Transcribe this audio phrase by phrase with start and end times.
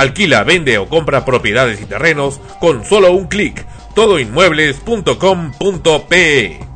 [0.00, 3.64] Alquila, vende o compra propiedades y terrenos con solo un clic.
[3.94, 6.69] Todoinmuebles.com.pe.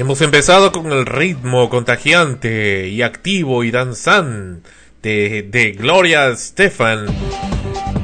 [0.00, 4.62] Hemos empezado con el ritmo contagiante y activo y danzante
[5.02, 7.04] de, Gloria Stefan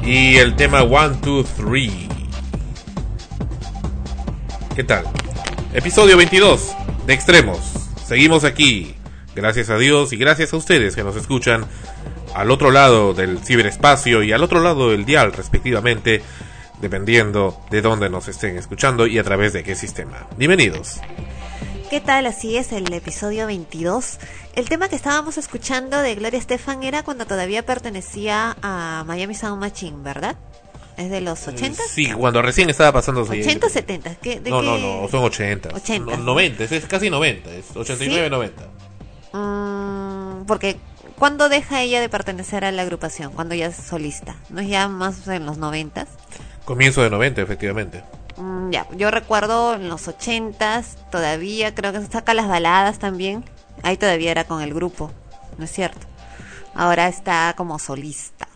[0.03, 2.07] y el tema One, Two, Three.
[4.75, 5.05] ¿Qué tal?
[5.73, 6.71] Episodio 22
[7.07, 7.57] de Extremos.
[8.05, 8.93] Seguimos aquí.
[9.35, 11.65] Gracias a Dios y gracias a ustedes que nos escuchan
[12.35, 16.21] al otro lado del ciberespacio y al otro lado del dial respectivamente,
[16.79, 20.27] dependiendo de dónde nos estén escuchando y a través de qué sistema.
[20.37, 20.99] Bienvenidos.
[21.89, 22.25] ¿Qué tal?
[22.25, 24.19] Así es, el episodio 22.
[24.55, 29.61] El tema que estábamos escuchando de Gloria Estefan era cuando todavía pertenecía a Miami Sound
[29.61, 30.35] Machine, ¿verdad?
[30.97, 31.81] ¿Es de los 80?
[31.87, 33.21] Sí, cuando recién estaba pasando.
[33.21, 34.15] 80 o 70.
[34.15, 34.81] ¿Qué, de No, no, qué?
[34.81, 35.69] no, son 80.
[35.75, 36.17] 80.
[36.17, 38.29] No, 90, es casi 90, es 89, ¿Sí?
[38.29, 38.63] 90.
[39.31, 40.75] Mm, porque
[41.17, 43.31] ¿cuándo deja ella de pertenecer a la agrupación?
[43.31, 44.35] Cuando ya es solista.
[44.49, 46.05] ¿No es ya más en los 90?
[46.65, 48.03] Comienzo de 90, efectivamente.
[48.37, 53.43] Mm, Ya, yo recuerdo en los ochentas, todavía, creo que saca las baladas también.
[53.83, 55.11] Ahí todavía era con el grupo,
[55.57, 56.05] ¿no es cierto?
[56.73, 58.47] Ahora está como solista.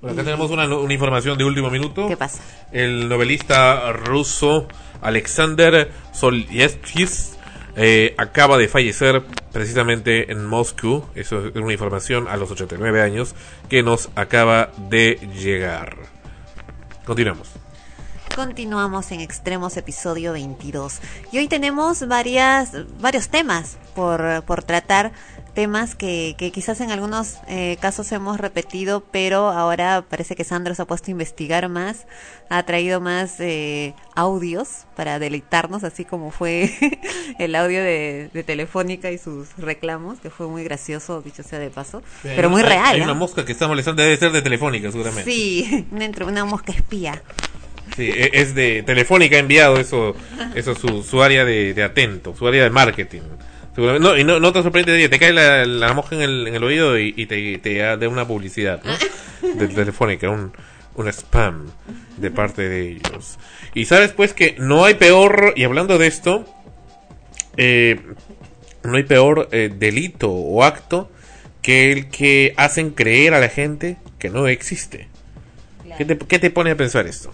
[0.00, 2.08] Bueno, acá tenemos una, una información de último minuto.
[2.08, 2.42] ¿Qué pasa?
[2.72, 4.66] El novelista ruso
[5.02, 7.06] Alexander Solyevsky
[7.76, 11.04] eh, acaba de fallecer precisamente en Moscú.
[11.14, 13.34] Eso es una información a los 89 años
[13.68, 15.96] que nos acaba de llegar.
[17.04, 17.48] Continuamos.
[18.34, 21.00] Continuamos en Extremos episodio 22.
[21.32, 25.12] Y hoy tenemos varias, varios temas por, por tratar.
[25.54, 30.76] Temas que, que quizás en algunos eh, casos hemos repetido, pero ahora parece que Sandro
[30.76, 32.06] se ha puesto a investigar más,
[32.48, 36.72] ha traído más eh, audios para deleitarnos, así como fue
[37.40, 41.68] el audio de, de Telefónica y sus reclamos, que fue muy gracioso, dicho sea de
[41.68, 42.94] paso, pero muy Hay- real.
[42.94, 43.04] Hay ¿ah?
[43.04, 45.28] una mosca que está molestando, debe ser de Telefónica, seguramente.
[45.30, 47.20] Sí, una, una mosca espía.
[47.96, 50.14] Sí, e- es de Telefónica ha enviado eso,
[50.54, 53.22] eso su, su área de, atento, su área de marketing.
[53.76, 56.64] No, y no, no te sorprende, te cae la, la mosca en el, en el
[56.64, 58.92] oído y, y te, te da una publicidad ¿no?
[59.54, 60.52] de Telefónica, un,
[60.96, 61.66] un spam
[62.16, 63.38] de parte de ellos.
[63.74, 66.44] Y sabes pues que no hay peor, y hablando de esto,
[67.56, 68.00] eh,
[68.82, 71.10] no hay peor eh, delito o acto
[71.62, 75.08] que el que hacen creer a la gente que no existe.
[75.96, 77.32] ¿Qué te, qué te pone a pensar esto?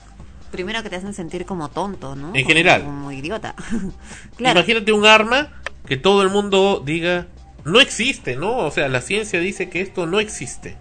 [0.57, 2.29] Primero que te hacen sentir como tonto, ¿no?
[2.29, 2.83] En Como- general.
[2.85, 3.55] Como idiota.
[4.37, 4.59] claro.
[4.61, 5.53] Imagínate un arma
[5.87, 7.27] que todo el mundo diga
[7.65, 8.57] no existe, ¿no?
[8.59, 10.77] O sea, la ciencia dice que esto no existe.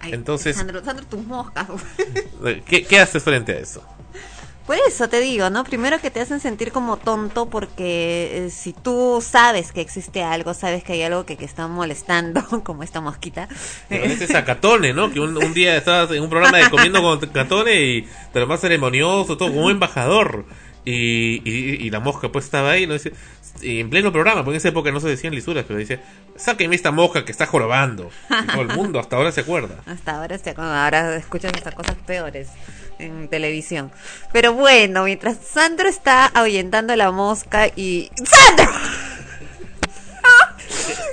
[0.00, 1.66] Ay, entonces- Sandro, Sandro, tus moscas.
[2.66, 3.82] ¿Qué, qué haces frente a eso?
[4.68, 5.64] Por eso te digo, ¿no?
[5.64, 10.52] Primero que te hacen sentir como tonto porque eh, si tú sabes que existe algo,
[10.52, 13.48] sabes que hay algo que, que está molestando, como esta mosquita.
[13.88, 15.10] Te pareces a Catone, ¿no?
[15.10, 18.46] Que un, un día estabas en un programa de comiendo con Catone y te lo
[18.46, 20.44] más ceremonioso, todo como un embajador.
[20.84, 22.92] Y, y, y la mosca pues estaba ahí, ¿no?
[22.92, 23.12] Dice,
[23.62, 26.00] y en pleno programa, porque en esa época no se decían lisuras, pero dice,
[26.36, 28.10] sáquenme esta mosca que está jorobando.
[28.30, 29.82] Y todo el mundo hasta ahora se acuerda.
[29.86, 32.48] Hasta ahora, se- ahora escuchan estas cosas peores
[32.98, 33.90] en televisión.
[34.32, 38.10] Pero bueno, mientras Sandro está ahuyentando la mosca y...
[38.16, 38.72] ¡Sandro!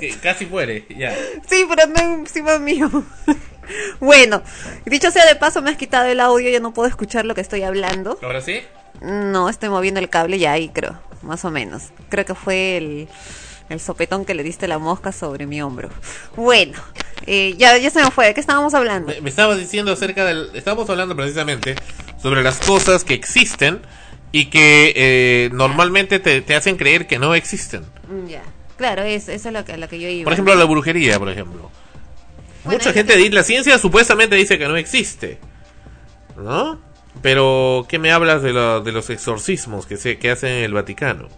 [0.00, 1.14] Que casi muere, ya.
[1.48, 2.90] Sí, pero no encima mío.
[4.00, 4.42] bueno,
[4.84, 7.40] dicho sea de paso, me has quitado el audio, ya no puedo escuchar lo que
[7.40, 8.18] estoy hablando.
[8.22, 8.62] ¿Ahora sí?
[9.00, 11.84] No, estoy moviendo el cable ya ahí, creo, más o menos.
[12.08, 13.08] Creo que fue el,
[13.68, 15.88] el sopetón que le diste la mosca sobre mi hombro.
[16.36, 16.74] Bueno,
[17.26, 19.08] eh, ya, ya se me fue, ¿de qué estábamos hablando?
[19.12, 20.50] Me, me estabas diciendo acerca del...
[20.54, 21.74] Estábamos hablando precisamente
[22.22, 23.80] sobre las cosas que existen
[24.32, 27.82] y que eh, normalmente te, te hacen creer que no existen.
[28.08, 28.42] Mm, Ya,
[28.76, 30.24] claro, eso, eso es lo que, a lo que yo iba.
[30.24, 31.70] Por ejemplo, la brujería, por ejemplo.
[32.64, 35.38] Bueno, Mucha gente que- dice, la ciencia supuestamente dice que no existe.
[36.36, 36.78] ¿No?
[37.22, 40.74] Pero, ¿qué me hablas de, la- de los exorcismos que, se, que hacen en el
[40.74, 41.28] Vaticano?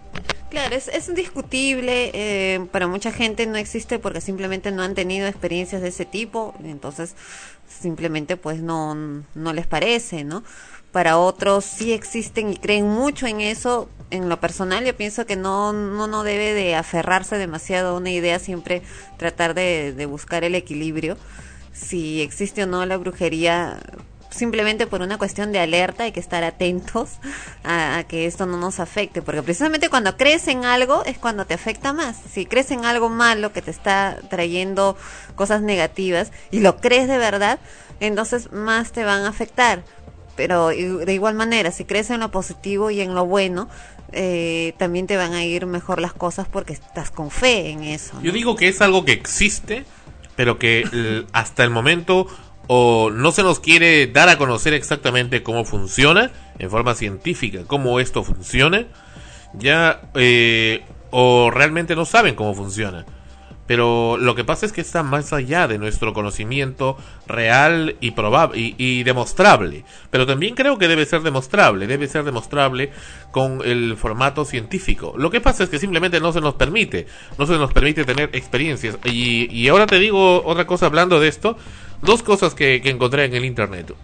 [0.50, 5.26] Claro, es, es indiscutible, eh, para mucha gente no existe porque simplemente no han tenido
[5.26, 7.14] experiencias de ese tipo, entonces
[7.68, 8.94] simplemente pues no,
[9.34, 10.42] no les parece, ¿no?
[10.90, 13.90] Para otros sí existen y creen mucho en eso.
[14.10, 18.10] En lo personal yo pienso que no, no, no debe de aferrarse demasiado a una
[18.10, 18.80] idea, siempre
[19.18, 21.18] tratar de, de buscar el equilibrio.
[21.74, 23.80] Si existe o no la brujería,
[24.38, 27.18] simplemente por una cuestión de alerta hay que estar atentos
[27.64, 31.46] a, a que esto no nos afecte, porque precisamente cuando crees en algo es cuando
[31.46, 32.16] te afecta más.
[32.30, 34.96] Si crees en algo malo que te está trayendo
[35.34, 37.58] cosas negativas y lo crees de verdad,
[38.00, 39.82] entonces más te van a afectar.
[40.36, 43.68] Pero de igual manera, si crees en lo positivo y en lo bueno,
[44.12, 48.14] eh, también te van a ir mejor las cosas porque estás con fe en eso.
[48.14, 48.22] ¿no?
[48.22, 49.84] Yo digo que es algo que existe,
[50.36, 52.28] pero que hasta el momento
[52.68, 57.98] o no se nos quiere dar a conocer exactamente cómo funciona, en forma científica, cómo
[57.98, 58.86] esto funciona,
[59.54, 63.06] ya, eh, o realmente no saben cómo funciona.
[63.66, 66.96] Pero lo que pasa es que está más allá de nuestro conocimiento
[67.26, 69.84] real y probable y, y demostrable.
[70.10, 72.90] Pero también creo que debe ser demostrable, debe ser demostrable
[73.30, 75.12] con el formato científico.
[75.18, 77.06] Lo que pasa es que simplemente no se nos permite,
[77.36, 78.98] no se nos permite tener experiencias.
[79.04, 81.58] Y, y ahora te digo otra cosa hablando de esto,
[82.02, 83.94] dos cosas que, encontré en el internet.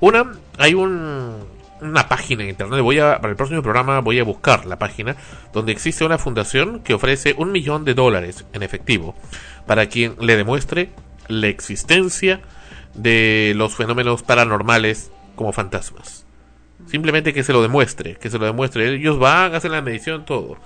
[0.00, 1.36] Una, hay un,
[1.80, 5.16] una página en internet, voy a, para el próximo programa voy a buscar la página,
[5.52, 9.14] donde existe una fundación que ofrece un millón de dólares en efectivo
[9.66, 10.90] para quien le demuestre
[11.28, 12.40] la existencia
[12.94, 16.26] de los fenómenos paranormales como fantasmas.
[16.86, 18.94] Simplemente que se lo demuestre, que se lo demuestre.
[18.94, 20.56] Ellos van, hacen la medición, todo.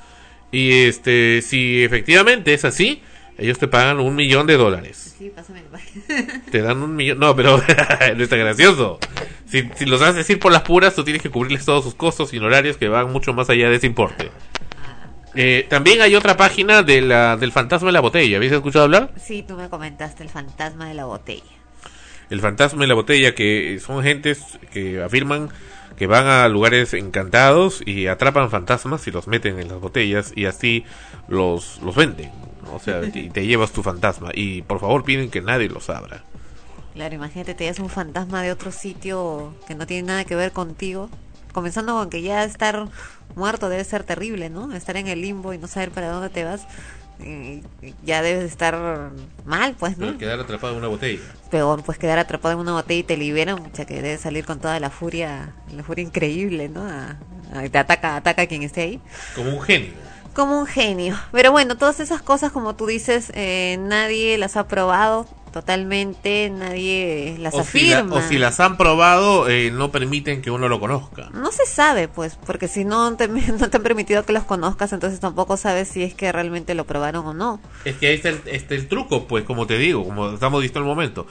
[0.52, 3.02] Y este, si efectivamente es así,
[3.38, 5.16] Ellos te pagan un millón de dólares.
[5.18, 5.62] Sí, pásame.
[6.50, 7.18] Te dan un millón.
[7.18, 7.62] No, pero
[8.16, 8.98] no está gracioso.
[9.46, 12.32] Si, si los haces decir por las puras, tú tienes que cubrirles todos sus costos
[12.34, 14.30] y honorarios que van mucho más allá de ese importe.
[15.34, 18.36] Eh, también hay otra página de la, del fantasma de la botella.
[18.36, 19.10] ¿Habéis escuchado hablar?
[19.16, 21.42] Sí, tú me comentaste el fantasma de la botella.
[22.28, 25.50] El fantasma de la botella, que son gentes que afirman
[25.96, 30.46] que van a lugares encantados y atrapan fantasmas y los meten en las botellas y
[30.46, 30.84] así
[31.28, 32.30] los, los venden.
[32.72, 34.30] O sea, y te llevas tu fantasma.
[34.34, 36.24] Y por favor piden que nadie los abra.
[36.94, 40.52] Claro, imagínate, te llevas un fantasma de otro sitio que no tiene nada que ver
[40.52, 41.08] contigo.
[41.52, 42.88] Comenzando con que ya estar
[43.34, 44.72] muerto debe ser terrible, ¿no?
[44.74, 46.66] Estar en el limbo y no saber para dónde te vas.
[47.20, 47.62] eh,
[48.04, 49.10] ya debes de estar
[49.44, 50.06] mal, pues, ¿no?
[50.06, 51.20] Pero quedar atrapado en una botella.
[51.50, 54.58] Peor, pues quedar atrapado en una botella y te liberan, mucha que debes salir con
[54.60, 56.82] toda la furia, la furia increíble, ¿no?
[56.82, 57.16] A-
[57.54, 59.00] a- te ataca, ataca a quien esté ahí.
[59.36, 59.92] Como un genio.
[60.34, 61.18] Como un genio.
[61.32, 67.36] Pero bueno, todas esas cosas, como tú dices, eh, nadie las ha probado totalmente, nadie
[67.38, 68.16] las O si, la- afirma.
[68.16, 71.28] o si las han probado, eh, no permiten que uno lo conozca.
[71.34, 74.92] No se sabe, pues, porque si no te, no te han permitido que los conozcas,
[74.94, 77.60] entonces tampoco sabes si es que realmente lo probaron o no.
[77.84, 80.78] Es que ahí está el, está el truco, pues, como te digo, como estamos visto
[80.78, 81.26] el momento.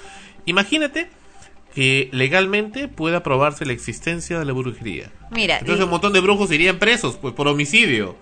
[0.46, 1.10] Imagínate
[1.74, 5.12] que legalmente pueda probarse la existencia de la brujería.
[5.31, 8.15] Mira, Entonces y- un montón de brujos irían presos, pues, por homicidio.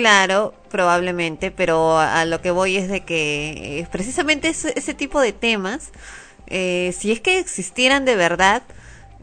[0.00, 5.34] Claro, probablemente, pero a, lo que voy es de que eh, precisamente ese, tipo de
[5.34, 5.90] temas,
[6.46, 8.62] eh, si es que existieran de verdad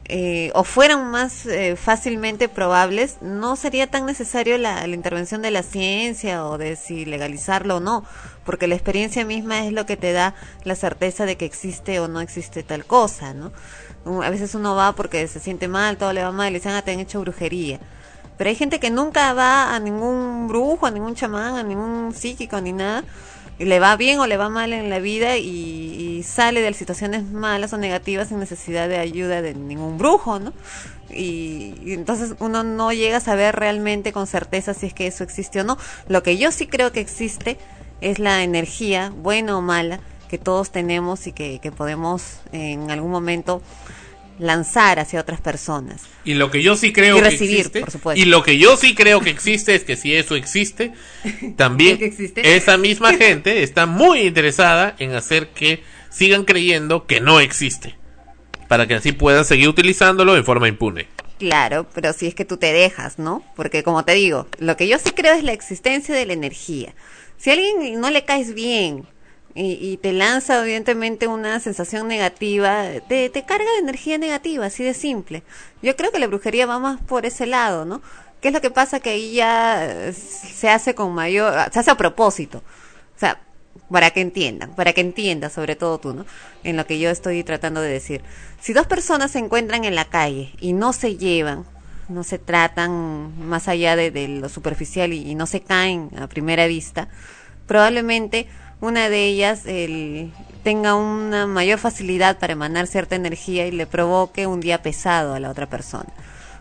[0.05, 5.63] eh, o fueran más eh, fácilmente probables, no sería tan necesario la, intervención de la
[5.63, 8.05] ciencia o de si legalizarlo o no,
[8.46, 12.07] porque la experiencia misma es lo que te da la certeza de que existe o
[12.07, 13.51] no existe tal cosa, ¿no?
[14.22, 16.84] A veces uno va porque se siente mal, todo le va mal y dicen, ah,
[16.84, 17.79] te han hecho brujería.
[18.38, 22.62] Pero hay gente que nunca va a ningún brujo, a ningún chamán, a ningún psíquico
[22.62, 23.03] ni nada.
[23.60, 26.70] Y le va bien o le va mal en la vida y, y sale de
[26.70, 30.53] las situaciones malas o negativas sin necesidad de ayuda de ningún brujo, ¿no?
[31.10, 35.24] Y, y entonces uno no llega a saber realmente con certeza si es que eso
[35.24, 35.77] existe o no.
[36.08, 37.58] Lo que yo sí creo que existe
[38.01, 43.10] es la energía, buena o mala, que todos tenemos y que, que podemos en algún
[43.10, 43.63] momento
[44.39, 46.03] lanzar hacia otras personas.
[46.24, 48.22] Y lo que yo sí creo Y que recibir, existe, por supuesto.
[48.22, 50.94] y lo que yo sí creo que existe es que si eso existe,
[51.56, 52.56] también ¿Que existe?
[52.56, 57.96] esa misma gente está muy interesada en hacer que sigan creyendo que no existe,
[58.67, 61.08] para que así puedan seguir utilizándolo en forma impune.
[61.39, 63.44] Claro, pero si es que tú te dejas, ¿no?
[63.56, 66.96] Porque como te digo, lo que yo sí creo es la existencia de la energía.
[67.38, 69.06] Si a alguien no le caes bien
[69.57, 74.83] y, y te lanza evidentemente una sensación negativa, te, te carga de energía negativa, así
[74.83, 75.43] de simple.
[75.81, 78.01] Yo creo que la brujería va más por ese lado, ¿no?
[78.39, 78.99] ¿Qué es lo que pasa?
[78.99, 82.59] Que ahí ya se hace con mayor, se hace a propósito.
[82.59, 83.41] O sea,
[83.91, 86.25] para que entiendan, para que entiendas, sobre todo tú, ¿no?
[86.63, 88.21] En lo que yo estoy tratando de decir.
[88.61, 91.65] Si dos personas se encuentran en la calle y no se llevan,
[92.09, 97.09] no se tratan más allá de, lo superficial y no se caen a primera vista,
[97.65, 98.47] probablemente
[98.81, 100.31] una de ellas el-
[100.63, 105.39] tenga una mayor facilidad para emanar cierta energía y le provoque un día pesado a
[105.39, 106.10] la otra persona.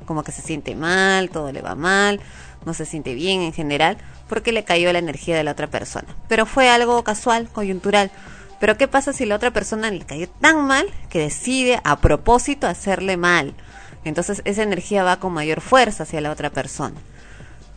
[0.07, 2.21] Como que se siente mal, todo le va mal,
[2.65, 6.07] no se siente bien en general, porque le cayó la energía de la otra persona.
[6.29, 8.11] Pero fue algo casual, coyuntural.
[8.61, 12.67] Pero ¿qué pasa si la otra persona le cayó tan mal que decide a propósito
[12.67, 13.55] hacerle mal?
[14.05, 16.95] Entonces esa energía va con mayor fuerza hacia la otra persona.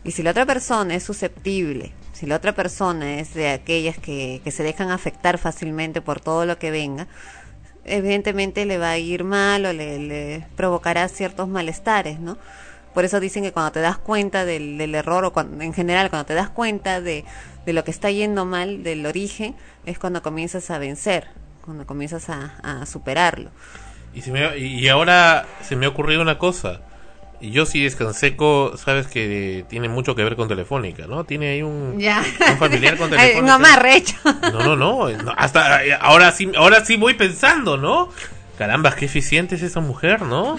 [0.03, 4.41] Y si la otra persona es susceptible, si la otra persona es de aquellas que,
[4.43, 7.07] que se dejan afectar fácilmente por todo lo que venga,
[7.85, 12.38] evidentemente le va a ir mal o le, le provocará ciertos malestares, ¿no?
[12.93, 16.25] Por eso dicen que cuando te das cuenta del, error o cuando, en general cuando
[16.25, 17.23] te das cuenta de,
[17.65, 21.27] de lo que está yendo mal, del origen, es cuando comienzas a vencer,
[21.63, 23.51] cuando comienzas a, a superarlo.
[24.13, 26.81] Y, se me- y ahora se me ha ocurrido una cosa.
[27.41, 31.24] Y yo sí Descanseco, sabes que tiene mucho que ver con Telefónica, ¿no?
[31.24, 32.22] Tiene ahí un, Ya.
[32.51, 33.41] un familiar con Telefónica.
[34.51, 38.10] No, no, no, no, Hasta ahora sí, ahora sí voy pensando, ¿no?
[38.58, 40.58] Caramba, qué eficiente es esa mujer, ¿no?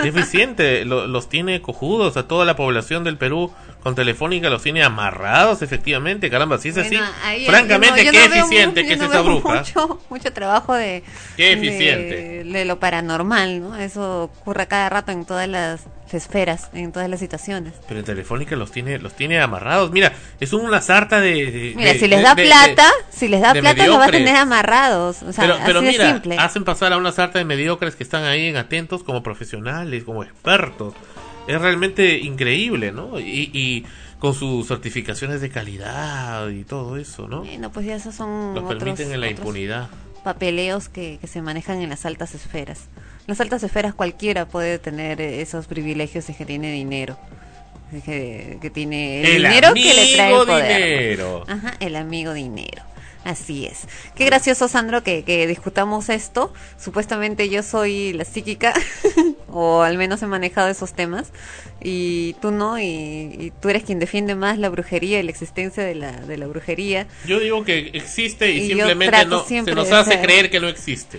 [0.00, 0.84] Qué eficiente.
[0.86, 3.52] Lo- los tiene cojudos a toda la población del Perú
[3.84, 6.28] con Telefónica, los tiene amarrados, efectivamente.
[6.30, 6.98] Caramba, si es así.
[7.24, 9.54] Ahí- Francamente, no- qué no veo eficiente mu- que es no esa veo bruja.
[9.60, 11.04] Mucho, mucho trabajo de.
[11.36, 12.16] Qué eficiente.
[12.16, 13.76] De, de lo paranormal, ¿no?
[13.76, 17.74] Eso ocurre cada rato en todas las esferas, en todas las situaciones.
[17.88, 19.90] Pero en Telefónica los tiene, los tiene amarrados.
[19.90, 21.32] Mira, es una sarta de.
[21.50, 25.22] de- Mira, si les da plata, si les da plata, los va a tener amarrados.
[25.24, 26.36] O sea, pero pero así de mira, simple.
[26.38, 30.22] hacen pasar a una sarta de mediocres que están ahí en atentos como profesionales, como
[30.24, 30.94] expertos.
[31.46, 33.18] Es realmente increíble, ¿no?
[33.20, 33.84] Y, y
[34.18, 37.40] con sus certificaciones de calidad y todo eso, ¿no?
[37.40, 39.88] Bueno, pues ya esos son Los otros, permiten en la otros impunidad.
[40.22, 42.88] papeleos que, que se manejan en las altas esferas.
[43.20, 47.18] En las altas esferas cualquiera puede tener eh, esos privilegios si que tiene dinero.
[48.04, 50.82] Que, que tiene el, dinero que le trae el amigo poder.
[51.12, 51.44] dinero.
[51.46, 52.82] Ajá, el amigo dinero.
[53.24, 53.88] Así es.
[54.14, 56.52] Qué gracioso, Sandro, que, que discutamos esto.
[56.78, 58.74] Supuestamente yo soy la psíquica,
[59.48, 61.32] o al menos he manejado esos temas,
[61.82, 65.82] y tú no, y, y tú eres quien defiende más la brujería y la existencia
[65.82, 67.06] de la, de la brujería.
[67.26, 71.18] Yo digo que existe y, simplemente no, se nos hace ser- creer que no existe.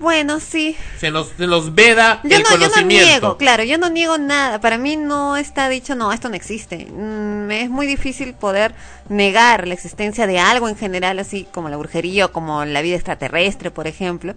[0.00, 3.04] Bueno, sí, Se nos, se nos veda Yo el no, yo no conocimiento.
[3.06, 4.60] niego, claro, yo no niego nada.
[4.60, 6.86] Para mí no está dicho, no, esto no existe.
[6.86, 8.74] Mm, es muy difícil poder
[9.08, 12.94] negar la existencia de algo en general, así como la brujería o como la vida
[12.94, 14.34] extraterrestre, por ejemplo,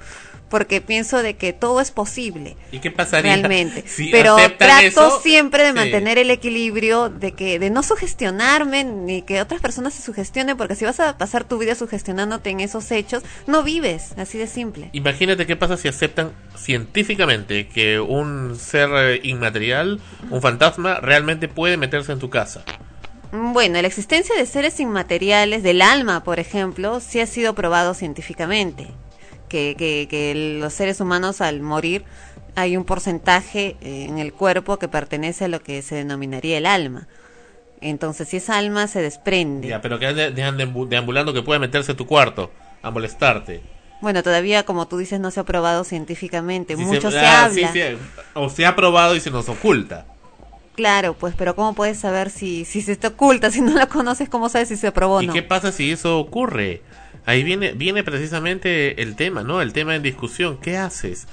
[0.52, 2.56] porque pienso de que todo es posible.
[2.72, 5.20] ¿Y qué pasaría Realmente, si pero trato eso?
[5.22, 5.76] siempre de Sí.
[5.76, 10.76] mantener el equilibrio, de que de no sugestionarme ni que otras personas se sugestionen, porque
[10.76, 14.90] si vas a pasar tu vida sugestionándote en esos hechos, no vives, así de simple.
[14.92, 21.78] Imagínate qué pasa si aceptan científicamente que un ser eh, inmaterial, un fantasma, realmente puede
[21.78, 22.64] meterse en tu casa.
[23.32, 28.88] Bueno, la existencia de seres inmateriales, del alma, por ejemplo, sí ha sido probado científicamente.
[29.52, 32.06] Que, que, que los seres humanos al morir
[32.56, 36.66] hay un porcentaje eh, en el cuerpo que pertenece a lo que se denominaría el
[36.66, 37.08] alma.
[37.82, 41.92] Entonces, si esa alma se desprende, Ya, pero que dejan deambu- deambulando que puede meterse
[41.94, 42.50] a tu cuarto
[42.82, 43.62] a molestarte.
[44.02, 46.78] bueno, todavía, como tú dices, no se ha probado científicamente.
[46.78, 47.74] Si Mucho se, ah, habla.
[47.74, 47.98] sí, sí,
[48.34, 50.06] o se ha probado y se nos oculta.
[50.76, 53.52] Claro, pues, pero ¿cómo puedes saber si, si se te oculta?
[53.52, 55.34] Si no lo conoces, ¿cómo sabes si se probó o ¿Y no?
[55.34, 56.82] qué pasa si eso ocurre?
[57.26, 59.62] Ahí viene, viene precisamente el tema, ¿no?
[59.62, 60.58] El tema en discusión.
[60.62, 61.28] ¿Qué haces?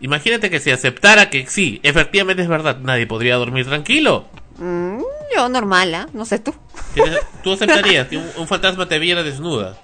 [0.00, 4.26] Imagínate que se aceptara que sí, efectivamente es verdad, nadie podría dormir tranquilo.
[4.58, 5.00] Mm,
[5.36, 6.08] yo normal, ¿ah?
[6.12, 6.54] No sé tú.
[7.42, 9.76] ¿Tú aceptarías que un, un fantasma te viera desnuda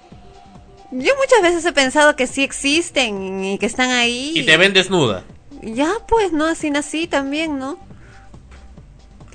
[0.91, 4.33] Yo muchas veces he pensado que sí existen y que están ahí.
[4.35, 5.23] y te ven desnuda?
[5.61, 6.45] Ya, pues, ¿no?
[6.45, 7.77] Así nací también, ¿no?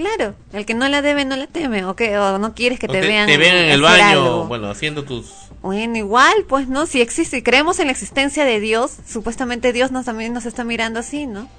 [0.01, 2.87] Claro, el que no la debe no la teme, o que o no quieres que
[2.87, 4.45] O te, vean te ven en el baño, algo.
[4.47, 5.31] bueno, haciendo tus...
[5.61, 6.87] Bueno, igual, pues, ¿no?
[6.87, 10.65] Si existe, si creemos en la existencia de Dios, supuestamente Dios nos también nos está
[10.65, 11.51] mirando así, ¿no?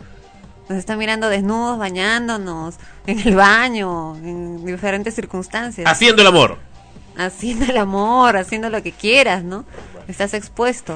[0.69, 5.87] Nos está mirando desnudos, bañándonos, en el baño, en diferentes circunstancias.
[5.87, 6.57] Haciendo el amor.
[7.17, 9.65] haciendo el amor, haciendo lo que quieras, ¿no?
[10.07, 10.95] Estás expuesto.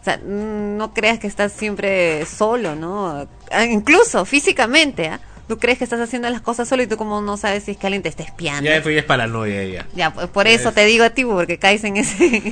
[0.00, 3.28] O sea, mm, no creas que estás siempre solo, ¿no?
[3.52, 5.20] Ah, Incluso físicamente, ¿ah?
[5.48, 7.76] Tú crees que estás haciendo las cosas solo y tú como no sabes si es
[7.76, 8.68] que alguien te está espiando.
[8.68, 9.86] Ya eso ya es paranoia ya.
[9.94, 12.42] Ya, pues por eso te digo a ti, porque caes en ese,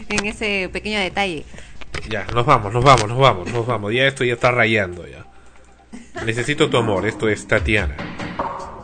[0.08, 1.44] en ese pequeño detalle.
[2.08, 3.92] Ya, nos vamos, nos vamos, nos vamos, nos vamos.
[3.92, 5.26] Ya esto ya está rayando ya.
[6.24, 7.96] Necesito tu amor, esto es Tatiana.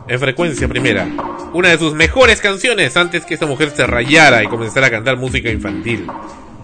[0.09, 1.07] En frecuencia primera,
[1.53, 5.16] una de sus mejores canciones antes que esta mujer se rayara y comenzara a cantar
[5.16, 6.07] música infantil.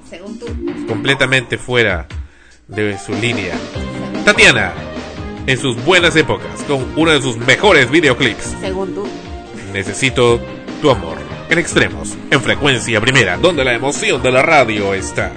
[0.09, 0.47] Según tú.
[0.87, 2.07] Completamente fuera
[2.67, 3.55] de su línea.
[4.25, 4.73] Tatiana,
[5.49, 8.55] en sus buenas épocas, con uno de sus mejores videoclips.
[8.61, 9.09] Según tú.
[9.73, 10.39] Necesito
[10.83, 11.17] tu amor.
[11.49, 15.33] En extremos, en frecuencia primera, donde la emoción de la radio está.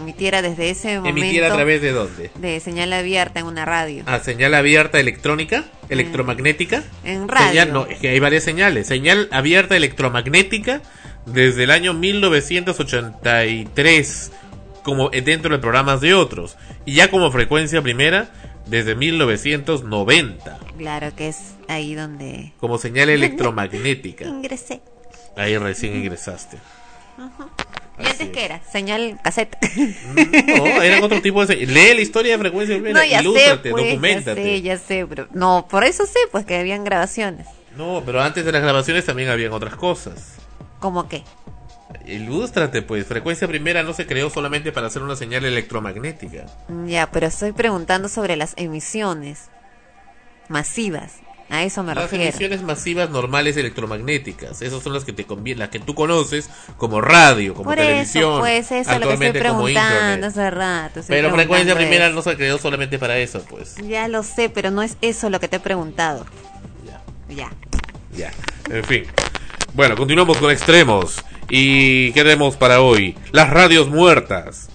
[0.00, 2.30] emitiera desde ese momento Emitir a través de dónde?
[2.38, 4.02] de señal abierta en una radio.
[4.06, 6.82] A señal abierta electrónica, electromagnética.
[7.04, 7.48] En radio.
[7.48, 8.86] Señal, no, es que hay varias señales.
[8.88, 10.82] Señal abierta electromagnética
[11.24, 14.32] desde el año 1983,
[14.82, 16.56] como eh, dentro de programas de otros.
[16.84, 18.30] Y ya como frecuencia primera
[18.66, 24.24] desde 1990, Claro que es ahí donde como señal electromagnética.
[24.24, 24.80] ingresé.
[25.36, 26.58] Ahí recién ingresaste.
[27.98, 28.60] ¿Y antes qué era?
[28.64, 29.56] Señal cassette.
[30.56, 31.56] No, eran otro tipo de.
[31.66, 34.42] Lee la historia de frecuencia primera, no, ya sé, ilústrate, pues, ya documentate.
[34.42, 37.46] sé, ya sé, pero no, por eso sé, pues que habían grabaciones.
[37.76, 40.36] No, pero antes de las grabaciones también habían otras cosas.
[40.78, 41.22] ¿Cómo qué?
[42.06, 43.06] Ilústrate, pues.
[43.06, 46.46] Frecuencia primera no se creó solamente para hacer una señal electromagnética.
[46.86, 49.48] Ya, pero estoy preguntando sobre las emisiones
[50.48, 51.14] masivas.
[51.50, 52.26] A eso me Las refiero.
[52.26, 55.26] emisiones masivas normales electromagnéticas, esas son las que te
[55.56, 59.14] las que tú conoces como radio, como Por televisión, eso, pues eso es lo que
[59.14, 61.00] estoy preguntando hace rato.
[61.08, 62.14] Pero frecuencia primera eso.
[62.14, 63.74] no se creó solamente para eso, pues.
[63.88, 66.24] Ya lo sé, pero no es eso lo que te he preguntado.
[66.86, 67.00] Ya.
[67.34, 67.50] Ya.
[68.16, 68.30] Ya,
[68.72, 69.04] en fin.
[69.74, 71.16] Bueno, continuamos con extremos.
[71.50, 73.16] ¿Y qué tenemos para hoy?
[73.32, 74.70] Las radios muertas.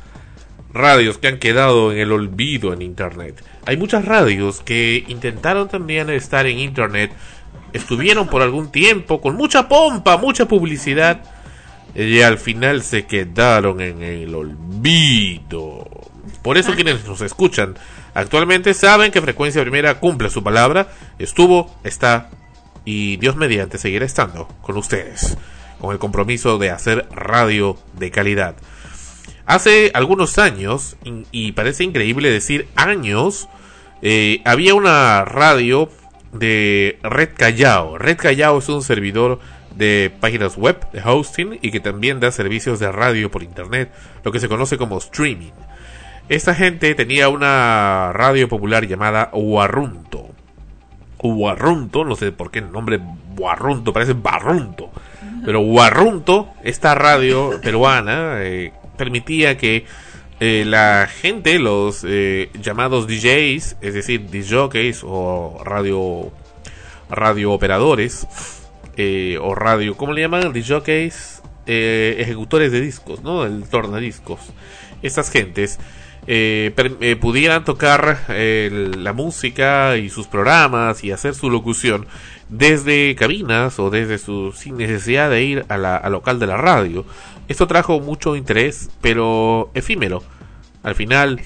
[0.74, 3.42] Radios que han quedado en el olvido en Internet.
[3.66, 7.14] Hay muchas radios que intentaron también estar en Internet.
[7.72, 11.24] Estuvieron por algún tiempo con mucha pompa, mucha publicidad.
[11.96, 15.88] Y al final se quedaron en el olvido.
[16.42, 17.76] Por eso quienes nos escuchan
[18.14, 20.90] actualmente saben que Frecuencia Primera cumple su palabra.
[21.20, 22.30] Estuvo, está
[22.84, 25.38] y Dios mediante seguirá estando con ustedes.
[25.80, 28.56] Con el compromiso de hacer radio de calidad.
[29.46, 30.98] Hace algunos años,
[31.32, 33.48] y parece increíble decir años,
[34.02, 35.90] eh, había una radio
[36.32, 37.98] de Red Callao.
[37.98, 39.40] Red Callao es un servidor
[39.76, 43.92] de páginas web, de hosting, y que también da servicios de radio por internet,
[44.24, 45.52] lo que se conoce como streaming.
[46.28, 50.30] Esta gente tenía una radio popular llamada Huarrunto.
[51.20, 53.00] Huarrunto, no sé por qué el nombre
[53.38, 54.90] Huarrunto, parece Barrunto.
[55.46, 59.86] Pero Huarrunto, esta radio peruana, eh, permitía que
[60.42, 66.32] eh, la gente, los eh, llamados DJs, es decir, DJs o radio,
[67.10, 68.28] radio operadores,
[68.98, 70.52] eh, o radio, ¿cómo le llaman?
[70.52, 73.46] DJs, ejecutores de discos, ¿no?
[73.46, 74.42] El tornadiscos.
[75.02, 75.80] Estas gentes
[76.28, 82.08] eh, pudieran tocar la música y sus programas y hacer su locución
[82.50, 86.58] desde cabinas o desde su sin necesidad de ir a la, al local de la
[86.58, 87.06] radio.
[87.48, 90.24] Esto trajo mucho interés, pero efímero.
[90.84, 91.42] Al final,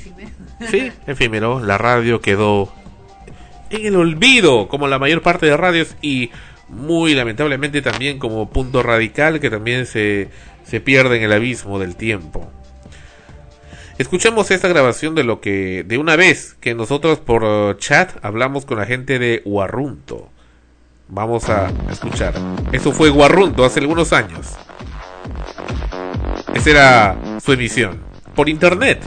[0.69, 2.73] sí, efímero, la radio quedó
[3.69, 6.31] en el olvido, como la mayor parte de radios y
[6.67, 10.29] muy lamentablemente también como punto radical que también se,
[10.65, 12.51] se pierde en el abismo del tiempo.
[13.97, 18.77] Escuchemos esta grabación de lo que de una vez que nosotros por chat hablamos con
[18.77, 20.29] la gente de Guarrunto.
[21.11, 22.35] Vamos a escuchar.
[22.71, 24.55] Eso fue Guarrunto hace algunos años.
[26.53, 27.99] Esa era su emisión
[28.35, 29.03] por internet.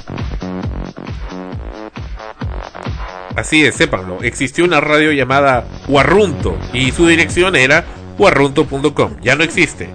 [3.37, 4.19] Así es, sépanlo.
[4.23, 7.85] Existió una radio llamada Guarrunto y su dirección era
[8.19, 9.17] guarrunto.com.
[9.23, 9.89] Ya no existe.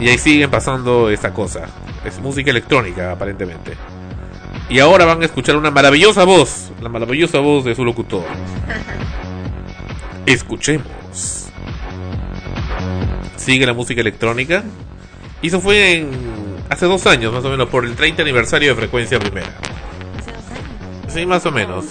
[0.00, 1.66] Y ahí siguen pasando esta cosa.
[2.04, 3.76] Es música electrónica, aparentemente.
[4.68, 6.72] Y ahora van a escuchar una maravillosa voz.
[6.80, 8.24] La maravillosa voz de su locutor.
[10.26, 11.48] Escuchemos.
[13.36, 14.62] Sigue la música electrónica.
[15.40, 16.10] Y eso fue en,
[16.70, 19.48] hace dos años, más o menos, por el 30 aniversario de Frecuencia Primera.
[20.18, 21.12] Hace dos años.
[21.12, 21.84] Sí, más o menos.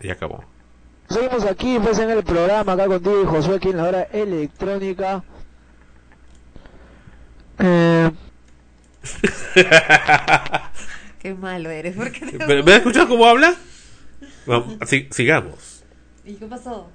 [0.00, 0.44] Y acabó.
[1.08, 5.22] Seguimos aquí pues en el programa acá contigo y Josué aquí en la hora electrónica.
[7.60, 8.10] Eh,
[11.20, 11.94] Qué malo eres.
[11.94, 13.54] ¿Por qué te- ¿Me, me has escuchado cómo habla?
[14.46, 14.76] Vamos,
[15.10, 15.73] sigamos.
[16.24, 16.86] ¿Y qué pasó?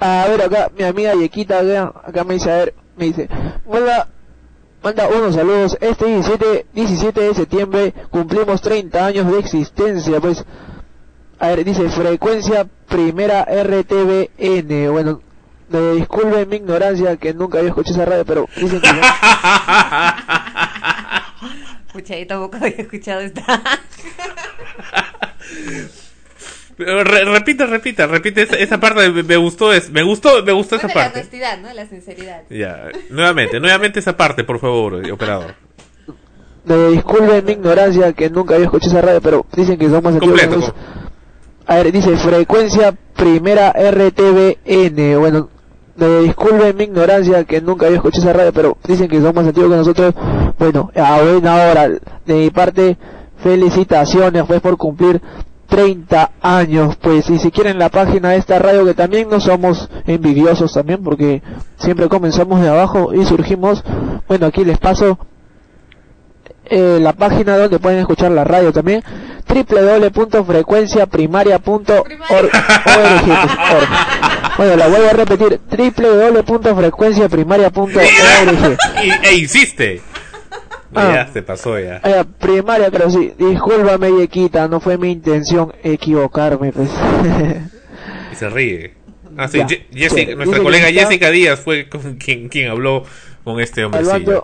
[0.00, 3.28] a ver acá mi amiga Yequita acá, acá me dice a ver me dice
[3.68, 4.06] manda
[4.82, 10.44] manda unos saludos este 17 17 de septiembre cumplimos 30 años de existencia pues
[11.40, 15.20] a ver dice frecuencia primera RTVN bueno
[15.68, 18.88] me disculpen mi ignorancia que nunca había escuchado esa radio pero dicen que
[21.92, 23.42] Pucha, yo tampoco había escuchado esta.
[26.78, 29.10] Re- repita, repita, repite esa, esa parte.
[29.10, 31.18] Me, me gustó, es, me gustó, me gustó esa Bueno, la parte.
[31.20, 31.72] honestidad, ¿no?
[31.74, 32.42] La sinceridad.
[32.50, 35.54] Ya, nuevamente, nuevamente esa parte, por favor, operador.
[36.64, 40.14] Me disculpen mi ignorancia que nunca había escuchado esa radio, pero dicen que son más
[40.14, 40.72] antiguos que Completo.
[40.72, 40.94] nosotros.
[41.66, 45.18] A ver, dice frecuencia primera RTVN.
[45.18, 45.48] Bueno,
[45.96, 49.46] me disculpen mi ignorancia que nunca había escuchado esa radio, pero dicen que son más
[49.46, 50.14] antiguos que nosotros.
[50.58, 52.96] Bueno, a buena hora, de mi parte,
[53.42, 55.20] felicitaciones pues por cumplir
[55.68, 59.88] 30 años, pues, y si quieren la página de esta radio que también no somos
[60.06, 61.42] envidiosos también, porque
[61.76, 63.84] siempre comenzamos de abajo y surgimos,
[64.26, 65.18] bueno, aquí les paso
[66.70, 69.02] eh, la página donde pueden escuchar la radio también
[69.48, 72.10] www.frecuenciaprimaria.org
[74.58, 77.96] bueno la vuelvo a repetir www.frecuenciaprimaria.org
[79.22, 80.02] e insiste.
[80.94, 81.12] Ah.
[81.26, 82.00] Ya, se pasó ya.
[82.02, 86.88] Ah, primaria pero sí discúlpame Yequita no fue mi intención equivocarme pues
[88.32, 88.94] Y se ríe.
[89.36, 89.66] Ah, sí, Ya.
[89.92, 93.04] Jessica- Sí, nuestra colega está- Jessica Díaz fue con quien, quien habló
[93.44, 94.42] con este hombrecillo.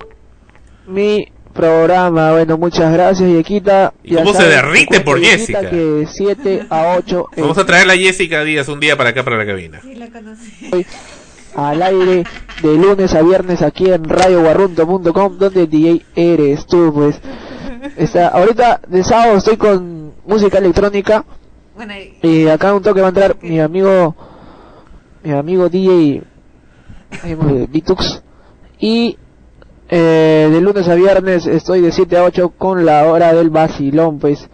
[0.87, 5.71] mi programa bueno muchas gracias Yequita ¿Y cómo se saben, derrite por Yequita, Jessica?
[5.71, 9.37] que 7 a 8 Vamos a traer a Jessica Díaz un día para acá, para
[9.39, 9.81] la cabina.
[9.83, 10.87] Sí, la conocí.
[11.55, 12.25] Al aire
[12.63, 17.21] de lunes a viernes aquí en radioguarrunto.com donde DJ eres tú pues.
[17.97, 21.25] Está ahorita de sábado estoy con música electrónica.
[21.77, 24.15] Bueno, y- y acá un toque va a entrar mi amigo
[25.23, 26.23] mi amigo DJ
[27.71, 28.23] Bitux
[28.79, 29.17] y
[29.89, 34.19] eh, de lunes a viernes estoy de 7 a 8 con la hora del vacilón
[34.19, 34.49] pues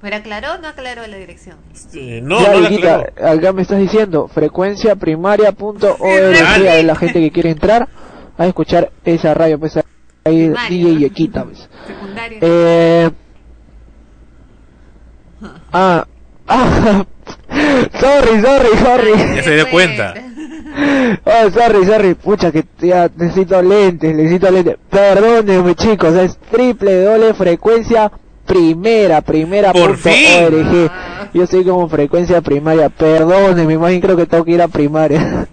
[0.00, 1.56] ¿pero aclaró o no aclaró la dirección?
[1.94, 3.38] Eh, no, ya, no la Viquita, aclaró.
[3.38, 5.98] acá me estás diciendo frecuenciaprimaria.org
[6.38, 6.70] Dale.
[6.70, 7.88] a la gente que quiere entrar
[8.36, 9.78] a escuchar esa radio pues
[10.24, 10.98] ahí DJ ¿no?
[11.00, 11.68] Yequita pues.
[11.86, 12.38] Secundario.
[12.42, 13.10] eh,
[15.72, 16.06] ah
[16.46, 17.04] ah
[18.00, 20.14] sorry sorry sorry Ya se dio cuenta.
[21.24, 27.34] oh sorry sorry pucha que ya necesito lentes necesito lentes perdónenme chicos es triple doble
[27.34, 28.10] frecuencia
[28.48, 30.44] primera primera Por punto fin.
[30.46, 30.90] org.
[31.34, 35.46] yo estoy como frecuencia primaria perdónenme más bien creo que tengo que ir a primaria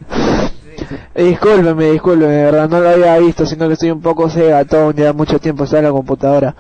[1.15, 5.12] discúlpeme discúlpeme de verdad no lo había visto sino que estoy un poco cegatón ya
[5.13, 6.55] mucho tiempo está en la computadora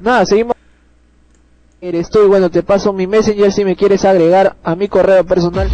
[0.00, 0.56] nada, seguimos.
[1.82, 5.24] Eres tú y bueno, te paso mi messenger si me quieres agregar a mi correo
[5.24, 5.70] personal.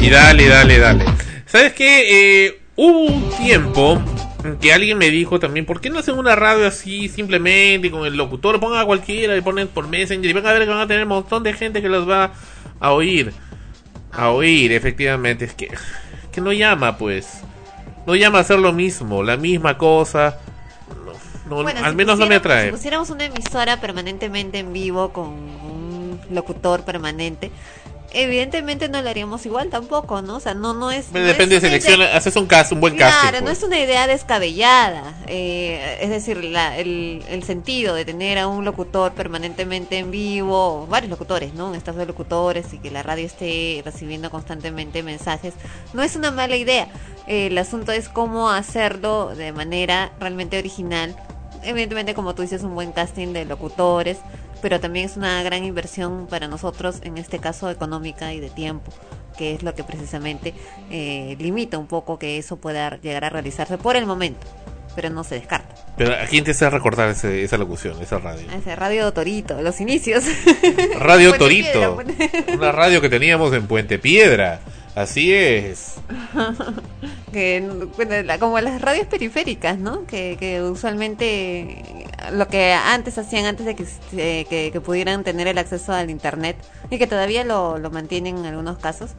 [0.00, 1.04] Y dale, dale, dale.
[1.46, 2.46] ¿Sabes qué?
[2.46, 4.02] Eh, hubo un tiempo
[4.60, 8.16] que alguien me dijo también, ¿por qué no hacen una radio así simplemente con el
[8.16, 8.58] locutor?
[8.58, 11.04] Pongan a cualquiera y ponen por Messenger y van a ver que van a tener
[11.04, 12.32] un montón de gente que los va
[12.80, 13.32] a oír.
[14.10, 15.44] A oír, efectivamente.
[15.44, 15.68] Es que,
[16.32, 17.42] que no llama, pues.
[18.08, 20.40] No llama a hacer lo mismo, la misma cosa.
[21.46, 22.66] No, no, Bueno, al si menos no me atrae.
[22.66, 27.50] Si pusiéramos una emisora permanentemente en vivo con un locutor permanente,
[28.12, 30.36] evidentemente no lo haríamos igual tampoco, ¿no?
[30.36, 31.10] O sea, no, no es.
[31.12, 33.38] no Depende de es una selección, idea- haces un caso, un buen Claro, casting.
[33.40, 33.58] no pues.
[33.58, 35.14] es una idea descabellada.
[35.26, 40.86] eh, es decir, la- el, el sentido de tener a un locutor permanentemente en vivo,
[40.88, 41.68] varios locutores, ¿no?
[41.70, 45.54] Un staff de locutores y que la radio esté recibiendo constantemente mensajes,
[45.92, 46.88] no es una mala idea.
[47.26, 51.16] Eh, el asunto es cómo hacerlo de manera realmente original.
[51.64, 54.18] Evidentemente, como tú dices, un buen casting de locutores,
[54.62, 58.92] pero también es una gran inversión para nosotros, en este caso económica y de tiempo
[59.36, 60.54] que es lo que precisamente
[60.92, 64.46] eh, limita un poco que eso pueda llegar a realizarse por el momento,
[64.94, 65.74] pero no se descarta.
[65.96, 68.46] Pero ¿a quién te hace recordar ese- esa locución, esa radio?
[68.56, 70.22] Ese Radio Torito, los inicios.
[71.00, 74.60] Radio Torito, Piedra, una radio que teníamos en Puente Piedra.
[74.94, 75.96] Así es.
[77.32, 80.06] que bueno, la- como las radios periféricas, ¿no?
[80.06, 83.84] Que, que usualmente lo que antes hacían antes de que,
[84.16, 86.56] eh, que, que pudieran tener el acceso al internet
[86.90, 89.10] y que todavía lo, lo mantienen en algunos casos,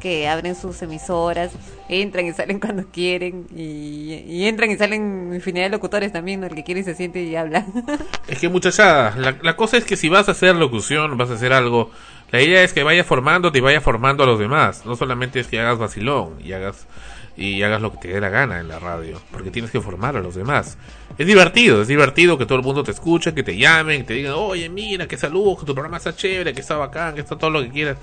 [0.00, 1.52] que abren sus emisoras,
[1.88, 6.46] entran y salen cuando quieren y, y entran y salen infinidad de locutores también, ¿no?
[6.48, 7.64] el que quiere y se siente y habla.
[8.26, 11.34] Es que muchacha, la, la cosa es que si vas a hacer locución, vas a
[11.34, 11.90] hacer algo,
[12.32, 14.86] la idea es que vayas formándote y vayas formando a los demás.
[14.86, 16.86] No solamente es que hagas vacilón y hagas
[17.36, 20.16] y hagas lo que te dé la gana en la radio, porque tienes que formar
[20.16, 20.76] a los demás.
[21.16, 24.14] Es divertido, es divertido que todo el mundo te escuche, que te llamen, que te
[24.14, 27.36] digan, oye, mira, que saludos, que tu programa está chévere, que está bacán, que está
[27.36, 27.96] todo lo que quieras.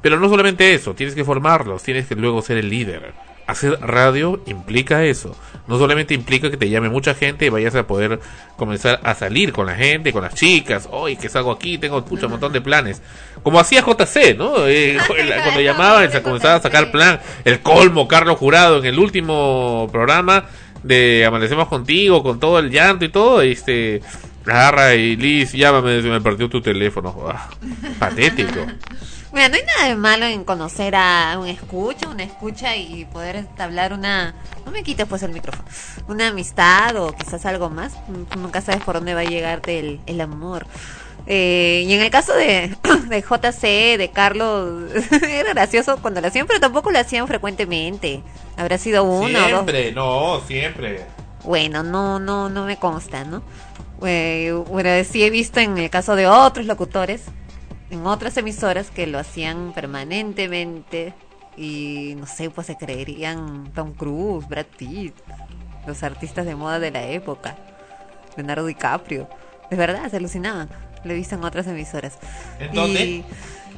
[0.00, 3.12] Pero no solamente eso, tienes que formarlos, tienes que luego ser el líder.
[3.50, 5.36] Hacer radio implica eso.
[5.66, 8.20] No solamente implica que te llame mucha gente y vayas a poder
[8.56, 10.88] comenzar a salir con la gente, con las chicas.
[10.88, 13.02] Hoy que salgo aquí, tengo pucha, un montón de planes.
[13.42, 14.68] Como hacía JC, ¿no?
[14.68, 14.98] Eh,
[15.42, 17.18] cuando llamaba, se comenzaba a sacar plan.
[17.44, 20.44] El colmo, Carlos Jurado, en el último programa
[20.84, 24.00] de Amanecemos Contigo, con todo el llanto y todo, este.
[24.46, 27.16] Agarra y Liz, llámame, se me perdió tu teléfono.
[27.28, 27.50] Ah,
[27.98, 28.60] patético.
[29.32, 33.36] Mira, no hay nada de malo en conocer a un escucha, una escucha y poder
[33.36, 34.34] entablar una...
[34.64, 35.68] No me quites pues el micrófono.
[36.08, 37.94] Una amistad o quizás algo más.
[38.36, 40.66] Nunca sabes por dónde va a llegarte el, el amor.
[41.26, 42.76] Eh, y en el caso de,
[43.08, 44.90] de JC, de Carlos,
[45.22, 48.22] era gracioso cuando lo hacían, pero tampoco lo hacían frecuentemente.
[48.56, 49.50] Habrá sido uno o dos.
[49.50, 51.04] Siempre, no, siempre.
[51.44, 53.42] Bueno, no, no, no me consta, ¿no?
[54.02, 57.22] Eh, bueno, sí he visto en el caso de otros locutores,
[57.90, 61.14] en otras emisoras que lo hacían permanentemente
[61.56, 65.14] y no sé, pues se creerían Tom Cruise, Brad Pitt,
[65.86, 67.56] los artistas de moda de la época,
[68.36, 69.28] Leonardo DiCaprio.
[69.70, 70.68] De verdad, se alucinaban.
[71.04, 72.18] Lo he visto en otras emisoras.
[72.58, 73.04] ¿En dónde?
[73.04, 73.24] Y,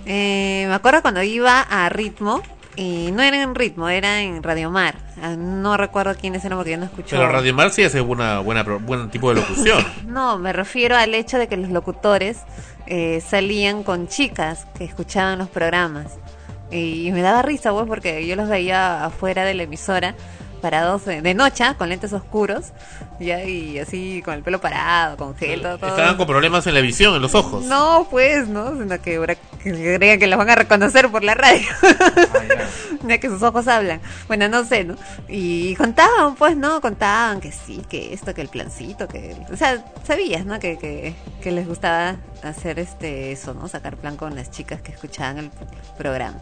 [0.07, 2.43] eh, me acuerdo cuando iba a Ritmo,
[2.75, 4.95] y no era en Ritmo, era en Radio Mar.
[5.23, 7.17] Ah, No recuerdo quiénes eran porque yo no escucho.
[7.17, 9.85] Pero Radio Mar sí hace buena, buena, buen tipo de locución.
[10.07, 12.39] No, me refiero al hecho de que los locutores
[12.87, 16.19] eh, salían con chicas que escuchaban los programas.
[16.71, 20.15] Y me daba risa, pues, porque yo los veía afuera de la emisora,
[20.63, 22.73] parados de, de noche, con lentes oscuros,
[23.23, 25.79] ya, y así con el pelo parado, con gel, todo.
[25.79, 25.91] todo.
[25.91, 27.65] Estaban con problemas en la visión, en los ojos.
[27.65, 28.77] No, pues, ¿no?
[28.77, 31.67] Sino que, ahora que crean que los van a reconocer por la radio.
[33.07, 34.01] ya que sus ojos hablan.
[34.29, 34.97] Bueno, no sé, ¿no?
[35.29, 36.81] Y contaban, pues, ¿no?
[36.81, 39.37] Contaban que sí, que esto, que el plancito, que...
[39.53, 40.59] O sea, sabías, ¿no?
[40.59, 43.69] Que, que, que les gustaba hacer este eso, ¿no?
[43.69, 45.51] Sacar plan con las chicas que escuchaban el
[45.97, 46.39] programa.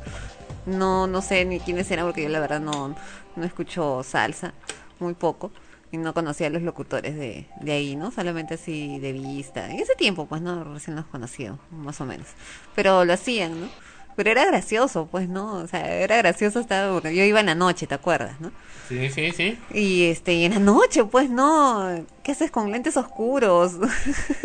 [0.67, 2.95] No, no sé ni quiénes eran porque yo la verdad no,
[3.37, 4.53] no escucho salsa,
[4.99, 5.51] muy poco.
[5.93, 8.11] Y no conocía a los locutores de, de ahí, ¿no?
[8.13, 9.69] Solamente así de vista.
[9.71, 10.63] En ese tiempo, pues, ¿no?
[10.63, 12.29] Recién los conocía, más o menos.
[12.77, 13.69] Pero lo hacían, ¿no?
[14.17, 15.55] Pero era gracioso, pues, ¿no?
[15.55, 16.91] O sea, era gracioso hasta...
[16.93, 18.53] Porque yo iba en la noche, ¿te acuerdas, no?
[18.89, 19.59] Sí, sí, sí.
[19.73, 22.05] Y este, y en la noche, pues, ¿no?
[22.23, 23.75] ¿Qué haces con lentes oscuros?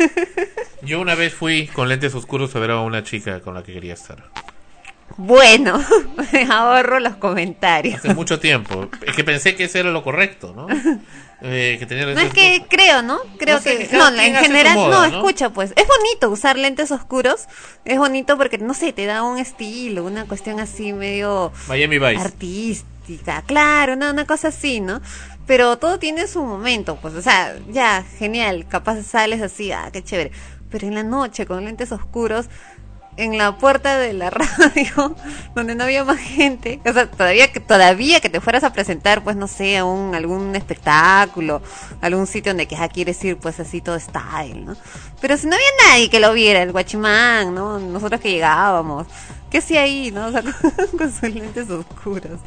[0.82, 3.72] Yo una vez fui con lentes oscuros a ver a una chica con la que
[3.72, 4.30] quería estar.
[5.16, 5.84] bueno,
[6.32, 7.96] me ahorro los comentarios.
[7.96, 8.88] Hace mucho tiempo.
[9.04, 10.68] Es que pensé que eso era lo correcto, ¿no?
[11.42, 13.18] Eh, que tenía No es que creo, ¿no?
[13.38, 15.16] Creo No sé, que no, en general moda, no, ¿no?
[15.18, 15.72] escucha, pues.
[15.76, 17.46] Es bonito usar lentes oscuros.
[17.84, 22.22] Es bonito porque no sé, te da un estilo, una cuestión así medio Miami Vice.
[22.22, 25.02] artística, claro, una, una cosa así, ¿no?
[25.46, 30.02] Pero todo tiene su momento, pues, o sea, ya, genial, capaz sales así, ah, qué
[30.02, 30.32] chévere.
[30.70, 32.46] Pero en la noche, con lentes oscuros,
[33.16, 35.14] en la puerta de la radio,
[35.54, 39.24] donde no había más gente, o sea, todavía que, todavía que te fueras a presentar,
[39.24, 41.62] pues, no sé, a un, algún espectáculo,
[42.00, 44.76] algún sitio donde que ah, quieres ir, pues, así todo style, ¿no?
[45.20, 47.78] Pero si no había nadie que lo viera, el guachimán, ¿no?
[47.78, 49.06] Nosotros que llegábamos,
[49.50, 50.26] ¿qué hacía ahí, no?
[50.26, 50.42] O sea,
[50.98, 52.40] con sus lentes oscuros.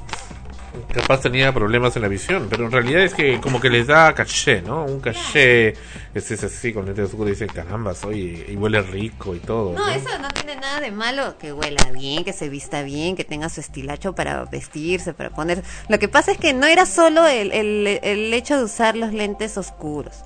[0.93, 4.13] Capaz tenía problemas en la visión, pero en realidad es que como que les da
[4.13, 4.85] caché, ¿no?
[4.85, 5.69] Un caché,
[6.13, 9.73] es, es así, con lentes oscuros dicen, caramba, soy, y huele rico y todo.
[9.73, 13.23] No, eso no tiene nada de malo, que huela bien, que se vista bien, que
[13.23, 15.63] tenga su estilacho para vestirse, para poner...
[15.87, 19.11] Lo que pasa es que no era solo el, el, el hecho de usar los
[19.11, 20.23] lentes oscuros,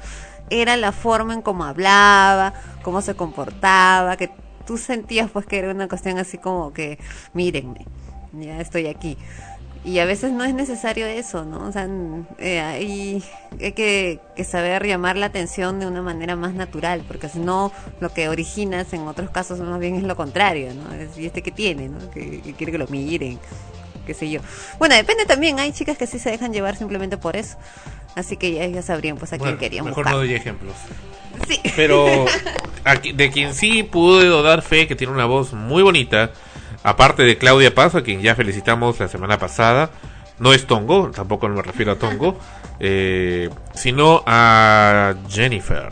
[0.49, 4.29] era la forma en cómo hablaba, cómo se comportaba, que
[4.65, 6.99] tú sentías pues que era una cuestión así como que,
[7.33, 7.85] mírenme,
[8.33, 9.17] ya estoy aquí.
[9.85, 11.67] Y a veces no es necesario eso, ¿no?
[11.67, 11.87] O sea,
[12.39, 13.23] eh, hay,
[13.61, 17.71] hay que, que saber llamar la atención de una manera más natural, porque si no,
[17.99, 20.93] lo que originas en otros casos más bien es lo contrario, ¿no?
[20.95, 21.99] Es, ¿Y este que tiene, ¿no?
[22.11, 23.37] Que, que quiere que lo miren,
[24.07, 24.39] qué sé yo.
[24.79, 27.57] Bueno, depende también, hay chicas que sí se dejan llevar simplemente por eso.
[28.15, 30.13] Así que ya, ya sabrían pues a Bueno, quién querían mejor buscar.
[30.13, 30.75] no doy ejemplos.
[31.47, 31.59] Sí.
[31.75, 32.25] Pero
[32.85, 36.31] aquí- de quien sí puedo dar fe que tiene una voz muy bonita,
[36.83, 39.91] aparte de Claudia Paz, a quien ya felicitamos la semana pasada,
[40.39, 42.37] no es Tongo, tampoco me refiero a Tongo,
[42.79, 45.89] eh, sino a Jennifer.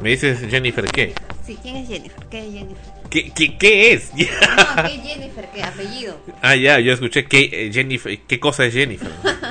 [0.00, 1.14] ¿Me dices Jennifer qué?
[1.44, 2.26] Sí, ¿quién es Jennifer?
[2.30, 2.87] ¿Qué es Jennifer?
[3.10, 4.12] ¿Qué, qué, qué es?
[4.12, 4.18] No,
[4.84, 5.48] ¿qué Jennifer?
[5.54, 6.20] ¿Qué apellido?
[6.42, 9.10] ah, ya, yo escuché que eh, Jennifer, ¿qué cosa es Jennifer?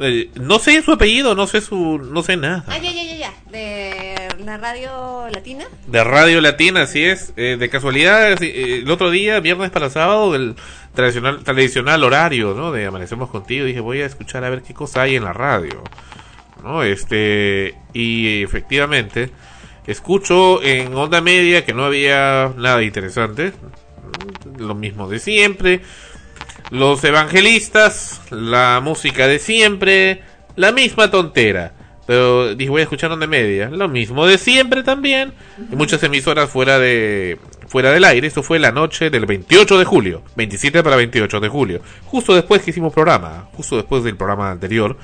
[0.00, 2.64] Eh, no sé su apellido, no sé su, no sé nada.
[2.66, 3.32] Ah, ya, ya, ya, ya.
[3.50, 5.64] De la radio latina.
[5.86, 7.32] De Radio Latina, así es.
[7.36, 10.56] Eh, de casualidad, eh, el otro día, viernes para sábado, el
[10.94, 12.72] tradicional, tradicional horario, ¿no?
[12.72, 15.84] De Amanecemos Contigo, dije, voy a escuchar a ver qué cosa hay en la radio.
[16.62, 16.82] ¿No?
[16.82, 19.30] Este, y efectivamente,
[19.86, 23.52] escucho en onda media que no había nada interesante.
[24.58, 25.80] Lo mismo de siempre.
[26.70, 30.22] Los evangelistas, la música de siempre,
[30.56, 31.74] la misma tontera.
[32.06, 33.68] Pero dije, voy a escuchar onda media.
[33.70, 35.32] Lo mismo de siempre también.
[35.70, 38.26] Y muchas emisoras fuera de fuera del aire.
[38.26, 40.22] Esto fue la noche del 28 de julio.
[40.36, 41.80] 27 para 28 de julio.
[42.06, 43.48] Justo después que hicimos programa.
[43.52, 44.96] Justo después del programa anterior.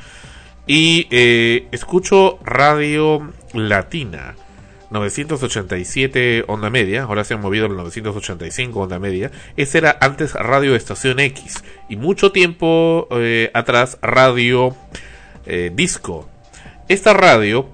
[0.67, 4.35] Y eh, escucho Radio Latina.
[4.91, 9.31] 987 onda media, ahora se han movido al 985 onda media.
[9.57, 14.77] Ese era antes Radio Estación X y mucho tiempo eh, atrás Radio
[15.47, 16.29] eh, Disco.
[16.89, 17.69] Esta radio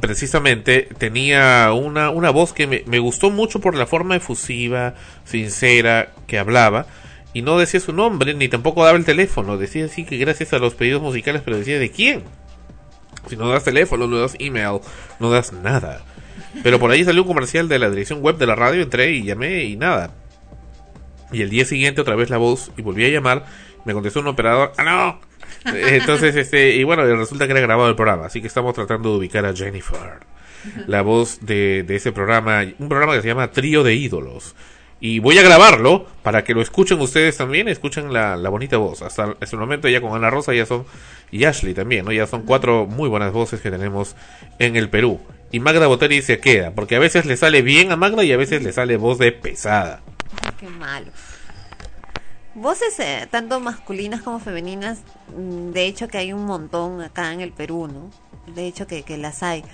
[0.00, 4.94] precisamente tenía una, una voz que me, me gustó mucho por la forma efusiva,
[5.24, 6.86] sincera que hablaba.
[7.32, 9.56] Y no decía su nombre, ni tampoco daba el teléfono.
[9.56, 12.22] Decía así que gracias a los pedidos musicales, pero decía de quién.
[13.28, 14.80] Si no das teléfono, no das email,
[15.18, 16.04] no das nada.
[16.62, 19.24] Pero por ahí salió un comercial de la dirección web de la radio, entré y
[19.24, 20.10] llamé y nada.
[21.32, 23.44] Y el día siguiente otra vez la voz y volví a llamar,
[23.84, 25.20] me contestó un operador, ¡ah no!
[25.72, 29.18] Entonces, este, y bueno, resulta que era grabado el programa, así que estamos tratando de
[29.18, 30.20] ubicar a Jennifer,
[30.86, 34.54] la voz de, de ese programa, un programa que se llama Trío de Ídolos.
[35.00, 39.02] Y voy a grabarlo para que lo escuchen ustedes también, escuchen la, la bonita voz.
[39.02, 40.86] Hasta, el momento ya con Ana Rosa ya son,
[41.30, 42.12] y Ashley también, ¿no?
[42.12, 44.16] Ya son cuatro muy buenas voces que tenemos
[44.58, 45.20] en el Perú.
[45.52, 48.36] Y Magda Boteri se queda, porque a veces le sale bien a Magda y a
[48.36, 50.00] veces le sale voz de pesada.
[50.58, 51.12] Qué malo.
[52.54, 55.00] Voces eh, tanto masculinas como femeninas,
[55.36, 58.10] mm, de hecho que hay un montón acá en el Perú, ¿no?
[58.46, 59.64] De hecho que, que las hay.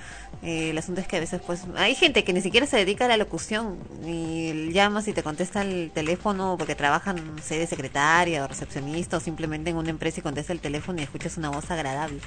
[0.43, 3.05] Eh, el asunto es que a veces pues hay gente que ni siquiera se dedica
[3.05, 7.67] a la locución y llamas y te contesta el teléfono porque trabajan, no sé, de
[7.67, 11.51] secretaria o recepcionista o simplemente en una empresa y contesta el teléfono y escuchas una
[11.51, 12.21] voz agradable.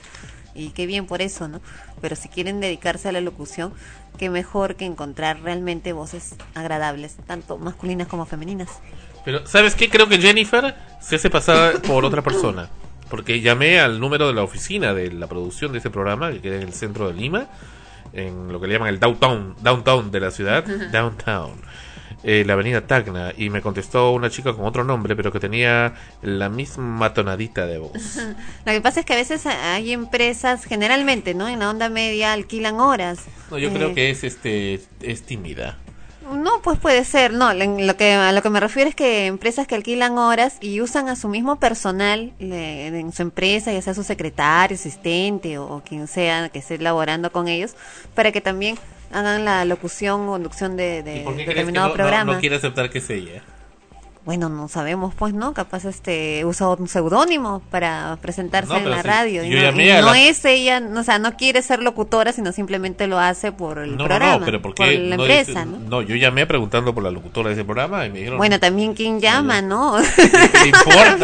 [0.53, 1.61] Y qué bien por eso, ¿no?
[2.01, 3.73] Pero si quieren dedicarse a la locución,
[4.17, 8.69] qué mejor que encontrar realmente voces agradables, tanto masculinas como femeninas.
[9.25, 9.89] Pero, ¿sabes qué?
[9.89, 12.69] Creo que Jennifer se hace pasar por otra persona.
[13.13, 16.55] Porque llamé al número de la oficina de la producción de ese programa, que queda
[16.55, 17.45] en el centro de Lima,
[18.11, 21.51] en lo que le llaman el downtown, downtown de la ciudad, downtown,
[22.23, 25.93] eh, la avenida Tacna, y me contestó una chica con otro nombre, pero que tenía
[26.23, 27.91] la misma tonadita de voz.
[28.65, 31.47] Lo que pasa es que a veces hay empresas, generalmente, ¿no?
[31.47, 33.25] En la onda media alquilan horas.
[33.51, 35.77] No, yo Eh, creo que es este es tímida.
[36.31, 39.25] No, pues puede ser, no, en lo que, a lo que me refiero es que
[39.25, 43.81] empresas que alquilan horas y usan a su mismo personal le- en su empresa, ya
[43.81, 47.75] sea su secretario, asistente o, o quien sea que esté laborando con ellos,
[48.15, 48.77] para que también
[49.11, 51.95] hagan la locución o conducción de, ¿Y de por qué crees que determinado no, no-
[51.95, 52.33] programa.
[52.33, 53.43] no quiere aceptar que es ella?
[54.25, 55.53] Bueno, no sabemos, pues, ¿no?
[55.53, 59.43] Capaz este usa un seudónimo para presentarse No, en la sí, radio.
[59.43, 62.53] y no, y no la- es ella, no, o sea, no quiere ser locutora, sino
[62.53, 65.23] simplemente lo hace por el No, programa, no, no, pero ¿por por qué la no
[65.25, 66.01] empresa, dice- ¿no?
[66.01, 68.37] yo llamé preguntando por la locutora de ese programa y me dijeron...
[68.37, 69.97] Bueno, también quién llama, ¿no?
[70.15, 71.17] ¿Qué importa?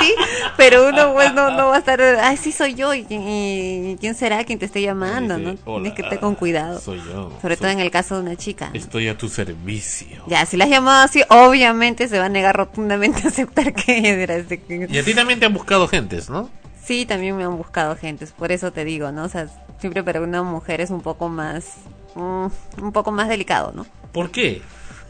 [0.00, 0.12] Ti,
[0.58, 4.14] pero uno pues no, no va a estar, ay, sí soy yo, y, y- quién
[4.14, 5.54] será quien te esté llamando, ¿no?
[5.64, 7.32] "Hola, Tienes que estar con cuidado, Soy yo.
[7.40, 8.68] sobre todo soy- en el caso de una chica.
[8.68, 8.78] ¿no?
[8.78, 10.22] Estoy a tu servicio.
[10.26, 14.22] Ya, si la has llamado así, obviamente se va a negar rotundamente a aceptar que
[14.22, 16.50] era este Y a ti también te han buscado gentes, ¿no?
[16.82, 19.22] Sí, también me han buscado gentes, por eso te digo, ¿no?
[19.24, 19.46] O sea,
[19.78, 21.74] siempre para una mujer es un poco más,
[22.16, 22.46] mm,
[22.82, 23.86] un poco más delicado, ¿no?
[24.12, 24.62] ¿Por qué?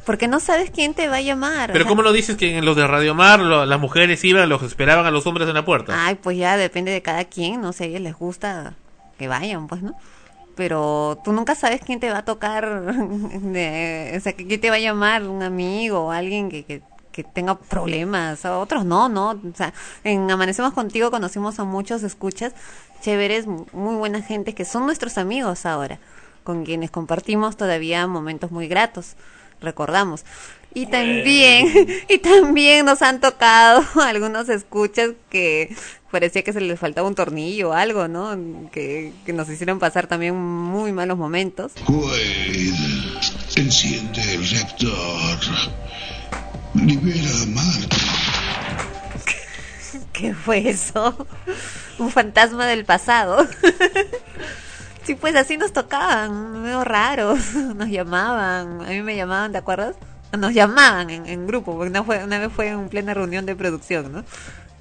[0.05, 1.71] Porque no sabes quién te va a llamar.
[1.71, 4.23] o Pero sea, ¿cómo no dices que en los de Radio Mar lo- las mujeres
[4.25, 5.95] iban, los esperaban a los hombres en la puerta?
[6.07, 8.75] Ay, pues ya depende de cada quien, no sé, a ellos les gusta
[9.17, 9.95] que vayan, pues, ¿no?
[10.57, 12.83] Pero tú nunca sabes quién te va a tocar,
[13.41, 16.83] de- o sea, quién te va a llamar, un amigo o alguien que, que,
[17.13, 19.31] que tenga problemas, a otros no, ¿no?
[19.31, 22.55] O sea, en Amanecemos Contigo conocimos a muchos escuchas
[23.03, 25.99] chéveres, muy buena gente, que son nuestros amigos ahora,
[26.45, 29.17] con quienes compartimos todavía momentos muy gratos.
[29.61, 30.25] recordamos.
[30.75, 31.69] Y también,
[32.09, 35.75] y también nos han tocado algunos escuchas que
[36.11, 38.37] parecía que se les faltaba un tornillo o algo, ¿no?
[38.71, 41.73] Que, que nos hicieron pasar también muy malos momentos.
[41.89, 42.73] Wade,
[43.57, 45.39] enciende el reactor.
[46.75, 47.97] Libera a Marta.
[50.13, 51.27] ¿Qué fue eso?
[51.99, 53.47] Un fantasma del pasado.
[55.05, 57.55] Sí, pues así nos tocaban, medio raros.
[57.75, 59.97] Nos llamaban, a mí me llamaban, ¿te acuerdas?
[60.39, 64.13] Nos llamaban en, grupo, porque una, fue, una vez fue en plena reunión de producción,
[64.13, 64.25] ¿no?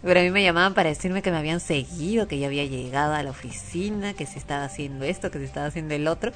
[0.03, 3.15] Pero a mí me llamaban para decirme que me habían seguido, que ya había llegado
[3.15, 6.31] a la oficina, que se estaba haciendo esto, que se estaba haciendo el otro.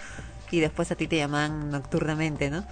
[0.52, 2.66] Y después a ti te llamaban nocturnamente, ¿no?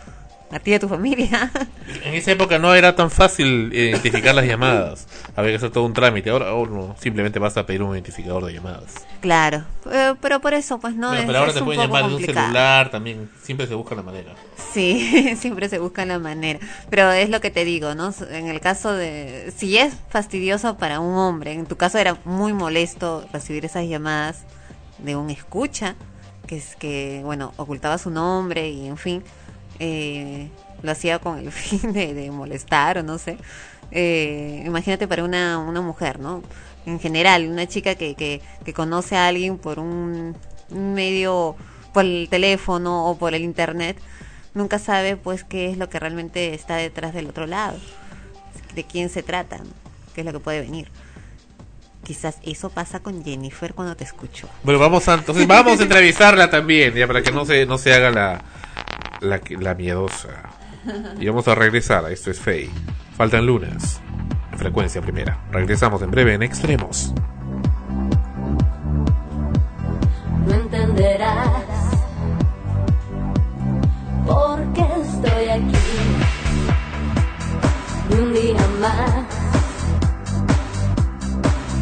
[0.53, 1.51] A ti y a tu familia.
[2.05, 5.07] En esa época no era tan fácil identificar las llamadas.
[5.35, 6.29] Había que hacer todo un trámite.
[6.29, 9.05] Ahora uno simplemente basta pedir un identificador de llamadas.
[9.21, 12.07] claro, eh, pero por eso, pues no Bueno, es, pero ahora es te pueden llamar
[12.07, 13.29] de un celular también.
[13.41, 14.33] Siempre se busca la manera.
[14.73, 16.59] Sí, siempre se busca la manera.
[16.89, 18.13] Pero es lo que te digo, ¿no?
[18.31, 19.53] En el caso de...
[19.55, 24.43] Si es fastidioso para un hombre, en tu caso era muy molesto recibir esas llamadas
[24.99, 25.95] de un escucha,
[26.47, 29.23] que es que, bueno, ocultaba su nombre y, en fin,
[29.79, 30.49] eh,
[30.81, 33.37] lo hacía con el fin de, molestar o no sé.
[33.91, 36.43] Eh, imagínate para una, una mujer, ¿no?
[36.85, 40.35] En general, una chica que, que, conoce a alguien por un,
[40.69, 41.55] medio,
[41.93, 43.97] por el teléfono o por el internet,
[44.53, 47.77] nunca sabe pues qué es lo que realmente está detrás del otro lado,
[48.75, 49.61] de quién se trata,
[50.13, 50.89] qué es lo que puede venir.
[52.03, 54.49] Quizás eso pasa con Jennifer cuando te escucho.
[54.63, 57.93] Bueno, vamos a, entonces vamos a entrevistarla también, ya para que no se, no se
[57.93, 58.43] haga la,
[59.23, 60.49] la, miedosa.
[61.19, 62.69] Y vamos a regresar a Esto es Fey.
[63.15, 64.01] Faltan lunas.
[64.51, 65.39] En frecuencia primera.
[65.51, 67.13] Regresamos en breve en Extremos.
[70.45, 71.63] no entenderás
[74.25, 75.77] por qué estoy aquí
[78.09, 79.25] y un día más.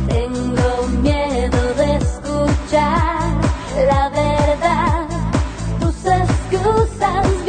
[0.07, 3.31] Tengo miedo de escuchar
[3.87, 4.30] la verdad.
[6.71, 7.40] Tus excusas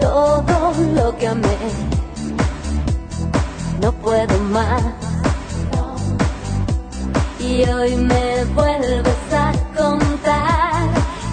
[0.00, 1.58] todo lo que amé.
[3.80, 4.82] No puedo más.
[7.40, 10.88] Y hoy me vuelves a contar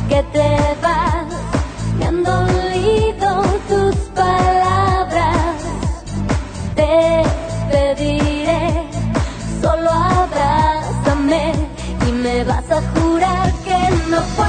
[0.09, 1.25] que te vas.
[1.99, 5.55] Me han dolido tus palabras.
[6.75, 7.23] Te
[7.71, 8.89] pediré,
[9.61, 11.53] solo abrázame
[12.07, 13.79] y me vas a jurar que
[14.09, 14.44] no puedes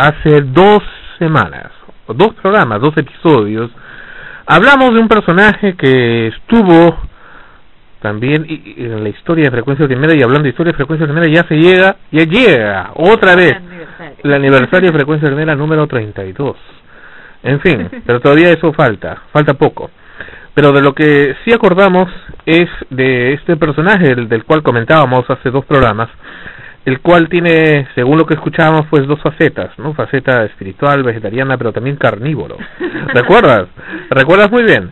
[0.00, 0.82] Hace dos
[1.18, 1.72] semanas,
[2.08, 3.70] dos programas, dos episodios,
[4.46, 6.96] hablamos de un personaje que estuvo
[8.00, 11.46] también en la historia de frecuencia primera y hablando de historia de frecuencia primera ya
[11.46, 13.52] se llega, ya llega otra vez
[14.24, 16.56] el aniversario de frecuencia primera número 32.
[17.42, 19.90] En fin, pero todavía eso falta, falta poco.
[20.54, 22.10] Pero de lo que sí acordamos
[22.46, 26.08] es de este personaje el del cual comentábamos hace dos programas,
[26.90, 29.94] el cual tiene, según lo que escuchábamos, pues dos facetas, ¿no?
[29.94, 32.56] Faceta espiritual, vegetariana, pero también carnívoro.
[33.14, 33.68] ¿Recuerdas?
[34.10, 34.90] ¿Recuerdas muy bien?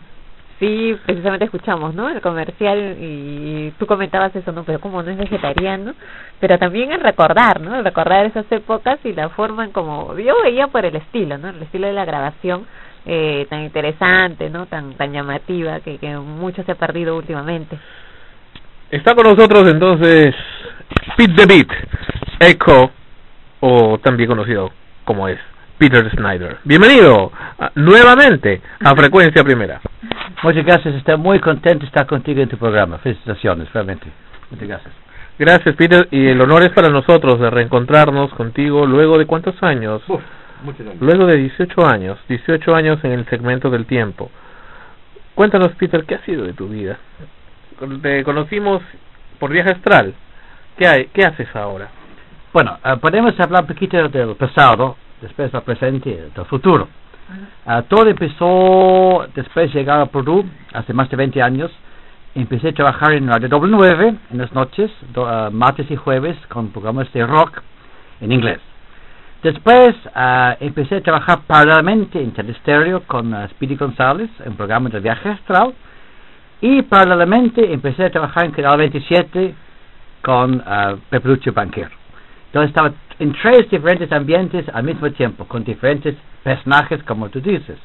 [0.59, 2.09] Sí, precisamente escuchamos, ¿no?
[2.09, 4.63] El comercial y tú comentabas eso, ¿no?
[4.63, 5.93] Pero como no es vegetariano,
[6.39, 7.75] pero también el recordar, ¿no?
[7.75, 11.49] El recordar esas épocas y la forma en como yo veía por el estilo, ¿no?
[11.49, 12.65] El estilo de la grabación
[13.05, 14.67] eh, tan interesante, ¿no?
[14.67, 17.77] Tan tan llamativa que, que mucho se ha perdido últimamente.
[18.91, 20.33] Está con nosotros entonces
[21.17, 21.67] Pete the Beat,
[22.39, 22.91] Echo,
[23.59, 24.71] o también conocido
[25.05, 25.39] como es
[25.77, 26.57] Peter Snyder.
[26.63, 29.81] Bienvenido ah, nuevamente a Frecuencia Primera.
[30.43, 32.97] Muchas gracias, estoy muy contento de estar contigo en tu programa.
[32.99, 34.07] Felicitaciones, realmente.
[34.49, 34.93] Muchas gracias.
[35.37, 40.01] Gracias Peter y el honor es para nosotros de reencontrarnos contigo luego de cuántos años?
[40.63, 40.95] muchos años.
[40.99, 44.29] Luego de 18 años, 18 años en el segmento del tiempo.
[45.35, 46.97] Cuéntanos Peter, ¿qué ha sido de tu vida?
[48.01, 48.81] Te conocimos
[49.39, 50.13] por viaje astral.
[50.79, 51.89] ¿Qué, hay, qué haces ahora?
[52.53, 56.87] Bueno, eh, podemos hablar un poquito del pasado, después del presente y del futuro.
[57.65, 61.69] Ah, todo empezó después de llegar a Perú, hace más de 20 años.
[62.33, 66.69] Empecé a trabajar en Radio W9 en las noches, do- ah, martes y jueves, con
[66.69, 67.61] programas de rock
[68.21, 68.59] en inglés.
[69.43, 75.27] Después ah, empecé a trabajar paralelamente en Telestereo con Speedy González, en programa de viaje
[75.29, 75.73] astral.
[76.61, 79.53] Y paralelamente empecé a trabajar en Canal 27
[80.21, 81.91] con ah, Peplucho Banquero.
[82.47, 87.77] Entonces estaba en tres diferentes ambientes al mismo tiempo, con diferentes personajes, como tú dices.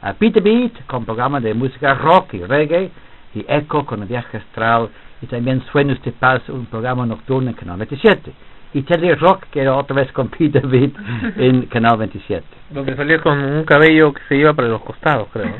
[0.00, 2.90] A Peter Beat, con programa de música rock y reggae,
[3.34, 4.90] y Echo con el viaje astral,
[5.20, 8.32] y también Sueños de Paz, un programa nocturno en Canal 27.
[8.74, 10.92] Y Tele Rock, que era otra vez con Peter Beat
[11.36, 12.44] en Canal 27.
[12.70, 15.54] Donde salías con un cabello que se iba para los costados, creo.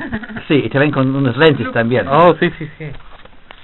[0.47, 2.07] Sí, y también con unos lentes también.
[2.07, 2.85] Oh, sí, sí, sí.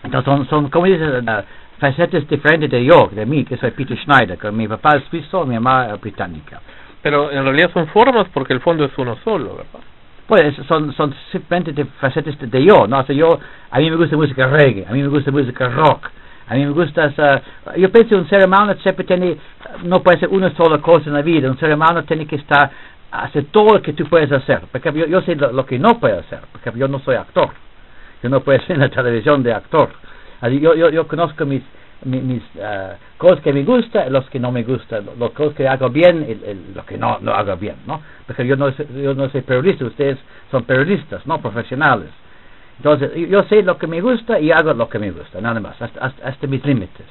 [0.03, 1.41] Entonces son, son como dices, uh,
[1.79, 5.45] facetas diferentes de yo, de mí, que soy Peter Schneider, que mi papá es suizo,
[5.45, 6.61] mi mamá es británica.
[7.01, 9.79] Pero en realidad son formas porque el fondo es uno solo, ¿verdad?
[10.27, 12.99] Pues son, son simplemente de facetas de, de yo, ¿no?
[12.99, 13.39] O sea, yo,
[13.71, 16.09] a mí me gusta música reggae, a mí me gusta música rock,
[16.47, 17.11] a mí me gusta,
[17.77, 19.37] yo pienso que un ser humano siempre tiene,
[19.83, 22.69] no puede ser una sola cosa en la vida, un ser humano tiene que estar,
[23.11, 25.99] hacer todo lo que tú puedes hacer, porque yo, yo sé lo, lo que no
[25.99, 27.49] puedo hacer, porque yo no soy actor,
[28.21, 29.89] yo no puedo ser en la televisión de actor,
[30.41, 31.61] Así, yo, yo, yo conozco mis,
[32.05, 35.67] mi- mis, ah, cosas que me gustan los que no me gustan, las cosas que
[35.67, 38.01] hago bien y, lo que no, no hago bien, ¿no?
[38.25, 40.17] Porque yo no, yo no soy periodista, ustedes
[40.51, 42.09] son periodistas, no profesionales.
[42.77, 45.81] Entonces, yo- sé lo que me gusta y hago lo que me gusta, nada más,
[45.81, 47.05] hasta, hasta, hasta mis límites.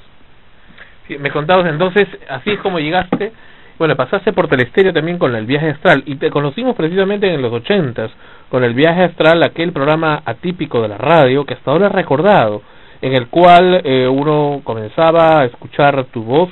[1.20, 3.32] Me contabas entonces, así es como llegaste.
[3.78, 7.52] Bueno, pasaste por Telestereo también con el viaje astral y te conocimos precisamente en los
[7.52, 8.10] ochentas
[8.50, 12.60] con el viaje astral, aquel programa atípico de la radio que hasta ahora es recordado,
[13.00, 16.50] en el cual eh, uno comenzaba a escuchar tu voz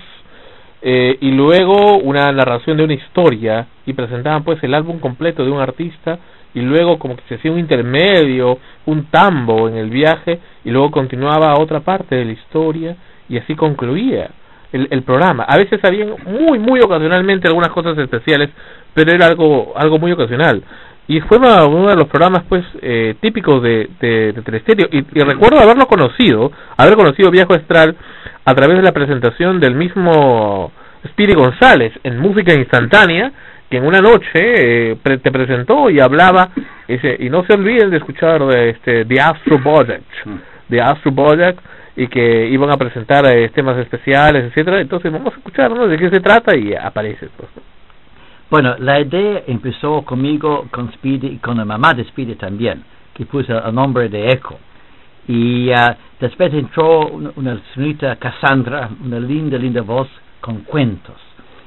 [0.83, 5.51] eh, y luego una narración de una historia y presentaban pues el álbum completo de
[5.51, 6.19] un artista
[6.55, 10.91] y luego como que se hacía un intermedio, un tambo en el viaje y luego
[10.91, 12.97] continuaba otra parte de la historia
[13.29, 14.31] y así concluía
[14.73, 15.45] el, el programa.
[15.45, 18.51] A veces habían muy, muy ocasionalmente algunas cosas especiales,
[18.95, 20.63] pero era algo, algo muy ocasional.
[21.09, 24.89] Y fue uno, uno de los programas pues eh, típicos de, de, de Telestereo.
[24.91, 27.95] Y, y recuerdo haberlo conocido, haber conocido Viejo Astral
[28.45, 30.73] a través de la presentación del mismo
[31.09, 33.31] Speedy González en música instantánea,
[33.71, 36.51] que en una noche eh, pre- te presentó y hablaba,
[36.89, 40.05] ese, y no se olviden de escuchar de este The Astro Project,
[40.69, 41.59] de Astro Project,
[41.97, 45.87] y que iban a presentar eh, temas especiales, etcétera Entonces vamos a escuchar ¿no?
[45.87, 47.29] de qué se trata y aparece.
[47.37, 47.49] Pues.
[48.49, 53.27] Bueno, la idea empezó conmigo, con Speedy y con la mamá de Speedy también, que
[53.27, 54.57] puso el nombre de Echo.
[55.27, 60.09] Y ah, después entró una, una señorita Cassandra, una linda, linda voz
[60.41, 61.17] con cuentos.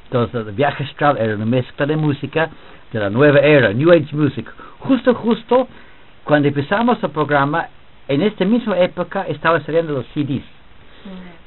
[0.05, 2.49] Entonces, el viaje astral era una mezcla de música
[2.93, 4.49] de la nueva era, New Age Music.
[4.79, 5.67] Justo, justo,
[6.23, 7.67] cuando empezamos el programa,
[8.07, 10.45] en esta misma época estaban saliendo los CDs.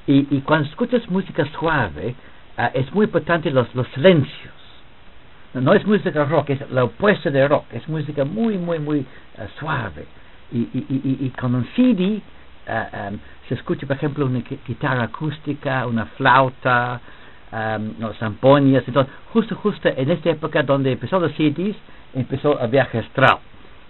[0.07, 2.15] Y, y cuando escuchas música suave,
[2.59, 4.62] ah, es muy importante los, los silencios.
[5.55, 9.07] No, es música rock, es la opuesta de rock, es música muy, muy, muy
[9.39, 10.07] ah, suave.
[10.51, 12.21] Y, y, y, y- con un CD
[12.69, 17.01] ah, um, se escucha, por ejemplo, una gui- guitarra acústica, una flauta,
[17.53, 21.77] um, no, zampoñas, entonces, justo, justo en esta época donde empezó los CDs,
[22.15, 23.39] empezó el viaje astral.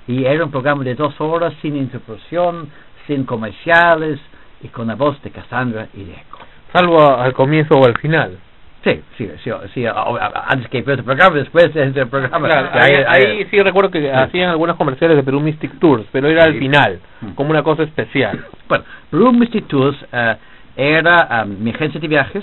[0.08, 2.68] Y era un programa de dos horas, sin interrupción,
[3.06, 4.18] sin comerciales,
[4.62, 6.38] y con la voz de Cassandra y de Echo.
[6.72, 8.36] Salvo a- al comienzo o al final.
[8.84, 12.48] Sí, sí, sí, sí, antes que empezó el programa, después del programa.
[12.48, 16.44] Claro, que ahí, sí recuerdo que hacían algunos comerciales de Perú Mystic Tours, pero era
[16.44, 17.30] al final, Mm.
[17.34, 18.44] como una cosa especial.
[18.68, 20.36] Bueno, Blue Mystic Tours eh,
[20.76, 22.42] era um, mi agencia de viajes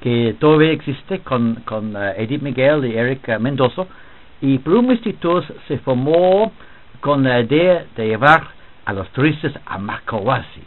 [0.00, 3.84] que todavía existe con, con eh, Edith Miguel y Eric eh, Mendoza
[4.40, 6.52] y Blue Mystic Tours se formó
[7.00, 8.42] con la idea de llevar
[8.86, 10.62] a los turistas a Makawasi.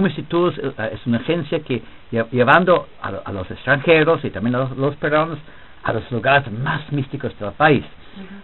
[0.00, 1.82] Mystic Tours eh, es una agencia que
[2.12, 5.38] lle- llevando a, lo- a los extranjeros y también a los, los peruanos
[5.82, 7.84] a los lugares más místicos del país.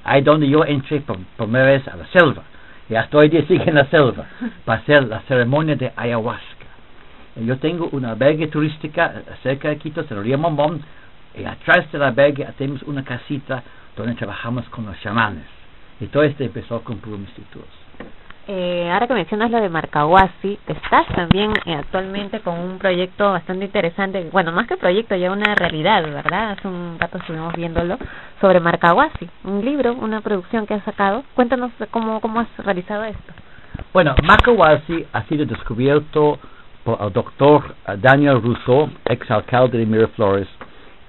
[0.05, 2.43] Ahí donde yo entré por primera vez a la selva
[2.89, 4.27] y hasta hoy día sigue en la selva
[4.65, 6.67] para hacer la ceremonia de ayahuasca.
[7.37, 10.83] Y Yo tengo una albergue turística eh, cerca de Quito, se lo río Mombón,
[11.35, 13.63] y atrás del albergue tenemos una casita
[13.97, 15.45] donde trabajamos con los chamanes.
[16.01, 17.69] Y todo esto empezó con Institutos.
[18.49, 23.67] Eh, ahora que mencionas lo de Marcahuasi, estás también eh, actualmente con un proyecto bastante
[23.67, 26.53] interesante, bueno, más que proyecto, ya una realidad, ¿verdad?
[26.53, 27.99] Hace un rato estuvimos viéndolo,
[28.41, 31.23] sobre Marcahuasi, un libro, una producción que has sacado.
[31.35, 33.33] Cuéntanos cómo, cómo has realizado esto.
[33.93, 36.39] Bueno, Makawasi ha sido descubierto
[36.83, 40.49] por el doctor eh, Daniel Rousseau, exalcalde de Miraflores,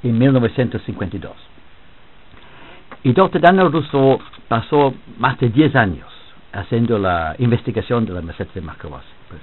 [0.04, 1.32] en 1952.
[3.04, 6.11] Y doctor Daniel Rousseau pasó más de 10 años
[6.54, 9.08] haciendo la investigación de la meseta de Makawasi.
[9.30, 9.42] pues.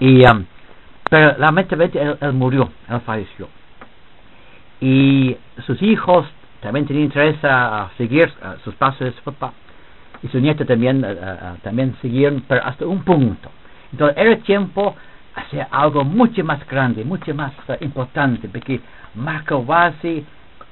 [0.00, 0.44] y, um,
[1.10, 3.48] pero lamentablemente él, él murió, él falleció.
[4.80, 6.26] Y sus hijos
[6.60, 9.52] también tenían interés a, a seguir a sus pasos de su papá.
[10.22, 13.50] Y su nieto también, eh, eh, también siguieron, pero hasta un punto.
[13.92, 14.96] Entonces era tiempo
[15.34, 18.80] hacer algo mucho más grande, mucho más eh, importante, porque
[19.14, 20.24] Makawasi,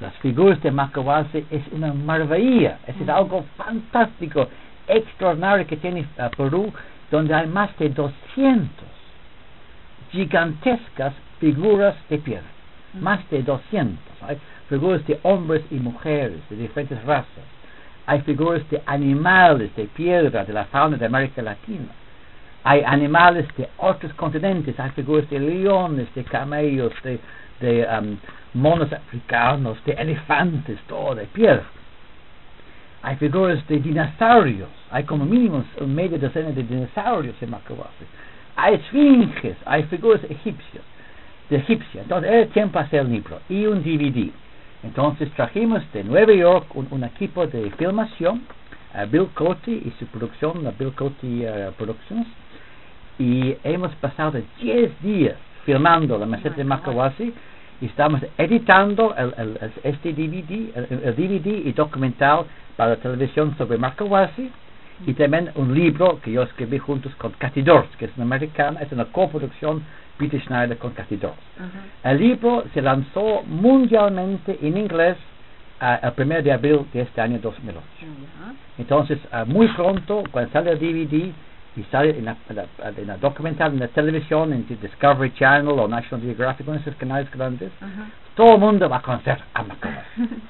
[0.02, 4.48] las figuras de Makawasi es una maravilla, es decir, algo fantástico,
[4.88, 6.72] extraordinario que tiene eh, Perú,
[7.10, 8.68] donde hay más de 200
[10.10, 12.50] gigantescas figuras de piedra,
[13.00, 13.98] más de 200.
[14.22, 14.38] Hay
[14.68, 17.46] figuras de hombres y mujeres de diferentes razas.
[18.06, 21.92] Hay figuras de animales de piedra de la fauna de América Latina.
[22.64, 24.78] Hay animales de otros continentes.
[24.78, 27.18] Hay figuras de leones, de camellos, de,
[27.60, 28.16] de um,
[28.54, 31.64] monos africanos, de elefantes, todo de piedra.
[33.02, 34.68] Hay figuras de dinosaurios.
[34.90, 38.04] Hay como mínimo un medio docena de dinosaurios en Macabasi.
[38.56, 40.84] Hay esfinges, hay figuras egipcias,
[41.50, 42.02] de egipcia.
[42.02, 44.30] Entonces era tiempo hacer el libro y un DVD.
[44.84, 48.42] Entonces trajimos de Nueva York un, un equipo de filmación,
[48.94, 52.26] a Bill Coty y su producción, la Bill Coty eh, Productions,
[53.18, 57.34] y hemos pasado 10 días filmando la meseta de Makawasi y
[57.86, 62.44] estamos editando el, el- este DVD, el, el DVD y documental
[62.76, 64.50] para la televisión sobre Makawasi
[65.06, 68.80] y también un libro que yo escribí juntos con Cathy Dors, que es una americana,
[68.80, 69.82] es una coproducción
[70.18, 71.34] Peter Schneider con Cathy Dors.
[72.04, 75.16] El libro se lanzó mundialmente en inglés
[75.80, 77.80] ah, el 1 de abril de este año 2008.
[78.78, 81.32] Entonces, ah, muy pronto, cuando sale el DVD
[81.76, 82.66] y sale en la, en la-
[82.96, 87.30] en la documental en la televisión, en Discovery Channel o National Geographic, en esos canales
[87.30, 87.70] grandes,
[88.34, 90.06] todo el mundo va a conocer a Macabasi.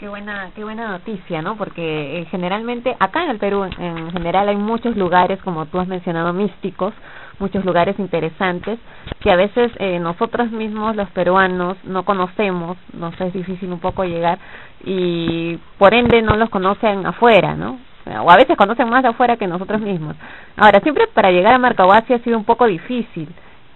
[0.00, 1.56] Qué buena, qué buena noticia, ¿no?
[1.58, 5.78] Porque eh, generalmente acá en el Perú, en, en general, hay muchos lugares, como tú
[5.78, 6.94] has mencionado, místicos,
[7.38, 8.78] muchos lugares interesantes
[9.20, 14.04] que a veces eh, nosotros mismos, los peruanos, no conocemos, nos es difícil un poco
[14.04, 14.38] llegar
[14.86, 17.78] y por ende no los conocen afuera, ¿no?
[18.18, 20.16] O a veces conocen más de afuera que nosotros mismos.
[20.56, 23.28] Ahora, siempre para llegar a Marcahuasi ha sido un poco difícil.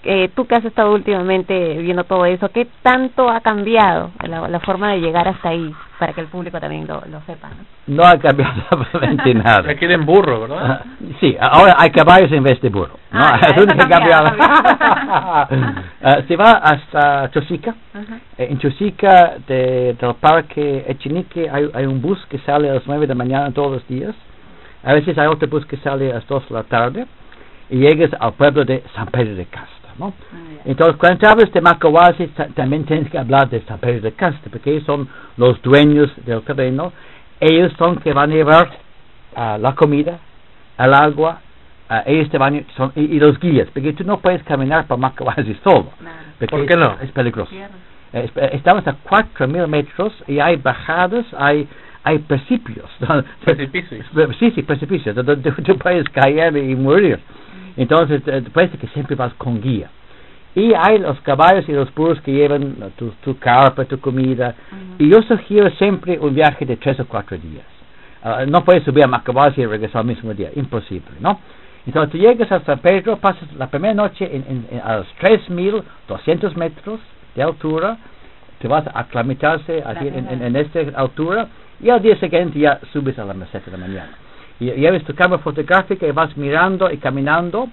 [0.06, 4.60] Eh, tú que has estado últimamente viendo todo eso, ¿qué tanto ha cambiado la, la
[4.60, 7.48] forma de llegar hasta ahí para que el público también lo, lo sepa?
[7.48, 7.96] ¿no?
[7.96, 9.70] No ha cambiado absolutamente nada.
[9.70, 10.80] Aquí en burro, ¿verdad?
[10.82, 10.82] Ah,
[11.20, 12.98] sí, ahora hay caballos en vez de burro.
[13.12, 14.26] No, Ah, es único que ha ha cambiado.
[14.38, 15.48] Ah,
[16.28, 17.74] se va hasta Chosica.
[17.94, 18.18] Ajá.
[18.38, 22.86] Eh, En Chosica de, del parque Echinique hay, hay un bus que sale a las
[22.86, 24.14] 9 de la mañana todos los días.
[24.82, 27.06] A veces hay otro bus que sale a las 2 de la tarde.
[27.70, 29.83] Y llegas al pueblo de San Pedro de Casta.
[29.98, 30.12] ¿No?
[30.64, 34.48] Entonces, cuando hablas de Macawasi, ta- también tienes que hablar de San Pedro de Casta,
[34.50, 36.92] porque ellos son los dueños del terreno.
[37.40, 38.70] Ellos son que van a llevar
[39.36, 40.18] ah, la comida,
[40.78, 41.40] el agua,
[41.88, 44.86] ah, ellos te van a- son, y, y los guías, porque tú no puedes caminar
[44.86, 45.90] por Macawasi solo.
[46.38, 46.96] porque ¿Por qué es- no?
[47.02, 47.50] Es peligroso.
[48.12, 51.68] Es- estamos a 4.000 metros y hay bajadas, hay,
[52.04, 52.88] hay precipicios.
[53.44, 54.06] Precipicios.
[54.38, 57.18] Sí, sí, precipicios, donde tú, tú puedes caer y morir.
[57.76, 59.90] Entonces, eh, parece que siempre vas con guía.
[60.54, 64.54] Y hay los caballos y los burros que llevan tu, tu carpa, tu comida.
[64.98, 67.64] Y yo sugiero siempre un viaje de tres o cuatro días.
[68.22, 71.40] Ah, no puedes subir a Macabazi y regresar al mismo día, imposible, ¿no?
[71.86, 75.06] Entonces tú llegas a San Pedro, pasas la primera noche en, en- en- a los
[75.20, 77.00] 3.200 metros
[77.34, 77.98] de altura,
[78.60, 81.48] te vas a aclimatarse en, en, en esta altura
[81.82, 84.12] y al día siguiente ya subes a la meseta de la mañana.
[84.60, 87.68] Y llevas tu cámara fotográfica y vas mirando y caminando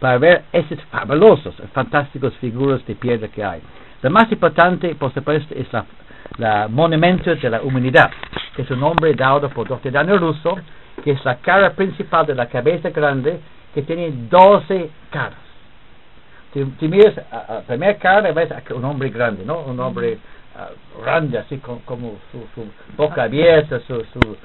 [0.00, 3.60] para ver esas fabulosas, fantásticas figuras de piedra que hay.
[4.02, 5.84] Lo más importante, por supuesto, es la,
[6.38, 8.10] la monumento de la humanidad,
[8.56, 9.92] que es un nombre dado por Dr.
[9.92, 10.56] Daniel Russo,
[11.04, 13.38] que es la cara principal de la cabeza grande,
[13.74, 15.38] que tiene 12 caras.
[16.52, 19.60] Si, si miras a, la primera cara, ves a un hombre grande, ¿no?
[19.60, 20.18] Un hombre
[20.56, 20.68] ah,
[21.02, 22.66] grande, así co- como su, su
[22.96, 24.36] boca abierta, su, su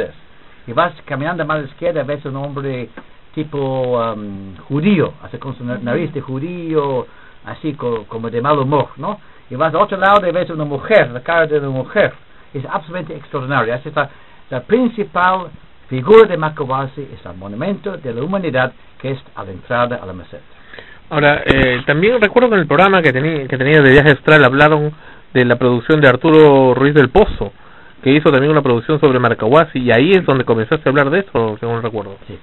[0.00, 0.29] es.
[0.66, 2.88] Y vas caminando más a la izquierda, ves un hombre
[3.34, 7.06] tipo am, judío, así con su na- nariz de judío,
[7.44, 9.20] así co- como de mal humor, ¿no?
[9.50, 12.12] Y vas al otro lado y ves una mujer, la cara de una mujer.
[12.52, 13.74] Es absolutamente extraordinario.
[13.74, 14.10] Esa es la,
[14.50, 15.48] la principal
[15.88, 20.06] figura de Macobasi, es el monumento de la humanidad que es a la entrada a
[20.06, 20.42] la meseta.
[21.10, 24.44] Ahora, eh, también recuerdo que en el programa que, tenía que tenía de viaje astral
[24.44, 24.92] hablaron
[25.34, 27.52] de la producción de Arturo Ruiz del Pozo,
[28.02, 31.20] que hizo también una producción sobre Marcahuasi, y ahí es donde comenzaste a hablar de
[31.20, 32.16] eso, según recuerdo.
[32.26, 32.38] Sí.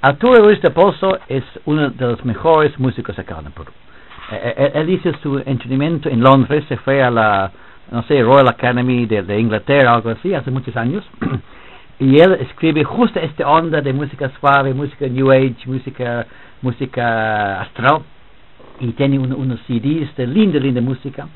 [0.00, 3.70] Arturo Ruiz de Pozo es uno de los mejores músicos acá en Perú.
[4.32, 7.52] Eh, eh, él hizo su entrenamiento en Londres, se fue a la,
[7.90, 11.04] no sé, Royal Academy de, de Inglaterra, algo así, hace muchos años.
[12.00, 16.26] y él escribe justo esta onda de música suave, música New Age, música,
[16.62, 18.02] música astral.
[18.80, 21.28] Y tiene un- unos CDs de linda, linda música.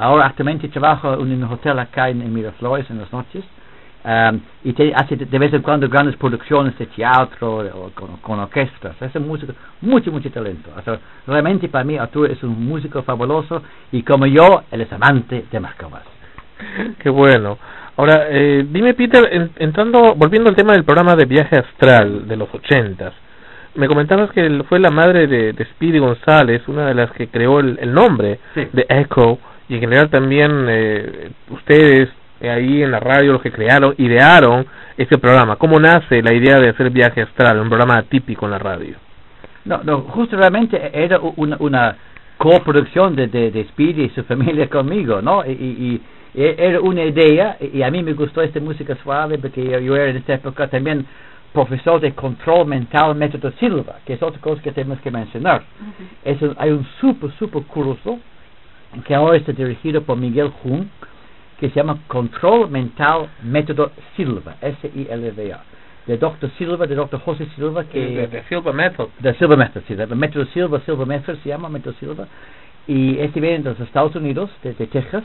[0.00, 3.44] Ahora actualmente trabaja en un hotel acá en, en Miraflores en las noches.
[4.02, 8.38] Um, y te- hace de, vez en cuando grandes producciones de teatro o con, con
[8.40, 8.96] orquestas.
[9.02, 10.70] Es un músico, mucho, mucho talento.
[10.74, 14.92] O sea, realmente para mí Arturo es un músico fabuloso y como yo, él es
[14.92, 16.04] amante de Marcabas.
[16.98, 17.58] Qué bueno.
[17.98, 22.36] Ahora, eh, dime Peter, en- entrando, volviendo al tema del programa de viaje astral de
[22.38, 23.12] los ochentas,
[23.74, 27.60] me comentabas que fue la madre de, de Speedy González, una de las que creó
[27.60, 28.66] el, el nombre Sí.
[28.72, 29.38] de Echo,
[29.70, 32.08] y en general también eh, ustedes
[32.40, 34.66] eh, ahí en la radio, los que crearon, idearon
[34.96, 35.56] este programa.
[35.56, 38.96] ¿Cómo nace la idea de hacer viaje astral, un programa atípico en la radio?
[39.64, 41.96] No, no, justo realmente era una, una
[42.36, 45.44] coproducción de, de, de Speedy y su familia conmigo, ¿no?
[45.46, 46.00] Y, y,
[46.34, 49.94] y era una idea, y a mí me gustó esta música suave porque yo, yo
[49.96, 51.06] era en esta época también
[51.52, 55.62] profesor de control mental método Silva, que es otra cosa que tenemos que mencionar.
[56.24, 58.18] Es un- hay un super, super curso
[59.04, 60.90] que ahora está dirigido por Miguel Jun,
[61.58, 65.60] que se llama Control Mental Método Silva, S-I-L-V-A,
[66.06, 66.50] de Dr.
[66.58, 67.20] Silva, de Dr.
[67.20, 69.08] José Silva, que De, de Silva Method.
[69.18, 72.26] de Silver Method, sí, de Método Silva, Silver Method se llama Método Silva,
[72.86, 75.24] y este viene de los Estados Unidos, de, de Texas,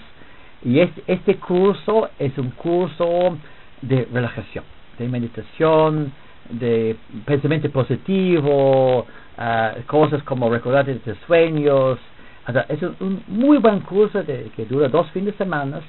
[0.64, 3.38] y este, este curso es un curso
[3.82, 4.64] de relajación,
[5.00, 6.12] de meditación,
[6.50, 6.96] de
[7.26, 9.06] pensamiento positivo,
[9.38, 11.98] ah, cosas como recordar de tus sueños,
[12.48, 15.82] o sea, es un, un muy buen curso de, que dura dos fines de semana,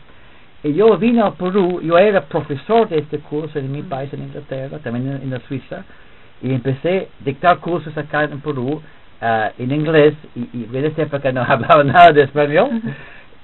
[0.63, 4.23] y yo vine a Perú, yo era profesor de este curso en mi país, en
[4.23, 5.85] Inglaterra, también en, en la Suiza,
[6.43, 8.83] y empecé a dictar cursos acá en Perú
[9.21, 12.81] ah, en inglés, y, y en esa época no hablaba nada de español,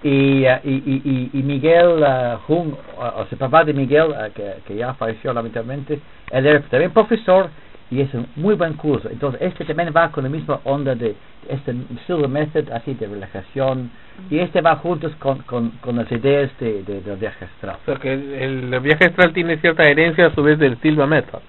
[0.02, 4.76] y, ah, y, y, y, Miguel ah, Jung, o sea, papá de Miguel, que, que
[4.76, 6.00] ya falleció lamentablemente,
[6.30, 7.50] él era también profesor,
[7.92, 9.08] y es un muy buen curso.
[9.10, 11.14] Entonces, este también va con la misma onda de
[11.48, 11.74] este
[12.06, 13.90] Silver Method, así de relajación,
[14.30, 17.76] y este va juntos con, con, con las ideas de, de, del viaje astral.
[17.82, 18.32] O sea que el,
[18.72, 21.40] el viaje astral tiene cierta herencia a su vez del Silva Method.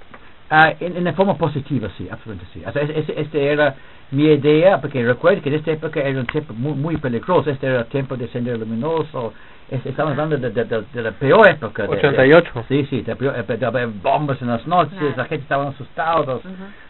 [0.49, 2.61] Ah, en, en forma positiva, sí, absolutamente sí.
[2.65, 3.75] O sea, ese- este era
[4.11, 7.65] mi idea, porque recuerdo que en esta época era un tiempo muy, muy peligroso, este
[7.67, 9.33] era el tiempo de Sendero Luminoso,
[9.76, 11.84] este, estamos hablando de, de, de- de la peor época.
[11.84, 12.51] de- de- 88.
[12.67, 16.41] sí, sí, de, peor- de- bombas en las noches, la gente estaba asustados,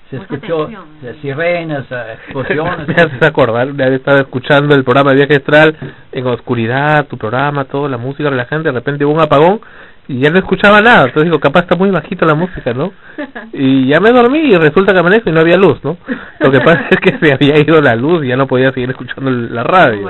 [0.09, 0.67] se escuchó
[1.01, 2.87] de sirenas, eh, explosiones.
[2.87, 5.75] me haces acordar de haber estado escuchando el programa de viaje astral
[6.11, 9.59] en oscuridad, tu programa, toda la música relajante, de repente hubo un apagón
[10.05, 12.91] y ya no escuchaba nada, entonces digo, capaz está muy bajito la música, ¿no?
[13.53, 15.95] Y ya me dormí y resulta que amanezco y no había luz, ¿no?
[16.39, 18.89] Lo que pasa es que se había ido la luz y ya no podía seguir
[18.89, 20.01] escuchando la radio.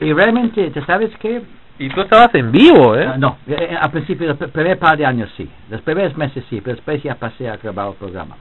[0.00, 1.40] Y realmente, ¿te sabes qué?
[1.78, 3.06] Y tú estabas en vivo, ¿eh?
[3.06, 5.48] Ah, no, eh, al principio, pr- primer par de años sí.
[5.70, 8.36] Los primeros meses sí, pero después ya pasé a grabar el programa.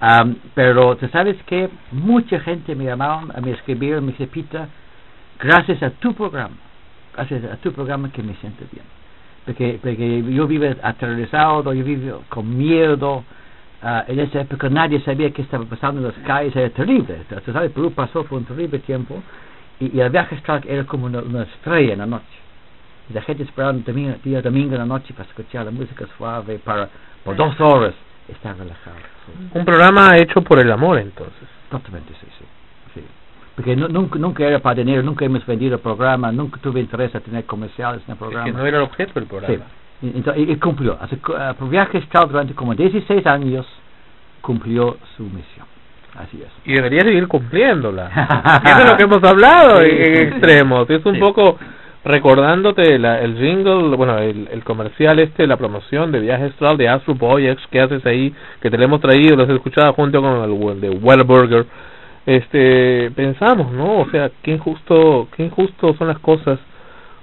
[0.00, 4.66] Am, pero, ¿tú sabes que Mucha gente me llamaron, me escribieron, me dice, Peter,
[5.40, 6.56] gracias a tu programa,
[7.14, 8.84] gracias a tu programa que me siento bien.
[9.44, 13.24] porque, porque yo vivo aterrorizado, yo vivo con miedo.
[13.82, 17.16] Ah, en esa época nadie sabía qué estaba pasando en las calles, era terrible.
[17.44, 19.20] Tú sabes, Perú pasó por un terrible tiempo
[19.80, 22.41] y, y el viaje astral era como una, una estrella en la noche.
[23.10, 26.06] Y la gente esperaba el domingo, día domingo en la noche para escuchar la música
[26.16, 26.88] suave, para
[27.24, 27.94] por dos horas
[28.28, 28.96] estar relajado.
[29.26, 29.32] sí.
[29.58, 31.48] Un programa hecho por el amor, entonces.
[31.70, 32.44] Totalmente, sí, sí.
[32.94, 33.00] sí.
[33.56, 37.20] Porque nu- nunca, nunca era para dinero, nunca hemos vendido programa, nunca tuve interés a
[37.20, 38.44] tener comerciales en el Es programa.
[38.44, 39.64] que no era el objeto del programa.
[40.00, 40.06] Sí.
[40.06, 40.96] Y, ento- y- y cumplió.
[41.00, 43.66] Así, ah, por viaje astral durante como 16 años
[44.40, 45.66] cumplió su misión.
[46.18, 46.48] Así es.
[46.64, 48.08] Y debería seguir cumpliéndola.
[48.64, 50.90] Eso es lo que hemos hablado Sí, en, en extremos.
[50.90, 51.58] Es un poco
[52.04, 57.14] recordándote la, el jingle, bueno, el, comercial este, la promoción de Viaje Astral de Astro
[57.14, 60.80] Voyax que haces ahí, que te lo hemos traído, lo has escuchado junto con el
[60.80, 61.66] de Wellburger.
[62.24, 64.00] Este, pensamos, ¿no?
[64.00, 66.58] O sea, qué injusto, qué injusto son las cosas.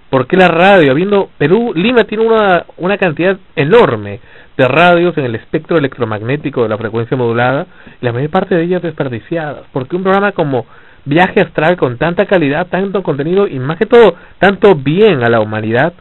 [0.10, 0.92] ¿Por qué la radio?
[0.92, 4.20] Habiendo Perú, Lima tiene una, una cantidad enorme
[4.58, 7.68] de radios en el espectro electromagnético de la frecuencia modulada,
[8.02, 9.64] y la mayor parte de ellas desperdiciadas.
[9.72, 10.66] Porque un programa como
[11.06, 15.40] Viaje Astral con tanta calidad, tanto contenido y más que todo, tanto bien a la
[15.40, 15.94] humanidad,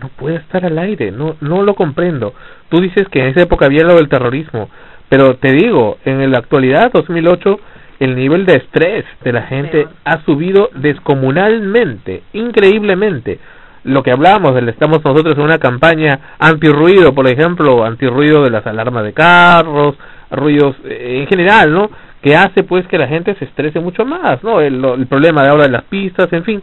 [0.00, 2.34] no puede estar al aire, no, no lo comprendo.
[2.68, 4.68] Tú dices que en esa época había lo del terrorismo,
[5.08, 7.60] pero te digo, en la actualidad, 2008,
[8.00, 13.38] el nivel de estrés de la gente ha subido descomunalmente, increíblemente.
[13.84, 19.04] Lo que hablábamos, estamos nosotros en una campaña antirruido, por ejemplo, antirruido de las alarmas
[19.04, 19.96] de carros,
[20.30, 21.90] ruidos eh, en general, ¿no?
[22.22, 24.60] Que hace pues que la gente se estrese mucho más, ¿no?
[24.60, 26.62] El, el problema de ahora de las pistas, en fin,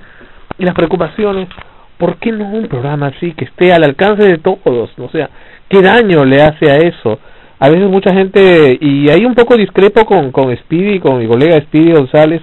[0.57, 1.49] y las preocupaciones.
[1.97, 4.89] ¿Por qué no un programa así que esté al alcance de todos?
[4.97, 5.30] O sea,
[5.68, 7.20] ¿qué daño le hace a eso?
[7.60, 11.60] A veces mucha gente, y ahí un poco discrepo con, con Speedy, con mi colega
[11.60, 12.41] Speedy González,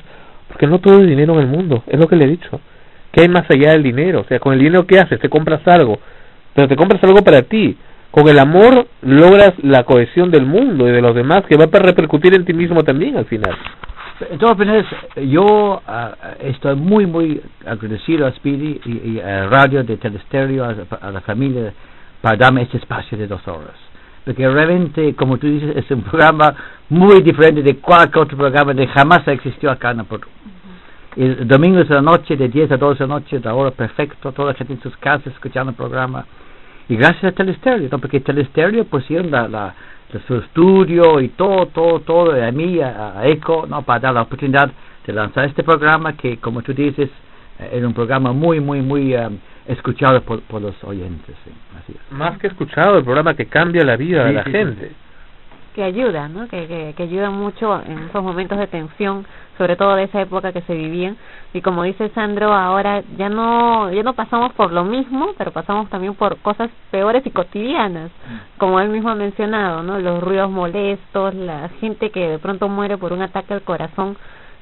[0.48, 2.60] porque no todo es dinero en el mundo, es lo que le he dicho.
[3.12, 4.20] ¿Qué hay más allá del dinero?
[4.20, 5.18] O sea, con el dinero ¿qué haces?
[5.18, 5.98] Te compras algo,
[6.54, 7.78] pero te compras algo para ti.
[8.10, 11.78] Con el amor logras la cohesión del mundo y de los demás que va a
[11.78, 13.56] repercutir en ti mismo también al final.
[14.18, 14.86] De todas maneras,
[15.28, 20.74] yo ah, estoy muy, muy agradecido a Speedy y, y a Radio de Telestereo, a,
[21.06, 21.74] a la familia,
[22.22, 23.74] para darme este espacio de dos horas.
[24.24, 26.54] Porque realmente, como tú dices, es un programa
[26.88, 30.28] muy diferente de cualquier otro programa que jamás existió acá en el Perú.
[31.14, 34.32] El domingo de la noche, de 10 a 12 de la noche, la hora perfecta,
[34.32, 36.26] toda la gente en sus casas escuchando el programa.
[36.88, 37.98] Y gracias a Telestereo, ¿no?
[37.98, 39.74] porque Telestereo pusieron la, la,
[40.12, 43.82] la- su estudio y todo, todo, todo, y a mí, a, a ECO, ¿no?
[43.82, 44.70] para dar la oportunidad
[45.06, 47.10] de lanzar este programa que, como tú dices,
[47.58, 49.28] eh, era un programa muy, muy, muy eh,
[49.66, 51.34] escuchado por, por los oyentes.
[51.44, 52.12] sí, así es.
[52.12, 54.92] Más que escuchado, el programa que cambia la vida de la sí, gente.
[55.76, 56.48] Que ayuda, ¿no?
[56.48, 59.26] Que, que, que ayuda mucho en esos momentos de tensión,
[59.58, 61.16] sobre todo de esa época que se vivían.
[61.52, 65.88] Y como dice Sandro, ahora ya no ya no pasamos por lo mismo, pero pasamos
[65.90, 68.10] también por cosas peores y cotidianas,
[68.58, 69.98] como él mismo ha mencionado, ¿no?
[70.00, 74.16] Los ruidos molestos, la gente que de pronto muere por un ataque al corazón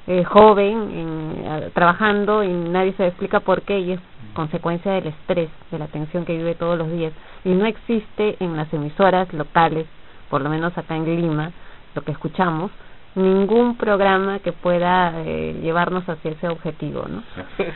[0.09, 4.01] eh, joven, en- trabajando y nadie se explica por qué y es
[4.35, 7.13] consecuencia del estrés, de la tensión que vive todos los días.
[7.45, 9.87] Y no existe en las emisoras locales
[10.29, 11.51] por lo menos acá en Lima,
[11.95, 12.71] lo que escuchamos,
[13.15, 17.23] ningún programa que pueda eh, llevarnos hacia ese objetivo, ¿no?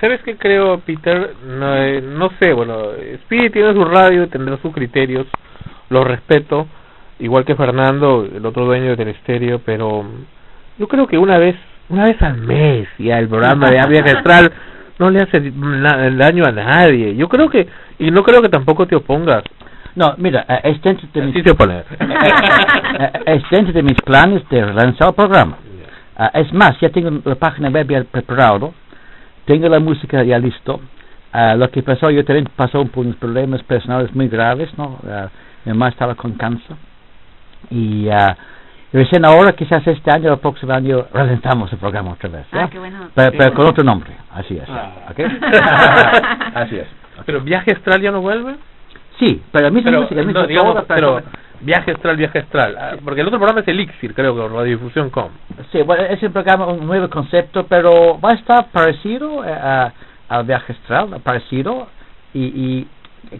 [0.00, 1.34] ¿Sabes qué creo, Peter?
[1.46, 2.88] No, eh, no sé, bueno,
[3.22, 5.26] Speedy tiene su radio, tendrá sus criterios,
[5.90, 6.66] los respeto,
[7.20, 10.04] igual que Fernando, el otro dueño de Telestereo, pero
[10.78, 11.56] yo creo que una vez,
[11.88, 14.52] una vez al mes, ya el programa de Avia Astral
[14.98, 15.52] no le hace
[16.16, 17.14] daño a nadie.
[17.14, 17.68] Yo creo que,
[17.98, 19.44] y no creo que tampoco te opongas.
[19.98, 21.78] No, mira, eh, es dentro de mis, Así opone.
[21.80, 25.56] eh, es dentro de mis planes de relanzar el programa.
[26.34, 28.74] Es más, ya tengo la página web ya preparado,
[29.44, 30.80] tengo la música ya listo.
[31.56, 34.98] Lo que pasó, yo también pasó por unos problemas personales muy graves, ¿no?
[35.64, 36.76] Mi mamá estaba con cáncer.
[37.70, 38.08] Y
[38.92, 42.46] recién ahora, quizás este año o el próximo año, relanzamos el programa otra vez.
[42.52, 42.64] ¿ya?
[42.64, 43.10] Ah, qué bueno.
[43.14, 44.68] Pero, con otro nombre, así es.
[44.68, 45.10] Ah.
[45.10, 45.20] ¿ok?
[46.54, 46.88] así es.
[47.26, 48.56] Pero Viaje Astral ya no vuelve.
[49.18, 51.20] Sí, pero la misma Pero, música, la no, digamos, pero
[51.60, 52.76] Viaje Astral, Viaje Astral.
[52.78, 55.30] Ah, Porque el otro programa es Elixir, creo que Radiodifusión Com.
[55.72, 59.92] Sí, bueno, es un programa, un nuevo concepto, pero va a estar parecido eh, a-
[60.28, 61.88] al viaje astral, parecido,
[62.34, 62.88] y, y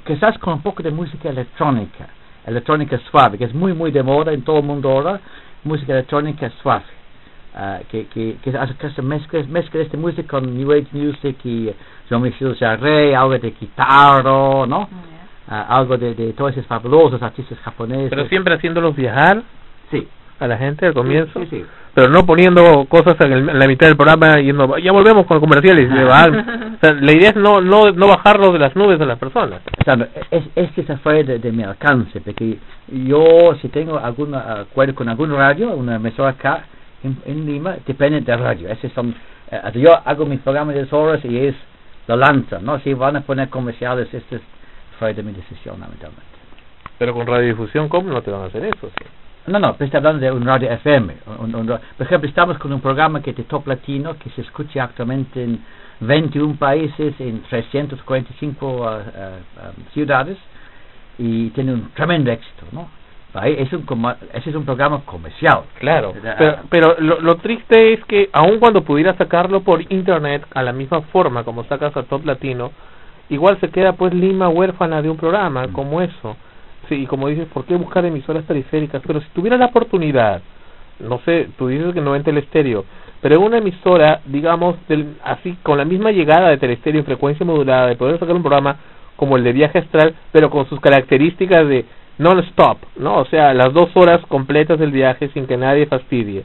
[0.07, 2.07] quizás con un poco de música electrónica,
[2.47, 5.21] electrónica suave, que es muy, muy de moda en todo el mundo ahora,
[5.65, 6.85] música electrónica suave,
[7.55, 11.37] ah, que, que, que hace que se mezcla, mezcla esta música con New Age Music
[11.45, 11.71] y
[12.11, 14.23] Jean-Michel Jarre, algo de guitarra,
[14.67, 14.89] ¿no?
[14.91, 15.18] Ah,
[15.49, 18.11] algo de, de todos esos fabulosos artistas japoneses.
[18.11, 19.43] Pero siempre haciéndolos viajar.
[19.91, 20.07] Sí.
[20.41, 21.65] a la gente al comienzo, Sí, sí.
[21.95, 25.41] pero no poniendo cosas en, el- en la mitad del programa yendo, ya volvemos con
[25.41, 25.91] comerciales.
[26.79, 29.63] O sea, la idea es no, no, no bajarlo de las nubes a las personas.
[29.83, 34.33] Claro, es, es que se fue de, de mi alcance, porque yo si tengo algún
[34.35, 36.65] acuerdo con algún radio, una emisora acá
[37.03, 38.69] en, en Lima, depende del radio.
[38.69, 39.15] Ese son,
[39.51, 41.55] eh, yo hago mis programas de horas y es
[42.07, 42.79] lo lanzan, ¿no?
[42.81, 44.43] Si van a poner comerciales, este es
[45.23, 46.39] mi decisión, lamentablemente.
[46.99, 48.89] Pero con radiodifusión, ¿cómo no te van a hacer eso?
[48.99, 49.05] sí?
[49.47, 51.15] No, no, pero estoy hablando de un radio FM.
[51.39, 51.53] un-
[51.97, 55.43] por ejemplo, estamos con un programa que es de top latino, que se escucha actualmente
[55.43, 55.65] en
[56.01, 60.37] 21 países, en 345 ah, ah, ah, ciudades,
[61.19, 62.89] y tiene un tremendo éxito, ¿no?
[63.35, 63.85] Ahí Es un,
[64.33, 65.61] ese es un programa comercial.
[65.79, 70.45] Claro, Ah, pero, pero lo, lo triste es que aun cuando pudieras sacarlo por internet
[70.55, 72.73] a la misma forma como sacas a Top Latino,
[73.31, 75.73] igual se queda pues Lima huérfana de un programa Mm.
[75.73, 76.37] como eso.
[76.89, 79.03] Sí, y como dices, ¿por qué buscar emisoras periféricas?
[79.07, 80.41] Pero si tuviera la oportunidad,
[81.01, 82.85] no sé, tú dices que no en Telestéreo,
[83.21, 87.45] pero en una emisora, digamos, del, así con la misma llegada de Telestéreo en frecuencia
[87.45, 88.77] modulada, de poder sacar un programa
[89.17, 91.85] como el de viaje astral, pero con sus características de
[92.19, 93.19] non-stop, ¿no?
[93.19, 96.45] O sea, las dos horas completas del viaje sin que nadie fastidie.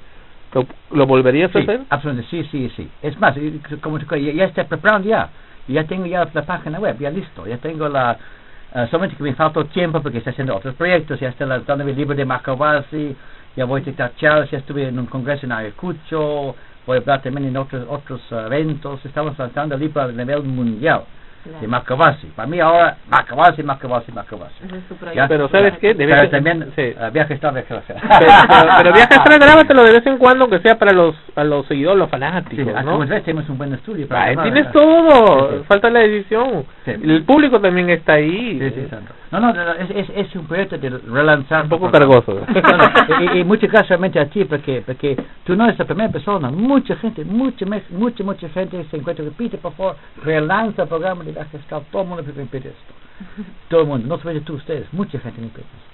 [0.54, 1.82] ¿Lo, lo volverías Sí, a hacer?
[1.90, 2.90] absolutamente, sí, sí, sí.
[3.02, 3.36] Es más,
[3.82, 5.30] como te- ya, ya está preparado ya.
[5.68, 7.48] Ya tengo ya la página web, ya listo.
[7.48, 8.18] Ya tengo la...
[8.74, 11.20] ah, solamente que me falta tiempo porque estoy haciendo otros proyectos.
[11.20, 13.16] Ya está lanzando mi libro de Macavasi.
[13.56, 14.52] Ya voy a charlas.
[14.52, 16.56] Ya estuve en un congreso en Ayacucho.
[16.86, 19.06] Voy a hablar también en otros otros eventos.
[19.06, 21.04] Estamos lanzando el libro a nivel mundial
[21.62, 22.28] de Macavasi.
[22.28, 24.56] Para mí ahora, Macavasi, Macavasi, Macavasi.
[25.16, 25.28] Ya.
[25.28, 25.94] Pero ¿sabes qué?
[25.94, 26.94] Debe Pero ser- también sí.
[27.00, 27.52] ah, viaje está.
[27.52, 27.94] pero, pero,
[28.78, 32.08] pero viaje grábatelo de vez en cuando, aunque sea para los a los seguidores, los
[32.08, 33.00] Sí, fanáticos, ah, ¿no?
[33.00, 34.08] ves, tenemos un buen estudio.
[34.08, 35.64] para tienes todo, Sí, sí.
[35.68, 36.66] falta la edición.
[36.86, 36.92] Sí.
[36.92, 38.60] El público también está ahí.
[38.60, 38.96] Sí, sí.
[39.32, 41.64] No, no, no, es, es, es un proyecto de relanzar.
[41.64, 42.40] Un poco cargoso.
[42.64, 45.86] No, no, y, y muchas gracias realmente a ti, porque, porque tú no eres la
[45.86, 46.50] primera persona.
[46.50, 49.26] Mucha gente, mucha, mucha, mucha gente se encuentra.
[49.26, 51.84] Repite, por favor, relanza el programa de viaje astral.
[51.92, 52.94] Todo el mundo me pide esto.
[53.70, 54.92] Todo el mundo, no solamente tú, ustedes.
[54.94, 55.94] Mucha gente me pide esto.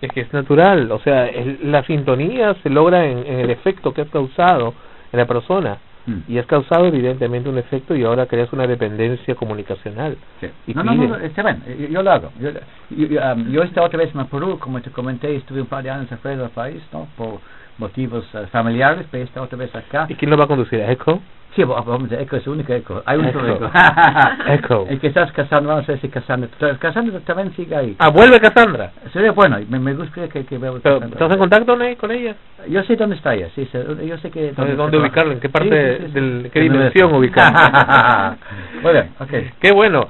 [0.00, 3.92] Es que es natural, o sea, el- la sintonía se logra en, en el efecto
[3.92, 4.74] que has causado
[5.12, 5.78] en la persona.
[6.06, 6.18] Mm.
[6.28, 10.18] Y has causado evidentemente un efecto y ahora creas una dependencia comunicacional.
[10.66, 12.30] Y No, no, no, está bien, yo, yo lo hago.
[12.38, 12.50] Yo,
[12.90, 15.90] yo, um, yo esta otra vez en Perú, como te comenté, estuve un par de
[15.90, 17.08] años afuera del país, ¿no?
[17.16, 17.40] Por
[17.78, 20.06] motivos eh, familiares, pero esta otra vez acá.
[20.10, 20.82] ¿Y quién lo va a conducir?
[20.82, 21.20] ¿A Echo?
[21.54, 23.02] Sí, bo- vamos es el único Eco.
[23.06, 23.66] Hay un solo Eco.
[23.66, 23.72] Eco.
[24.48, 24.86] Eco.
[24.88, 26.48] El que estás casando, vamos a ver si casando.
[26.80, 27.96] Casando también sigue ahí.
[27.98, 28.90] Ah, vuelve Cassandra.
[29.12, 31.08] Sería bueno, me, me gusta que, que veo Pero, Cassandra.
[31.18, 32.34] ¿Estás en contacto con ella?
[32.68, 34.52] Yo sé dónde está ella, sí, sé- yo sé que...
[34.52, 35.34] ¿Dónde, dónde ubicarla?
[35.34, 36.14] ¿En qué parte Sí, sí, sí, sí.
[36.14, 38.36] del qué dimensión ubicarla?
[38.82, 39.30] Muy bien, ok.
[39.60, 40.06] Qué bueno.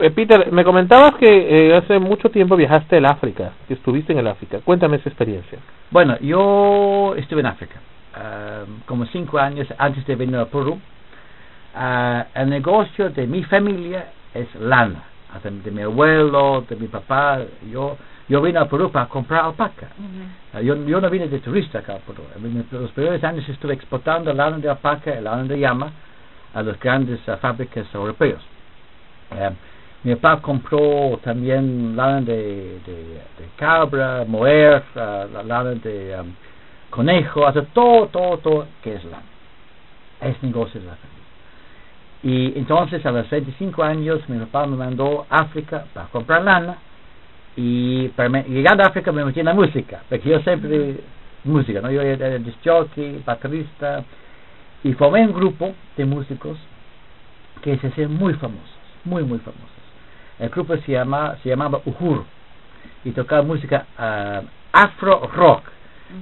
[0.00, 1.26] Eh, Peter, me comentabas que
[1.70, 4.58] eh, hace mucho tiempo viajaste al África, que estuviste en el África.
[4.64, 5.58] Cuéntame esa experiencia.
[5.90, 7.76] Bueno, yo estuve en África,
[8.16, 10.80] ah, como cinco años antes de venir a Perú.
[11.74, 15.02] Ah, el negocio de mi familia es lana,
[15.42, 17.40] de mi abuelo, de mi papá.
[17.70, 17.96] Yo
[18.28, 19.88] yo vine a Perú para comprar alpaca.
[20.62, 22.24] Yo, yo no vine de turista acá a Perú.
[22.36, 25.92] En los primeros años estuve exportando lana de alpaca y lana de llama
[26.52, 28.40] a las grandes ah, fábricas europeas.
[29.30, 29.50] Eh,
[30.02, 32.94] mi papá compró también lana de, de,
[33.38, 36.32] de cabra, moer, la lana de um,
[36.96, 39.22] conejo, sea, todo, todo, todo que es lana.
[40.22, 41.16] Es negocio de la familia.
[42.22, 46.78] Y entonces a los 25 años mi papá me mandó a África para comprar lana
[47.56, 50.96] y para me- llegando a África me metí en la música, porque yo siempre
[51.44, 51.90] música, ¿no?
[51.90, 54.04] Yo era disc jockey, baterista
[54.82, 56.58] y formé un grupo de músicos
[57.62, 59.70] que se hacían muy famosos, muy muy famosos.
[60.38, 62.24] El grupo se llama se llamaba Uhuru
[63.04, 64.42] y tocaba música ah,
[64.72, 65.62] afro rock.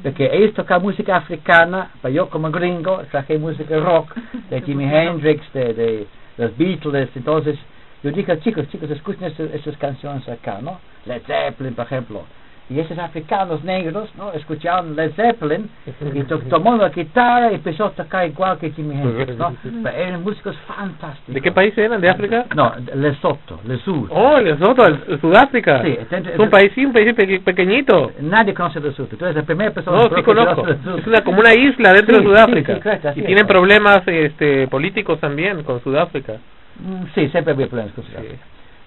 [0.03, 4.15] Porque ellos tocaban música africana, pero yo como gringo traje música rock
[4.51, 6.07] de Jimi Hendrix, de, de
[6.39, 7.59] los Beatles, entonces
[8.03, 10.79] yo dije, chicos, chicos, escuchen estas, estas canciones acá, ¿no?
[11.07, 12.25] Led Zeppelin, por ejemplo.
[12.71, 14.33] Y esos africanos negros, ¿no?
[14.33, 15.69] Escuchaban Led Zeppelin
[16.15, 19.55] y to- tomó la guitarra y empezó a tocar igual que Jimi Hendrix, ¿no?
[19.83, 21.35] Pero eran músicos fantásticos.
[21.35, 22.01] ¿De qué país eran?
[22.01, 22.47] ¿De África?
[22.57, 24.09] No, Lesotho, Lesotho.
[24.15, 25.83] Oh, Lesotho, el- Sudáfrica.
[25.83, 28.13] Sí, entonces- es un país, un país peque- pequeñito.
[28.21, 29.17] Nadie conoce Lesotho.
[29.27, 30.67] Eres la primera persona No, sí conozco.
[30.67, 32.73] Es una, como una isla dentro Sí, de Sudáfrica.
[32.73, 33.27] sí, sí, correcto, y es.
[33.27, 36.35] tienen problemas este, políticos también con Sudáfrica.
[36.81, 38.43] Mm, Sí, siempre había problemas con Sudáfrica.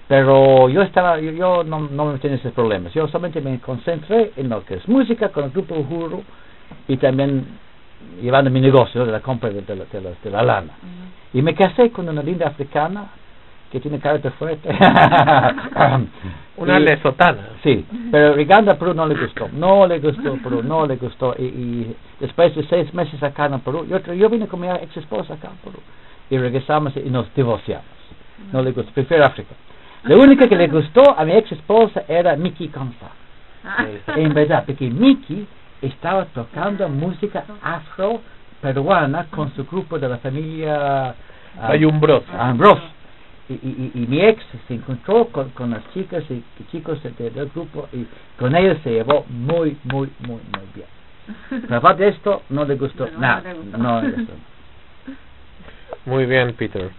[0.07, 2.93] Pero yo estaba, yo, yo no, no me metí en esos problemas.
[2.93, 6.23] Yo solamente me concentré en lo que es música con el grupo Uhuru
[6.87, 7.45] y también
[8.21, 10.73] llevando mi negocio de la compra de, de la, de la- de la lana.
[11.33, 13.07] Y me casé con una linda africana
[13.69, 14.69] que tiene carácter fuerte.
[16.57, 17.49] Una Y- lesotana.
[17.61, 21.35] Sí, pero llegando a Perú no le gustó, no le gustó Perú, no le gustó.
[21.37, 24.95] Y, y después de seis meses acá en Perú, yo, yo vine con mi ex
[24.97, 25.79] esposa acá en Perú
[26.29, 27.85] y regresamos y nos divorciamos.
[28.53, 29.53] No le gustó, prefiero África.
[30.07, 33.07] Lo único que le gustó a mi ex esposa era Mickey Consta.
[34.15, 35.45] En verdad, porque Mickey
[35.81, 38.21] estaba tocando música afro
[38.61, 41.13] peruana con su grupo de la familia ah,
[41.69, 42.25] Ayumbrosa.
[42.49, 42.79] Ambros.
[43.49, 47.01] Y, y, y- y mi ex se encontró con, con las chicas y, y chicos
[47.03, 48.05] de- de- del grupo y
[48.37, 50.87] con ellos se llevó muy, muy, muy, muy bien.
[51.49, 53.41] Pero aparte de esto, no le gustó nada.
[53.77, 54.33] No le gustó.
[56.05, 56.89] Muy bien, Peter.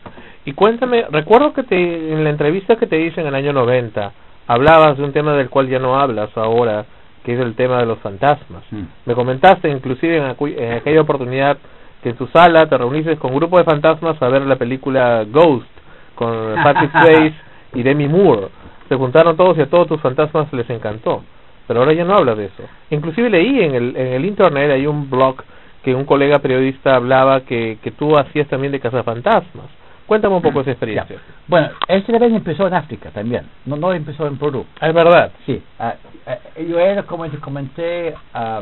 [0.45, 4.13] Y cuéntame, recuerdo que te, en la entrevista que te hice en el año 90,
[4.47, 6.85] hablabas de un tema del cual ya no hablas ahora,
[7.25, 8.63] que es el tema de los fantasmas.
[8.71, 8.83] Mm.
[9.07, 11.59] Me comentaste inclusive en, acu- en aquella oportunidad
[12.03, 15.25] que en tu sala te reuniste con un grupo de fantasmas a ver la película
[15.29, 15.67] Ghost
[16.15, 17.37] con Patrick Swayze
[17.75, 18.49] y Demi Moore.
[18.89, 21.23] Se juntaron todos y a todos tus fantasmas les encantó.
[21.67, 22.63] Pero ahora ya no hablas de eso.
[22.89, 25.43] Inclusive leí en el, en el internet, hay un blog
[25.89, 29.65] que un colega periodista hablaba que, que tú hacías también de cazafantasmas.
[30.07, 31.17] Cuéntame un poco esa experiencia.
[31.47, 34.67] Bueno, este también empezó en África también, no, no empezó en Perú.
[34.81, 35.33] Ah, Es verdad.
[35.47, 35.95] Sí, ah,
[36.27, 38.61] ah, yo era, como te comenté, ah,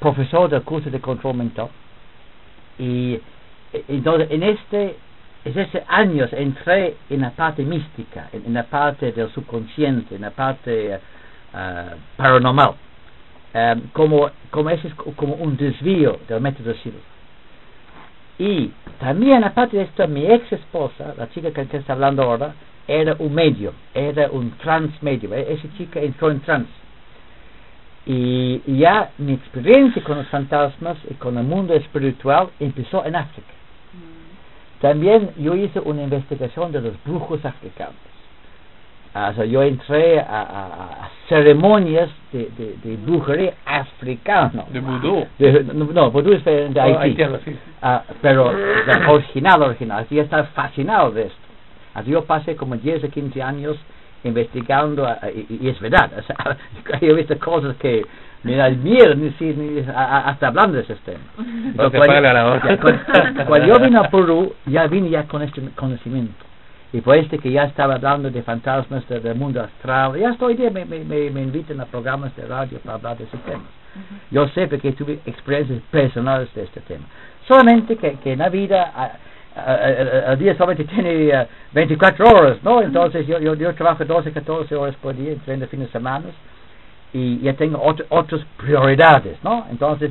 [0.00, 1.68] profesor del curso de control mental.
[2.78, 3.20] Y
[3.74, 4.96] eh, entonces, en este,
[5.44, 10.22] en estos años entré en la parte mística, en, en la parte del subconsciente, en
[10.22, 10.98] la parte
[12.16, 12.85] paranormal.
[13.54, 16.98] Am, como, como, ese es co- como un desvío del método Silva.
[18.38, 18.70] Y
[19.00, 22.54] también, aparte de esto, mi ex esposa, la chica que, está hablando ahora,
[22.86, 25.32] era un medio, era un trans medio.
[25.34, 26.70] E- Esa chica entró en trance.
[28.04, 33.16] Y, y ya mi experiencia con los fantasmas y con el mundo espiritual empezó en
[33.16, 33.52] África.
[34.80, 37.94] También yo hice una investigación de los brujos africanos.
[39.18, 44.64] Ah, o sea, yo entré a, a- a ceremonias de, de, de brujería africana.
[44.70, 45.26] De vudú.
[45.38, 46.96] De- no, vudú es de, Oh, Haití.
[47.02, 47.56] haitiano, sí.
[47.80, 48.52] Ah, pero
[49.08, 50.04] original, original.
[50.04, 51.38] Así estaba fascinado de esto.
[51.94, 53.76] Así yo pasé como 10 o 15 años
[54.22, 56.36] investigando, ah, y, y es verdad, o sea,
[57.00, 58.04] yo he visto cosas que
[58.42, 61.22] me dan miedo ni, si- ni- hasta hablando de esos temas.
[61.74, 62.14] No cuando,
[62.82, 66.44] cuando- cuando yo vine a Perú, ya vine ya con este conocimiento.
[66.96, 70.46] Y por este que ya estaba hablando de fantasmas de- del mundo astral, ya hasta
[70.46, 73.64] hoy día me, me, invitan a programas de radio para hablar de ese tema.
[74.30, 77.04] Yo sé porque tuve experiencias personales de este tema.
[77.46, 79.12] Solamente que, que en la vida,
[80.30, 82.80] el día solamente tiene eh, 24 horas, ¿no?
[82.80, 86.24] Entonces yo, yo, yo trabajo 12, 14 horas por día, entre fines de semana,
[87.12, 89.66] y ya tengo otro- otras prioridades, ¿no?
[89.70, 90.10] Entonces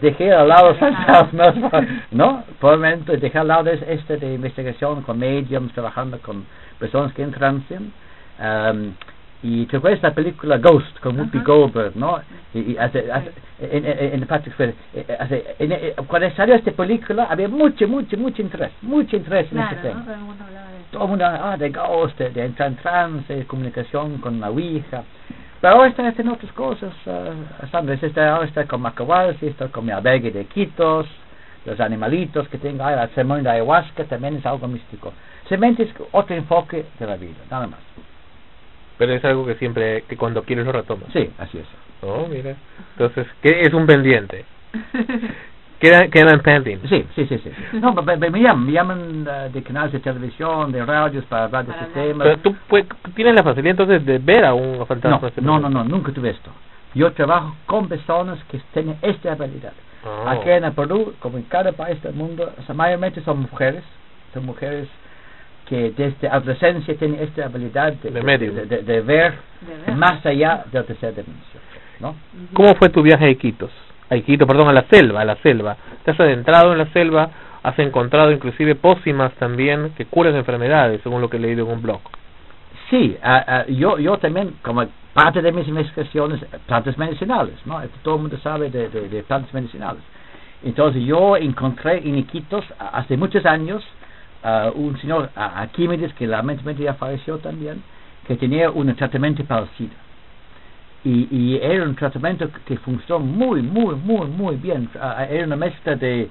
[0.00, 1.54] dejé al lado fantasmas,
[2.10, 2.44] ¿no?
[2.60, 6.44] Por el momento dejé al lado es- este de investigación con mediums, trabajando con
[6.78, 7.62] personas que entran
[8.38, 8.92] um,
[9.42, 12.18] y te acuerdas la película Ghost con Whoopi Goldberg, ¿no?
[12.54, 17.24] Y, y hace, hace- en, en, Patrick Swayze, eh, eh, eh, cuando salió esta película
[17.30, 20.00] había mucho, mucho, mucho interés, mucho interés en este tema.
[20.90, 24.48] Todo el mundo ah, de Ghost, de, de entrar en trance, de comunicación con la
[24.50, 25.02] Ouija.
[25.64, 27.94] Pero ahora están haciendo otras cosas, uh, Sandra.
[27.94, 31.06] Está, ahora está con Macahual, está con mi albergue de Quitos,
[31.64, 35.14] los animalitos que tengo, la ceremonia de ayahuasca también es algo místico.
[35.48, 37.80] Simplemente es otro enfoque de la vida, nada más.
[38.98, 41.10] Pero es algo que siempre, que cuando quieres lo retomas.
[41.14, 41.66] Sí, así es.
[42.02, 42.56] Oh, mira.
[42.98, 44.44] Entonces, ¿qué es un pendiente?
[45.84, 46.78] Queda, quedan pending.
[46.88, 47.50] Sí, sí, sí, sí.
[47.78, 51.44] No, me, me- me llaman, me llaman eh, de canales de televisión, de radios para
[51.44, 52.24] hablar de este tema.
[52.24, 55.18] Pero tú pues, tienes la facilidad entonces de ver a un fantasma.
[55.20, 56.50] No, este no, no, nunca tuve esto.
[56.94, 59.72] Yo trabajo con personas que tienen esta habilidad.
[60.06, 60.28] Oh.
[60.28, 63.82] Aquí en el Perú, como en cada país del mundo, o sea, mayormente son mujeres,
[64.32, 64.88] son mujeres
[65.66, 68.54] que desde adolescencia tienen esta habilidad de, De medium.
[68.54, 69.34] de, de- de ver
[69.96, 71.62] más allá de la tercera dimensión.
[72.00, 72.14] ¿no?
[72.54, 73.70] ¿Cómo fue tu viaje a Iquitos?
[74.10, 75.76] A Iquitos, perdón, a la selva, a la selva.
[76.04, 77.30] Te has adentrado en la selva,
[77.62, 81.82] has encontrado inclusive pócimas también que curan enfermedades, según lo que he leído en un
[81.82, 82.00] blog.
[82.90, 83.16] Sí,
[83.68, 87.80] yo, yo también, como parte de mis investigaciones, plantas medicinales, ¿no?
[88.02, 90.02] Todo el mundo sabe de, plantas medicinales.
[90.62, 93.82] Entonces yo encontré en Iquitos, hace muchos años,
[94.74, 97.82] un señor Arquímedes, que lamentablemente ya falleció también,
[98.26, 100.03] que tenía un tratamiento para el SIDA.
[101.04, 104.88] Y, y era un tratamiento que- funcionó muy, muy, muy, muy bien.
[105.00, 106.28] Ah, era una mezcla de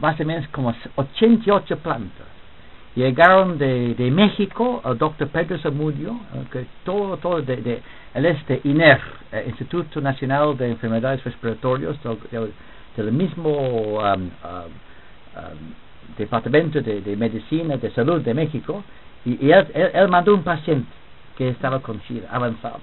[0.00, 2.34] más o menos como 88 plantas
[2.94, 6.18] llegaron de, de México al doctor Pedro Zamudio,
[6.52, 7.82] que todo, todo de,
[8.14, 9.00] el este INER,
[9.32, 11.96] eh, Instituto Nacional de Enfermedades Respiratorias,
[12.96, 14.28] del, mismo um, um,
[15.36, 15.74] um,
[16.16, 18.84] Departamento de, Medicina de Salud de México,
[19.24, 20.86] Y, él mandó un paciente
[21.36, 22.78] que estaba con SIDA avanzado.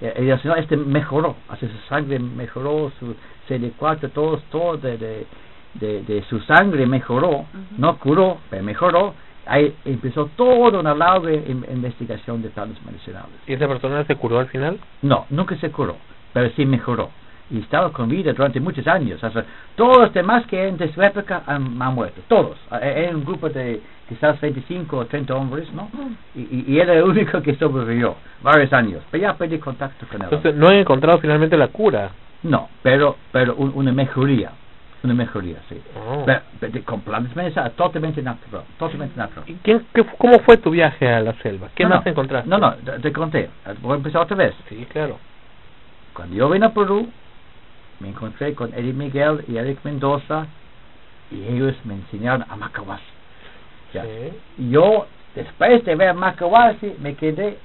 [0.00, 3.14] Y el señor este mejoró, así su sangre mejoró, su
[3.48, 5.26] CD4, todo, todo de, de,
[5.74, 7.46] de, de su sangre mejoró,
[7.78, 9.14] no curó, pero mejoró.
[9.46, 13.30] Ahí empezó toda una larga in- investigación de plantas medicinales.
[13.46, 14.78] ¿Y esa persona se curó al final?
[15.02, 15.96] No, nunca se curó,
[16.32, 17.10] pero sí mejoró.
[17.50, 19.22] Y estaba con vida durante muchos años.
[19.22, 19.44] O sea,
[19.76, 22.56] todos los demás que en de su época han, han muerto, todos.
[22.80, 25.90] Eh, Era un grupo de quizás 25 o 30 hombres, ¿no?
[26.34, 29.02] Y, y, y era el único que sobrevivió varios años.
[29.10, 30.28] Pero ya perdí contacto con él.
[30.30, 32.10] Entonces no han encontrado finalmente la cura.
[32.42, 34.50] No, pero pero un- una mejoría.
[35.02, 35.78] Una mejoría, sí.
[35.98, 36.22] Oh.
[36.24, 38.62] Pero, pero de- con medicinales, totalmente natural.
[38.78, 39.44] Totalmente natural.
[39.50, 41.68] ¿Y quién, qué, ¿Cómo fue tu viaje a la selva?
[41.74, 42.10] ¿Qué No, más no.
[42.10, 42.48] encontraste?
[42.48, 43.50] No, no, te, te conté.
[43.82, 44.54] Voy a empezar otra vez.
[44.70, 45.18] Sí, claro.
[46.14, 47.08] Cuando yo vine a Perú,
[48.00, 50.46] me encontré con Eddie Miguel y Eric Mendoza
[51.30, 53.04] y ellos me enseñaron a Macahuasi.
[54.58, 57.58] Y Yo, después de ver Macahuasi, me quedé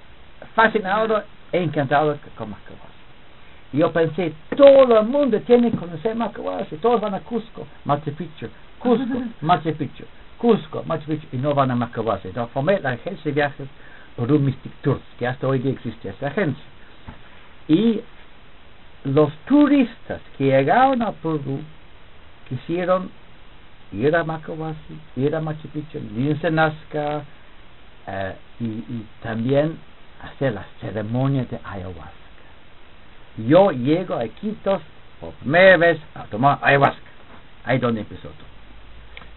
[0.53, 2.89] fascinado e encantado con Macahuasi.
[3.73, 8.47] Yo pensé, todo el mundo tiene que conocer Macahuasi, todos van a Cusco, Machu Picchu,
[8.79, 10.05] Cusco, Machu Picchu,
[10.37, 12.29] Cusco, Machu Picchu, y no van a Macahuasi.
[12.29, 13.67] Entonces formé la agencia de viajes
[14.27, 16.63] Mystic Tours, que hasta hoy día existe esta agencia.
[17.67, 18.01] Y
[19.03, 21.61] los turistas que llegaron a Perú
[22.47, 23.09] quisieron
[23.91, 27.23] ir a Macahuasi, ir a Machu Picchu, irse a Nazca
[28.07, 29.77] eh, y, y también
[30.21, 32.13] hacer la ceremonia de ayahuasca.
[33.47, 34.81] Yo llego a Iquitos
[35.19, 37.09] por primera vez a tomar ayahuasca.
[37.63, 38.49] Ahí es donde empezó todo.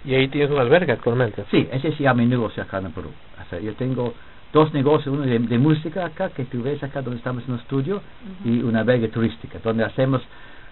[0.04, 1.44] Y ahí tienes un albergue actualmente.
[1.50, 3.10] Sí, ese sí es mi negocio acá en Perú.
[3.40, 4.14] O sea, yo tengo
[4.52, 7.60] dos negocios, uno de, de música acá, que tú ves acá donde estamos en el
[7.60, 8.02] estudio,
[8.44, 10.20] y una albergue turística, donde hacemos,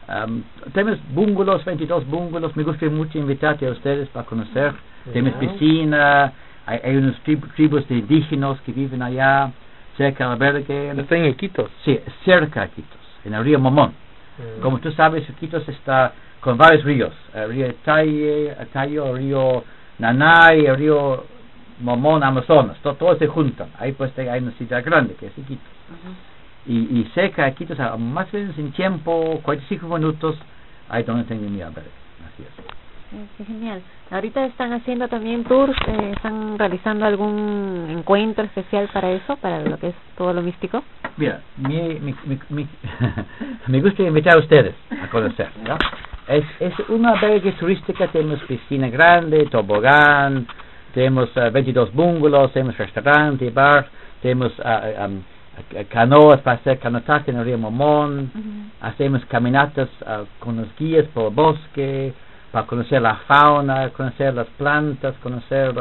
[0.09, 0.43] am,
[0.73, 4.73] tenemos bungalows, 22 bungalows, me gustaría mucho invitarte a ustedes para conocer,
[5.13, 5.49] tenemos Ya.
[5.49, 6.33] piscina,
[6.67, 9.51] hay, hay unos trib- tribus de indígenas que viven allá,
[9.97, 10.91] cerca del albergue.
[11.01, 11.71] ¿Está en Iquitos?
[11.85, 13.91] Sí, cerca de Iquitos, en el río Momón.
[14.39, 14.61] Mm.
[14.63, 19.65] Como tú sabes, Iquitos está con varios ríos, el río Talle, Tayo, el río
[19.99, 21.25] Nanay, el río
[21.81, 23.69] Momón, Amazonas, to- todos se juntan.
[23.79, 25.67] Ahí pues hay una ciudad grande que es Iquitos.
[26.67, 30.37] Y, y cerca de Iquitos, más o menos en tiempo, 45 minutos,
[30.89, 31.91] ahí donde tengo mi albergue.
[32.27, 32.59] Así es.
[33.19, 33.83] Eh, Qué genial.
[34.11, 39.79] Ahorita están haciendo también tours, eh, están realizando algún encuentro especial para eso, para lo
[39.79, 40.83] que es todo lo místico.
[41.17, 42.69] Mira, mi, mi, mi, mi-
[43.67, 45.49] me gusta invitar a ustedes a conocer.
[45.67, 45.77] ¿no?
[46.29, 50.47] Es, es una albergue turística, tenemos piscina grande, tobogán,
[50.95, 53.89] tenemos eh, 22 bungalows, tenemos restaurante, bar,
[54.23, 55.23] tenemos um,
[55.73, 59.89] eh, canoas para hacer canotaje en el río Momón, hacemos caminatas
[60.39, 62.15] con los guías por el bosque,
[62.53, 65.73] para conocer la fauna, conocer las plantas, conocer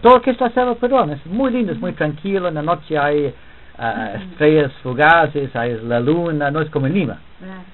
[0.00, 1.14] todo lo que es la selva peruana.
[1.14, 2.48] Es muy lindo, es muy tranquilo.
[2.48, 3.34] En la noche hay
[4.14, 7.18] estrellas fugaces, hay la luna, no es como en Lima.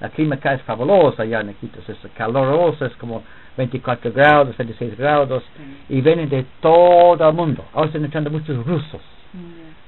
[0.01, 3.23] La clima acá es fabulosa allá en Iquitos, es caloroso, es como
[3.57, 5.43] 24 grados, 26 grados,
[5.89, 7.65] y vienen de todo el mundo.
[7.73, 9.01] Ahora están entrando muchos rusos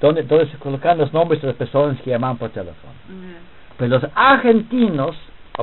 [0.00, 2.92] donde, donde se colocaban los nombres de las personas que llamaban por teléfono.
[3.76, 5.16] Pero los argentinos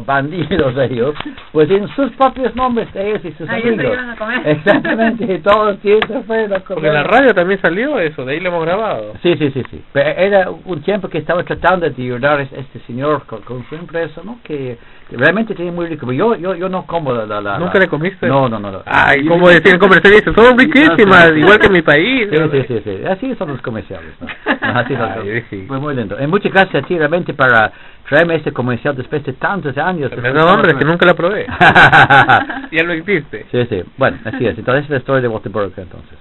[0.05, 1.15] bandidos ellos,
[1.51, 3.83] pues en sus propios nombres de ellos y sus se amigos.
[3.93, 4.41] iban a comer.
[4.47, 6.63] Exactamente, y todos se fueron a comer.
[6.67, 9.13] Porque en la radio también salió eso, de ahí lo hemos grabado.
[9.23, 9.81] Sí, sí, sí, sí.
[9.93, 13.75] Pero era un tiempo que estaba tratando de ayudar a este señor con, con su
[13.75, 14.39] empresa, ¿no?
[14.43, 14.77] Que,
[15.09, 16.05] que realmente tiene muy rico.
[16.05, 17.25] Pero yo, yo, yo no como la...
[17.25, 18.27] la, la- ¿Nunca le comiste?
[18.27, 18.71] No, no, no.
[18.71, 18.81] no.
[18.85, 21.39] Ay, como decían comercialistas, son riquísimas, No, sí.
[21.39, 22.27] igual que en mi país.
[22.29, 23.05] Sí, sí, sí, sí.
[23.09, 24.27] Así son los comerciales, ¿no?
[24.61, 25.65] Así son Ay, los- sí.
[25.67, 26.19] Muy, muy lindo.
[26.19, 27.71] Eh, muchas gracias a ti realmente para
[28.07, 30.11] traerme este comercial después de tantos años.
[30.11, 31.45] No, hombre, es que nunca la probé.
[32.71, 33.45] ya lo hiciste.
[33.51, 33.83] Sí, sí.
[33.97, 34.57] Bueno, así es.
[34.57, 36.17] Entonces es la historia de Waterbury entonces.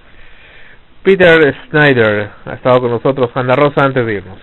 [1.03, 4.37] Peter Snyder ha estado con nosotros, Ana Rosa, antes de irnos.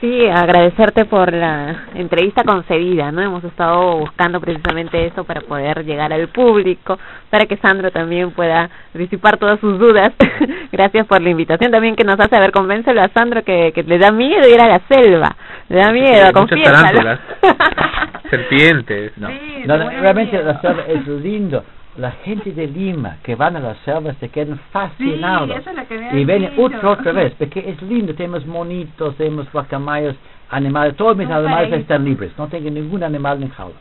[0.00, 3.20] Sí, agradecerte por la entrevista concedida, ¿no?
[3.20, 6.98] Hemos estado buscando precisamente eso para poder llegar al público,
[7.28, 10.12] para que Sandro también pueda disipar todas sus dudas.
[10.72, 12.34] Gracias por la invitación también que nos hace.
[12.34, 15.36] A ver, convéncelo a Sandro que, que le da miedo ir a la selva.
[15.68, 16.76] Le da miedo, muchas confiésalo.
[16.78, 17.20] tarántulas.
[18.30, 19.12] Serpientes.
[19.18, 20.50] No, Sí, no, realmente miedo.
[20.52, 21.62] la selva es lindo.
[21.96, 25.50] La gente de Lima que van a la selva se quedan fascinados.
[25.50, 26.62] es que y ven dicho.
[26.62, 28.14] otra otra vez, porque es lindo.
[28.14, 30.16] Tenemos monitos, tenemos guacamayos,
[30.50, 30.96] animales.
[30.96, 32.32] Todos mis animales están libres.
[32.38, 33.74] No tengo ningún animal en jaula.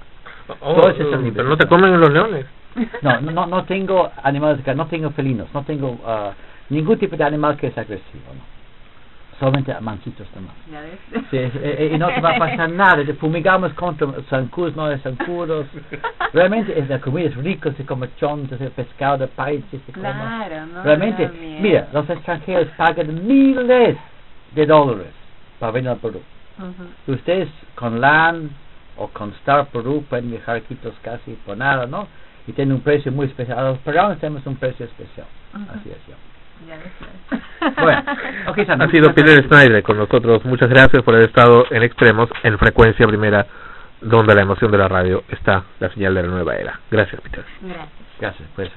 [0.62, 1.34] Oh, Todos están oh, libres.
[1.36, 2.46] pero no te comen los leones.
[3.02, 6.32] No, no, no, no tengo animales de casa, no tengo felinos, no tengo ah,
[6.70, 8.24] ningún tipo de animal que es agresivo.
[8.34, 8.59] ¿no?
[9.40, 10.54] Solamente manchitos nomás.
[11.32, 13.06] Sí, eh, eh, y no te va a pasar nada.
[13.06, 15.66] Te fumigamos contra zancudos, no de zancudos.
[16.34, 20.10] Realmente es la comida es rico, se come chontos, el pescado de país, se come.
[20.10, 21.30] Claro, no, Realmente,
[21.62, 23.98] mira, los extranjeros pagan miles
[24.56, 25.14] de dólares
[25.58, 26.22] para venir al Perú.
[26.58, 27.14] Ujú.
[27.14, 28.50] Ustedes con LAN
[28.98, 32.08] o con Star Perú pueden viajar aquí casi por nada, ¿no?
[32.46, 33.60] Y tienen un precio muy especial.
[33.60, 35.28] A los peruanos tenemos un precio especial.
[35.54, 36.08] Así es.
[36.08, 36.29] ya.
[36.68, 36.78] Ya.
[37.82, 38.04] Bueno,
[38.68, 39.44] Sandra, Ha sido Peter.
[39.48, 40.44] Snyder con nosotros.
[40.46, 43.46] Muchas gracias por haber estado en Extremos, en frecuencia primera,
[44.02, 46.80] donde la emoción de la radio está la señal de la nueva era.
[46.92, 47.44] Gracias, Peter.
[47.62, 47.90] Gracias.
[48.20, 48.70] Gracias, pues.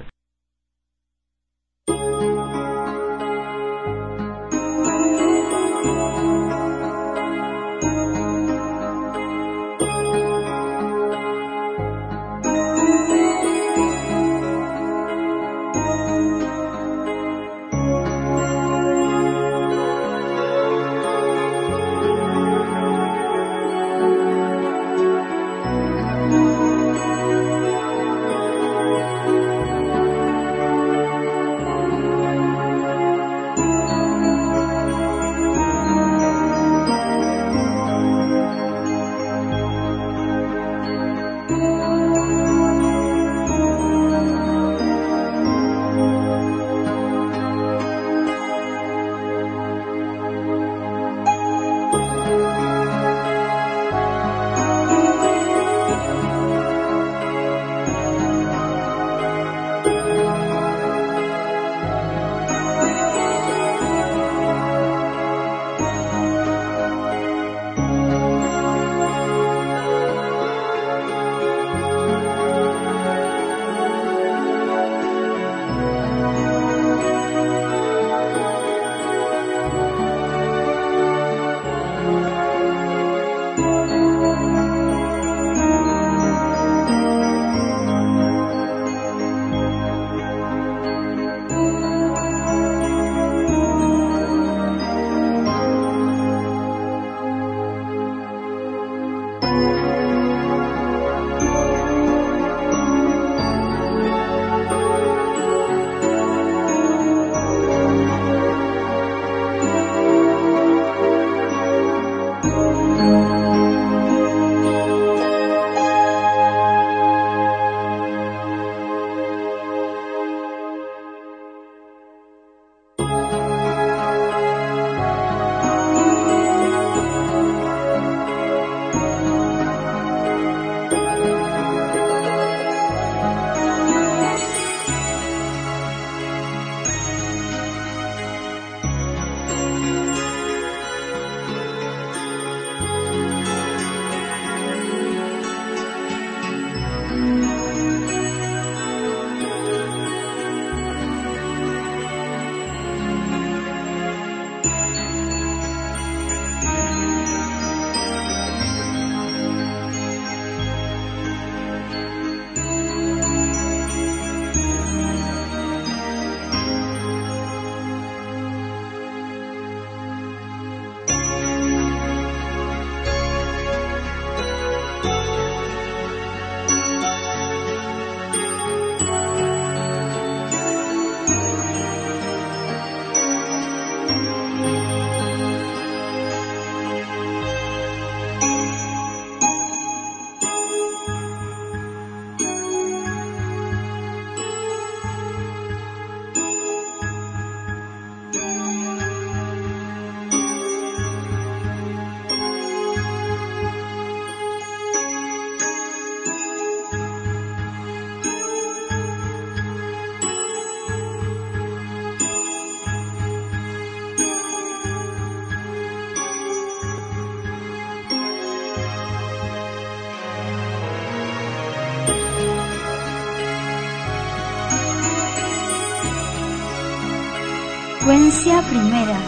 [228.69, 229.19] Primera,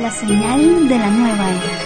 [0.00, 1.81] la señal de la nueva era.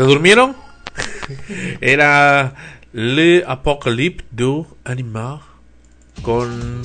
[0.00, 0.56] ¿Se durmieron?
[1.82, 2.54] Era
[2.94, 5.40] Le Apocalypse du Animal
[6.22, 6.80] con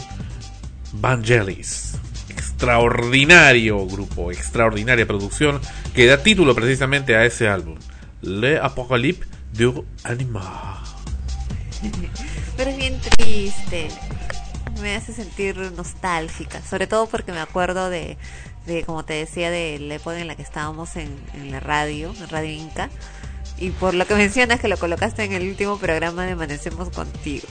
[0.91, 1.97] Vangelis.
[2.27, 5.61] Extraordinario grupo, extraordinaria producción
[5.93, 7.77] que da título precisamente a ese álbum.
[8.21, 9.23] Le Apocalypse
[9.53, 10.75] du Animal.
[12.57, 13.87] Pero es bien triste.
[14.85, 16.61] Me hace sentir nostálgica.
[16.61, 18.19] Sobre todo porque me acuerdo de,
[18.67, 21.09] de como te decía, de la época en la que estábamos en,
[21.49, 22.91] la radio, en Radio Inca.
[23.57, 27.47] Y por lo que mencionas que lo colocaste en el último programa de Amanecemos Contigo.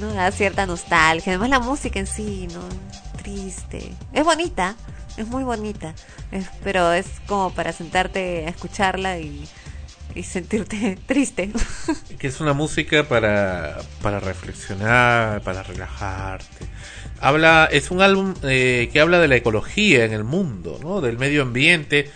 [0.00, 0.12] ¿no?
[0.12, 1.30] Da cierta nostalgia.
[1.34, 2.62] Además la música en sí, ¿no?
[3.22, 3.92] Triste.
[4.12, 4.74] Es bonita,
[5.16, 5.94] es muy bonita.
[6.32, 9.48] Es- pero es como para sentarte a escucharla y,
[10.14, 11.50] y sentirte triste.
[12.18, 16.66] Que es una música para, para reflexionar, para relajarte.
[17.20, 21.00] Habla, es un álbum eh, que habla de la ecología en el mundo, ¿no?
[21.00, 22.10] Del medio ambiente,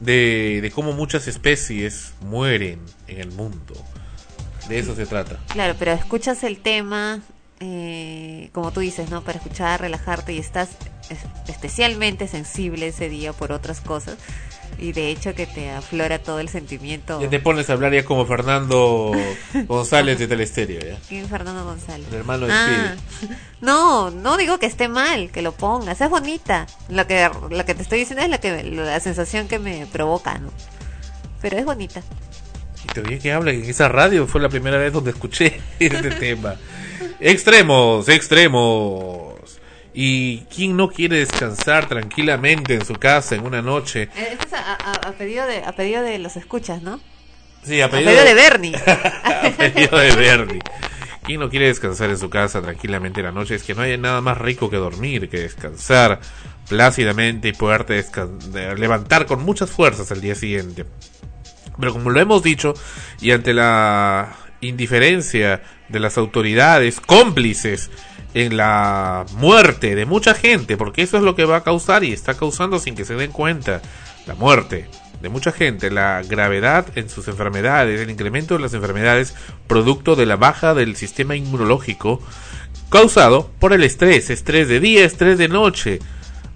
[0.00, 3.74] de, de cómo muchas especies mueren en el mundo.
[4.68, 5.38] De eso se trata.
[5.48, 7.20] Claro, pero escuchas el tema,
[7.60, 9.22] eh, como tú dices, ¿no?
[9.22, 10.70] Para escuchar, relajarte y estás
[11.10, 11.18] es-
[11.48, 14.16] especialmente sensible ese día por otras cosas.
[14.76, 17.20] Y de hecho que te aflora todo el sentimiento.
[17.20, 19.12] Ya te pones a hablar ya como Fernando
[19.68, 20.98] González de Telestereo, ¿ya?
[21.08, 22.08] ¿Quién es Fernando González?
[22.08, 22.94] El hermano de Ah,
[23.60, 26.66] no, no digo que esté mal, que lo pongas, es bonita.
[26.88, 30.38] Lo que, lo que te estoy diciendo es la, que, la sensación que me provoca,
[30.38, 30.50] ¿no?
[31.40, 32.02] Pero es bonita.
[32.82, 36.10] Y te oí que habla en esa radio, fue la primera vez donde escuché este
[36.10, 36.56] tema.
[37.20, 39.34] Extremos, extremos.
[39.96, 44.08] ¿Y quién no quiere descansar tranquilamente en su casa en una noche?
[44.16, 47.00] Eh, Esto es a, a- a pedido de, a pedido de los escuchas, ¿no?
[47.62, 48.76] Sí, a A pedido, pedido de Bernie.
[49.24, 50.60] a pedido de Bernie.
[51.22, 53.54] ¿Quién no quiere descansar en su casa tranquilamente en la noche?
[53.54, 56.20] Es que no hay nada más rico que dormir, que descansar
[56.68, 57.94] plácidamente y poderte
[58.52, 60.84] de- levantar con muchas fuerzas al día siguiente.
[61.78, 62.74] Pero como lo hemos dicho,
[63.20, 67.90] y ante la indiferencia de las autoridades cómplices
[68.34, 72.12] en la muerte de mucha gente, porque eso es lo que va a causar y
[72.12, 73.80] está causando sin que se den cuenta
[74.26, 74.88] la muerte
[75.22, 79.34] de mucha gente, la gravedad en sus enfermedades, el incremento de las enfermedades
[79.66, 82.20] producto de la baja del sistema inmunológico
[82.90, 86.00] causado por el estrés, estrés de día, estrés de noche.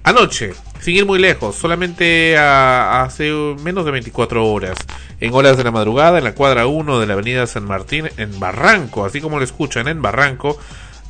[0.04, 3.30] Anoche, sin ir muy lejos, solamente a- hace
[3.62, 4.76] menos de 24 horas,
[5.20, 8.38] en horas de la madrugada, en la cuadra 1 de la avenida San Martín, en
[8.38, 10.58] Barranco, así como lo escuchan, en Barranco,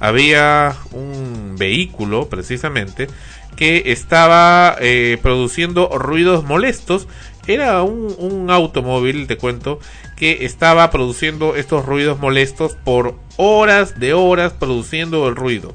[0.00, 3.08] había un vehículo, precisamente,
[3.56, 7.08] que estaba eh, produciendo ruidos molestos
[7.48, 9.80] Era un, automóvil, te cuento,
[10.16, 15.72] que estaba produciendo estos ruidos molestos por horas de horas produciendo el ruido.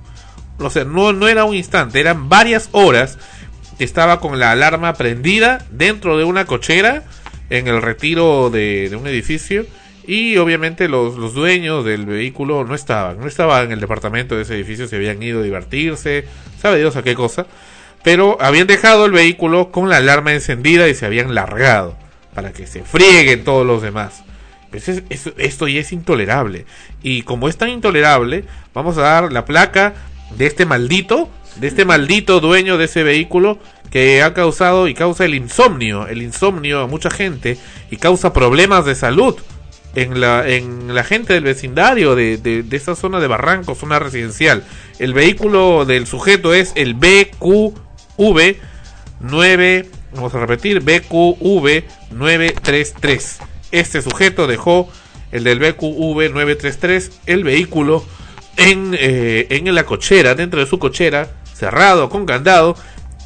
[0.60, 3.18] O sea, no, no era un instante, eran varias horas
[3.80, 7.04] estaba con la alarma prendida dentro de una cochera
[7.50, 9.66] en el retiro de, un edificio
[10.08, 14.44] y obviamente los, los dueños del vehículo no estaban, no estaban en el departamento de
[14.44, 16.26] ese edificio, se habían ido a divertirse,
[16.62, 17.46] sabe Dios a qué cosa,
[18.04, 21.96] pero habían dejado el vehículo con la alarma encendida y se habían largado
[22.34, 24.24] para que se frieguen todos los demás.
[24.74, 26.66] Es- es- esto ya es intolerable.
[27.04, 28.44] Y como es tan intolerable,
[28.74, 29.94] vamos a dar la placa
[30.36, 33.60] de este maldito, de este maldito dueño de ese vehículo
[33.92, 37.58] que ha causado y causa el insomnio, el insomnio a mucha gente
[37.92, 39.36] y causa problemas de salud
[39.96, 44.00] en la, en la gente del vecindario de, de, de esta zona de Barranco, zona
[44.00, 44.64] residencial.
[44.98, 48.56] El vehículo del sujeto es el BQV
[49.20, 53.40] 9, vamos a repetir, BQV 933.
[53.72, 54.90] Este sujeto dejó
[55.32, 58.04] el del BQV 933, el vehículo
[58.58, 62.76] en, eh, en la cochera, dentro de su cochera, cerrado con candado,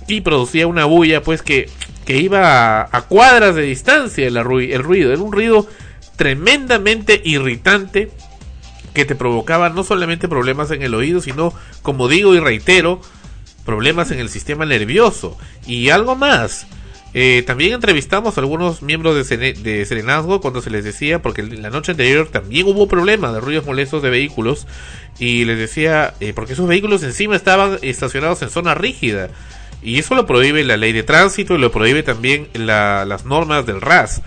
[0.07, 1.69] y producía una bulla pues que,
[2.05, 5.11] que iba a, cuadras de distancia el ruido.
[5.11, 5.67] Era un ruido
[6.15, 8.11] tremendamente irritante
[8.93, 13.01] que te provocaba no solamente problemas en el oído, sino, como digo y reitero,
[13.65, 15.37] problemas en el sistema nervioso.
[15.67, 16.65] Y algo más.
[17.19, 21.71] Eh, también entrevistamos a algunos miembros de, de Serenazgo cuando se les decía, porque la
[21.71, 24.67] noche anterior también hubo problemas de ruidos molestos de vehículos,
[25.17, 29.29] y les decía, eh, porque esos vehículos encima estaban estacionados en zona rígida,
[29.81, 33.65] y eso lo prohíbe la ley de tránsito y lo prohíbe también la- las normas
[33.65, 34.21] del RAS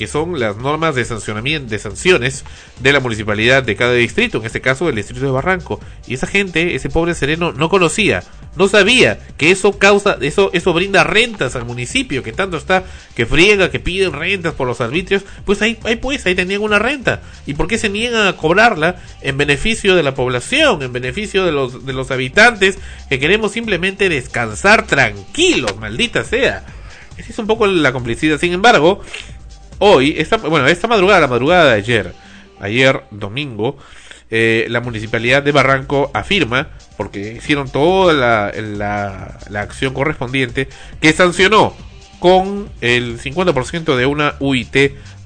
[0.00, 2.46] que son las normas de sancionamiento de sanciones
[2.78, 5.78] de la municipalidad de cada distrito, en este caso del distrito de Barranco.
[6.06, 8.22] Y esa gente, ese pobre sereno no conocía,
[8.56, 13.26] no sabía que eso causa eso eso brinda rentas al municipio, que tanto está que
[13.26, 17.20] friega, que piden rentas por los arbitrios, pues ahí, ahí pues ahí tenían una renta.
[17.44, 21.52] ¿Y por qué se niegan a cobrarla en beneficio de la población, en beneficio de
[21.52, 22.78] los de los habitantes
[23.10, 26.64] que queremos simplemente descansar tranquilos, maldita sea?
[27.18, 28.40] Esa es un poco la complicidad.
[28.40, 29.02] Sin embargo,
[29.80, 32.14] hoy, esta, bueno, esta madrugada, la madrugada de ayer,
[32.60, 33.76] ayer domingo,
[34.30, 40.68] eh, la municipalidad de Barranco afirma, porque hicieron toda la, la, la acción correspondiente,
[41.00, 41.74] que sancionó
[42.20, 44.76] con el 50% de una UIT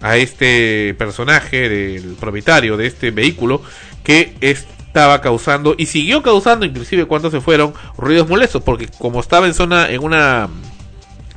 [0.00, 3.62] a este personaje del propietario de este vehículo
[4.04, 9.46] que estaba causando y siguió causando inclusive cuando se fueron ruidos molestos porque como estaba
[9.46, 10.48] en zona en una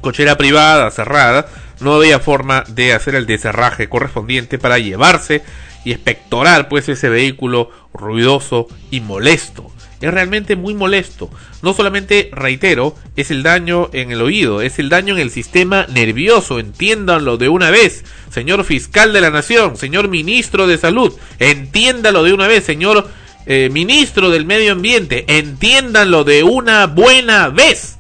[0.02, 1.48] cochera privada cerrada,
[1.80, 5.44] no había forma de hacer el deserraje correspondiente para llevarse
[5.86, 9.72] y espectorar pues ese vehículo ruidoso y molesto.
[10.00, 11.30] Es realmente muy molesto.
[11.64, 15.88] No solamente, reitero, es el daño en el oído, es el daño en el sistema
[15.88, 16.60] nervioso.
[16.60, 21.14] Entiéndanlo de una vez, señor fiscal de la nación, señor ministro de salud.
[21.40, 23.10] Entiéndalo de una vez, señor
[23.48, 25.26] eh, ministro del medio ambiente.
[25.28, 27.97] Entiéndanlo de una buena vez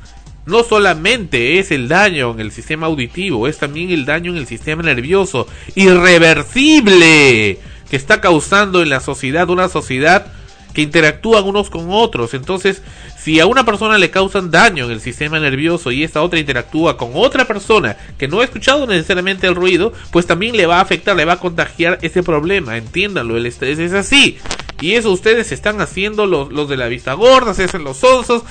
[0.47, 4.47] no solamente es el daño en el sistema auditivo, es también el daño en el
[4.47, 7.59] sistema nervioso irreversible
[7.89, 10.27] que está causando en la sociedad una sociedad
[10.73, 12.33] que interactúan unos con otros.
[12.33, 12.81] Entonces,
[13.17, 16.97] si a una persona le causan daño en el sistema nervioso y esta otra interactúa
[16.97, 20.81] con otra persona que no ha escuchado necesariamente el ruido, pues también le va a
[20.81, 22.77] afectar, le va a contagiar ese problema.
[22.77, 24.37] Entiéndanlo, el estrés es así.
[24.79, 28.43] Y eso ustedes están haciendo los, los de la vista gorda, se hacen los onzos,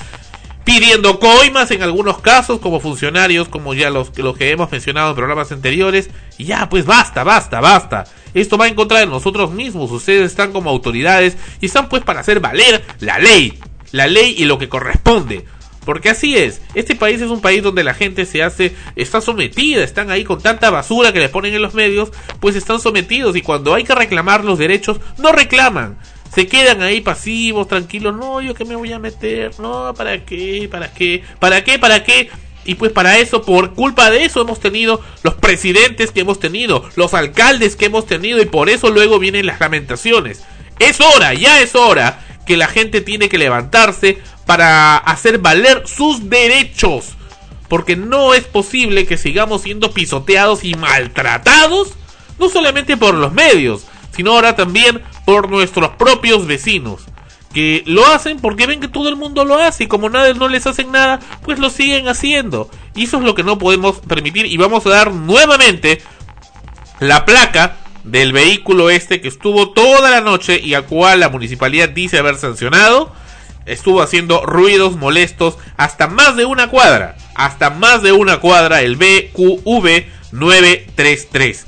[0.66, 5.16] pidiendo coimas en algunos casos como funcionarios, como ya los, los que hemos mencionado en
[5.16, 6.10] programas anteriores.
[6.38, 8.04] Y ya, pues basta, basta, basta.
[8.34, 9.92] Esto va en contra de nosotros mismos.
[9.92, 13.58] Ustedes están como autoridades y están pues para hacer valer la ley.
[13.92, 15.44] La ley y lo que corresponde.
[15.84, 19.84] Porque así es, este país es un país donde la gente se hace, está sometida,
[19.84, 22.10] están ahí con tanta basura que le ponen en los medios,
[22.40, 25.96] pues están sometidos y cuando hay que reclamar los derechos, no reclaman
[26.34, 30.68] se quedan ahí pasivos, tranquilos, no, yo que me voy a meter, no, ¿para qué?
[30.70, 31.22] ¿Para qué?
[31.38, 31.78] ¿Para qué?
[31.78, 32.30] ¿Para qué?
[32.64, 36.88] Y pues para eso, por culpa de eso hemos tenido los presidentes que hemos tenido,
[36.96, 40.42] los alcaldes que hemos tenido y por eso luego vienen las lamentaciones.
[40.80, 46.28] Es hora, ya es hora que la gente tiene que levantarse para hacer valer sus
[46.28, 47.14] derechos.
[47.68, 51.94] Porque no es posible que sigamos siendo pisoteados y maltratados,
[52.38, 53.86] no solamente por los medios,
[54.16, 57.02] sino ahora también por nuestros propios vecinos.
[57.52, 60.48] Que lo hacen porque ven que todo el mundo lo hace y como nadie no
[60.48, 62.70] les hacen nada, pues lo siguen haciendo.
[62.94, 66.02] Y eso es lo que no podemos permitir y vamos a dar nuevamente
[67.00, 71.88] la placa del vehículo este que estuvo toda la noche y al cual la municipalidad
[71.90, 73.12] dice haber sancionado.
[73.66, 77.16] Estuvo haciendo ruidos molestos hasta más de una cuadra.
[77.34, 81.66] Hasta más de una cuadra el BQV 933.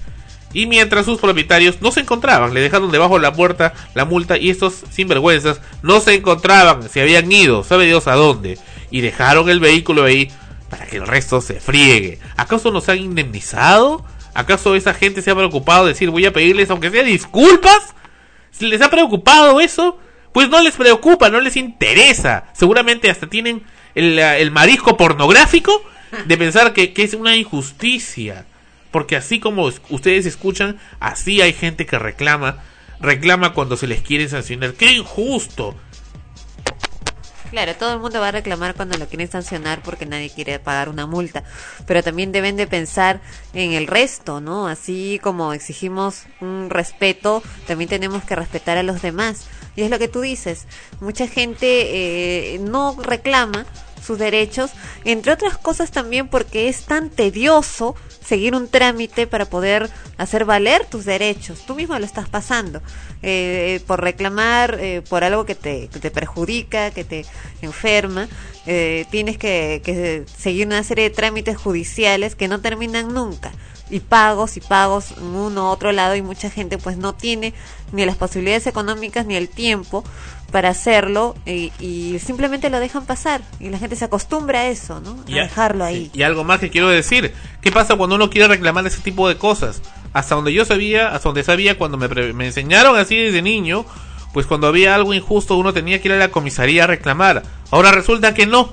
[0.52, 4.38] Y mientras sus propietarios no se encontraban, le dejaron debajo de la puerta la multa
[4.38, 8.58] y estos sinvergüenzas no se encontraban, se habían ido, sabe Dios a dónde,
[8.90, 10.30] y dejaron el vehículo ahí
[10.70, 12.18] para que el resto se friegue.
[12.36, 14.04] ¿Acaso nos han indemnizado?
[14.34, 17.94] ¿Acaso esa gente se ha preocupado de decir voy a pedirles aunque sea disculpas?
[18.50, 19.98] ¿Si les ha preocupado eso?
[20.32, 22.44] Pues no les preocupa, no les interesa.
[22.54, 23.62] Seguramente hasta tienen
[23.94, 25.82] el, el marisco pornográfico
[26.24, 28.46] de pensar que es una injusticia.
[28.90, 32.62] Porque así como es- ustedes escuchan, así hay gente que reclama,
[33.00, 34.74] reclama cuando se les quiere sancionar.
[34.74, 35.74] ¡Qué injusto!
[37.50, 40.90] Claro, todo el mundo va a reclamar cuando lo quieren sancionar porque nadie quiere pagar
[40.90, 41.44] una multa,
[41.86, 43.22] pero también deben de pensar
[43.54, 44.68] en el resto, ¿no?
[44.68, 49.46] Así como exigimos un respeto, también tenemos que respetar a los demás.
[49.76, 50.66] Y es lo que tú dices,
[51.00, 53.64] mucha gente eh, no reclama
[54.04, 54.70] sus derechos,
[55.04, 60.84] entre otras cosas también porque es tan tedioso seguir un trámite para poder hacer valer
[60.86, 61.64] tus derechos.
[61.66, 62.80] Tú mismo lo estás pasando
[63.22, 67.24] eh, por reclamar eh, por algo que te, que te perjudica, que te
[67.62, 68.28] enferma.
[68.66, 73.52] eh, tienes que, que seguir una serie de trámites judiciales que no terminan nunca
[73.90, 77.54] y pagos y pagos en uno u otro lado y mucha gente pues no tiene
[77.92, 80.04] ni las posibilidades económicas ni el tiempo
[80.50, 85.00] para hacerlo y, y simplemente lo dejan pasar y la gente se acostumbra a eso,
[85.00, 85.18] ¿no?
[85.26, 86.10] A Y dejarlo ahí.
[86.14, 89.36] Y algo más que quiero decir, ¿qué pasa cuando uno quiere reclamar ese tipo de
[89.36, 89.82] cosas?
[90.12, 93.84] Hasta donde yo sabía, hasta donde sabía cuando me, me enseñaron así desde niño,
[94.32, 97.42] pues cuando había algo injusto uno tenía que ir a la comisaría a reclamar.
[97.70, 98.72] Ahora resulta que no.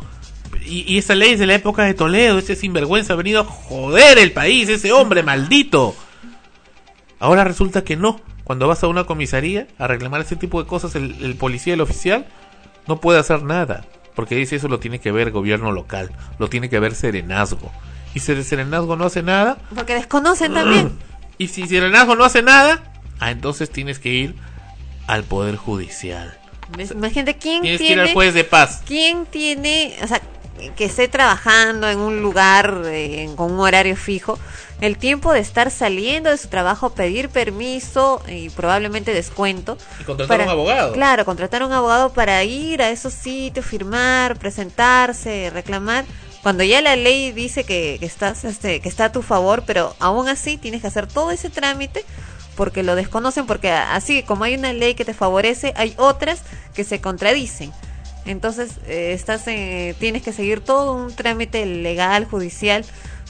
[0.65, 3.45] Y, y esa ley es de la época de Toledo, ese sinvergüenza ha venido a
[3.45, 5.95] joder el país, ese hombre maldito.
[7.19, 8.21] Ahora resulta que no.
[8.43, 11.81] Cuando vas a una comisaría a reclamar ese tipo de cosas, el, el policía, el
[11.81, 12.27] oficial,
[12.87, 13.85] no puede hacer nada.
[14.15, 17.71] Porque dice eso lo tiene que ver gobierno local, lo tiene que ver serenazgo.
[18.13, 20.91] Y si el serenazgo no hace nada, Porque desconocen también.
[21.37, 22.83] y si serenazgo no hace nada,
[23.19, 24.35] ah, entonces tienes que ir
[25.07, 26.37] al Poder Judicial.
[26.93, 28.81] Imagínate quién Tienes que ir tiene al juez de paz.
[28.87, 30.21] quién tiene, o sea,
[30.75, 34.39] que esté trabajando en un lugar eh, con un horario fijo,
[34.81, 39.77] el tiempo de estar saliendo de su trabajo, pedir permiso y probablemente descuento.
[39.99, 40.93] Y contratar un abogado.
[40.93, 46.05] Claro, contratar un abogado para ir a esos sitios, firmar, presentarse, reclamar.
[46.43, 49.95] Cuando ya la ley dice que, que estás, este, que está a tu favor, pero
[49.99, 52.05] aún así tienes que hacer todo ese trámite
[52.55, 56.41] porque lo desconocen, porque así como hay una ley que te favorece, hay otras
[56.73, 57.71] que se contradicen.
[58.25, 62.83] Entonces, eh, estás eh, tienes que seguir todo un trámite legal, judicial,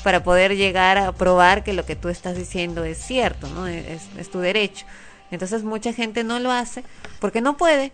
[0.04, 3.68] para poder llegar a probar que lo que tú estás diciendo es cierto, ¿no?
[3.68, 4.86] Es, es tu derecho.
[5.32, 6.84] Entonces, mucha gente no lo hace
[7.20, 7.92] porque no puede,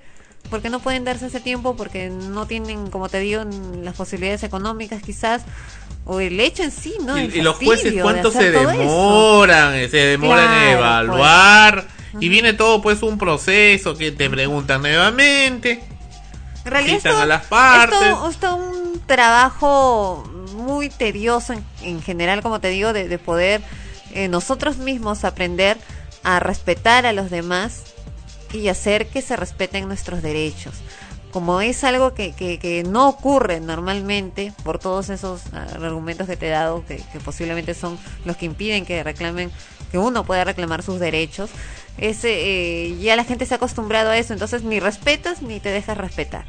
[0.50, 3.44] porque no pueden darse ese tiempo, porque no tienen, como te digo,
[3.82, 5.44] las posibilidades económicas quizás,
[6.06, 7.18] o el hecho en sí, ¿no?
[7.18, 8.68] y, El y los jueces de cuánto se eso.
[8.68, 11.88] demoran, eh, se demoran en Claro, evaluar.
[12.12, 12.24] pues.
[12.24, 15.82] Y viene todo pues un proceso que te preguntan nuevamente.
[16.66, 18.02] En realidad es todo- a las partes.
[18.02, 20.24] Es todo, es todo un trabajo
[20.56, 23.62] muy tedioso en, en general, como te digo, de, de poder
[24.14, 25.78] eh, nosotros mismos aprender
[26.24, 27.84] a respetar a los demás
[28.54, 30.76] y hacer que se respeten nuestros derechos.
[31.32, 36.36] Como es algo que, que, que no ocurre normalmente por todos esos ah, argumentos que
[36.36, 39.50] te he dado, que, que posiblemente son los que impiden que reclamen,
[39.92, 41.50] que uno pueda reclamar sus derechos,
[41.98, 45.70] ese, eh, ya la gente se ha acostumbrado a eso, entonces ni respetas ni te
[45.70, 46.46] dejas respetar.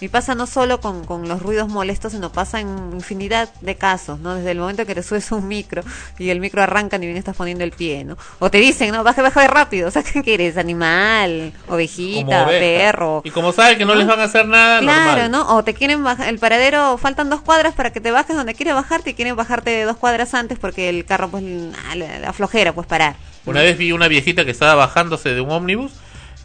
[0.00, 4.20] Y pasa no solo con, con los ruidos molestos, sino pasa en infinidad de casos,
[4.20, 4.34] ¿no?
[4.36, 5.82] Desde el momento que te subes un micro
[6.18, 8.16] y el micro arranca ni bien estás poniendo el pie, ¿no?
[8.38, 10.56] O te dicen, no, baja, baja de rápido, o sea, ¿qué eres?
[10.56, 13.22] Animal, ovejita, perro.
[13.24, 15.30] Y como saben que no les van a hacer nada, Claro, normal.
[15.30, 15.56] ¿no?
[15.56, 18.74] O te quieren bajar, el paradero, faltan dos cuadras para que te bajes donde quieres
[18.74, 21.42] bajarte y quieren bajarte dos cuadras antes porque el carro, pues,
[21.90, 23.16] ah, la, la flojera, pues parar.
[23.46, 25.92] Una vez vi una viejita que estaba bajándose de un ómnibus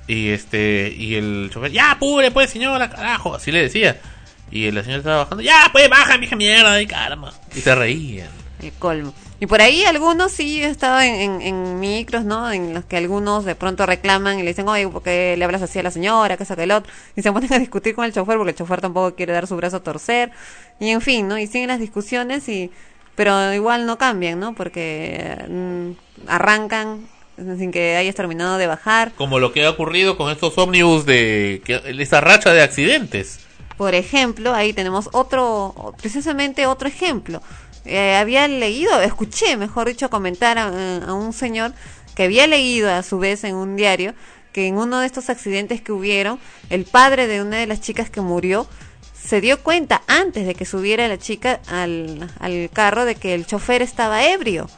[0.08, 4.00] y este y el chofer, ya apure pues señora, carajo, así le decía.
[4.52, 7.34] Y la señora estaba bajando, ya pues baja, vieja mierda, y caramba.
[7.56, 8.30] Y se reían.
[8.62, 9.14] El colmo.
[9.40, 12.50] Y por ahí algunos sí, he estado en, en, en micros, ¿no?
[12.52, 15.62] En los que algunos de pronto reclaman y le dicen, oye, ¿por qué le hablas
[15.62, 16.38] así a la señora?
[16.38, 16.92] Que que el otro.
[17.16, 19.58] Y se ponen a discutir con el chofer porque el chofer tampoco quiere dar su
[19.58, 20.32] brazo a torcer.
[20.80, 21.38] Y en fin, ¿no?
[21.38, 22.72] Y siguen las discusiones y...
[23.16, 24.56] Pero igual no cambian, ¿no?
[24.56, 25.92] Porque mm,
[26.30, 29.12] arrancan sin que hayas terminado de bajar.
[29.14, 33.40] Como lo que ha ocurrido con estos ómnibus de que, esa racha de accidentes.
[33.78, 37.42] Por ejemplo, ahí tenemos otro, precisamente otro ejemplo.
[37.86, 40.68] Eh, había leído, escuché, mejor dicho, comentar a,
[41.06, 41.74] a un señor
[42.16, 44.14] que había leído a su vez en un diario
[44.54, 46.40] que en uno de estos accidentes que hubieron,
[46.70, 48.68] el padre de una de las chicas que murió
[49.14, 53.46] se dio cuenta antes de que subiera la chica al, al carro de que el
[53.46, 54.70] chofer estaba ebrio.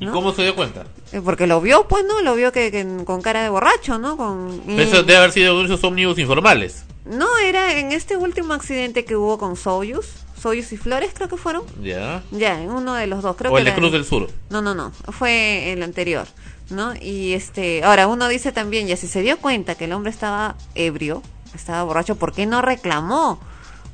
[0.00, 0.12] ¿Y ¿no?
[0.12, 0.84] cómo se dio cuenta?
[1.12, 2.20] Eh, Porque lo vio, pues, ¿no?
[2.22, 4.16] Lo vio que, que con cara de borracho, ¿no?
[4.16, 6.84] Con, y- Eso debe haber sido esos ómnibus informales.
[7.04, 10.06] No, era en este último accidente que hubo con Soyuz.
[10.40, 11.62] Soyuz y Flores, creo que fueron.
[11.82, 12.22] Ya.
[12.30, 13.34] Ya, en uno de los dos.
[13.36, 14.30] Creo o que el de Cruz del Sur.
[14.50, 14.92] No, no, no.
[15.10, 16.26] Fue el anterior.
[16.70, 16.92] ¿No?
[17.00, 17.82] Y este.
[17.82, 21.22] Ahora, uno dice también, ya si se dio cuenta que el hombre estaba ebrio,
[21.54, 23.40] estaba borracho, ¿por qué no reclamó?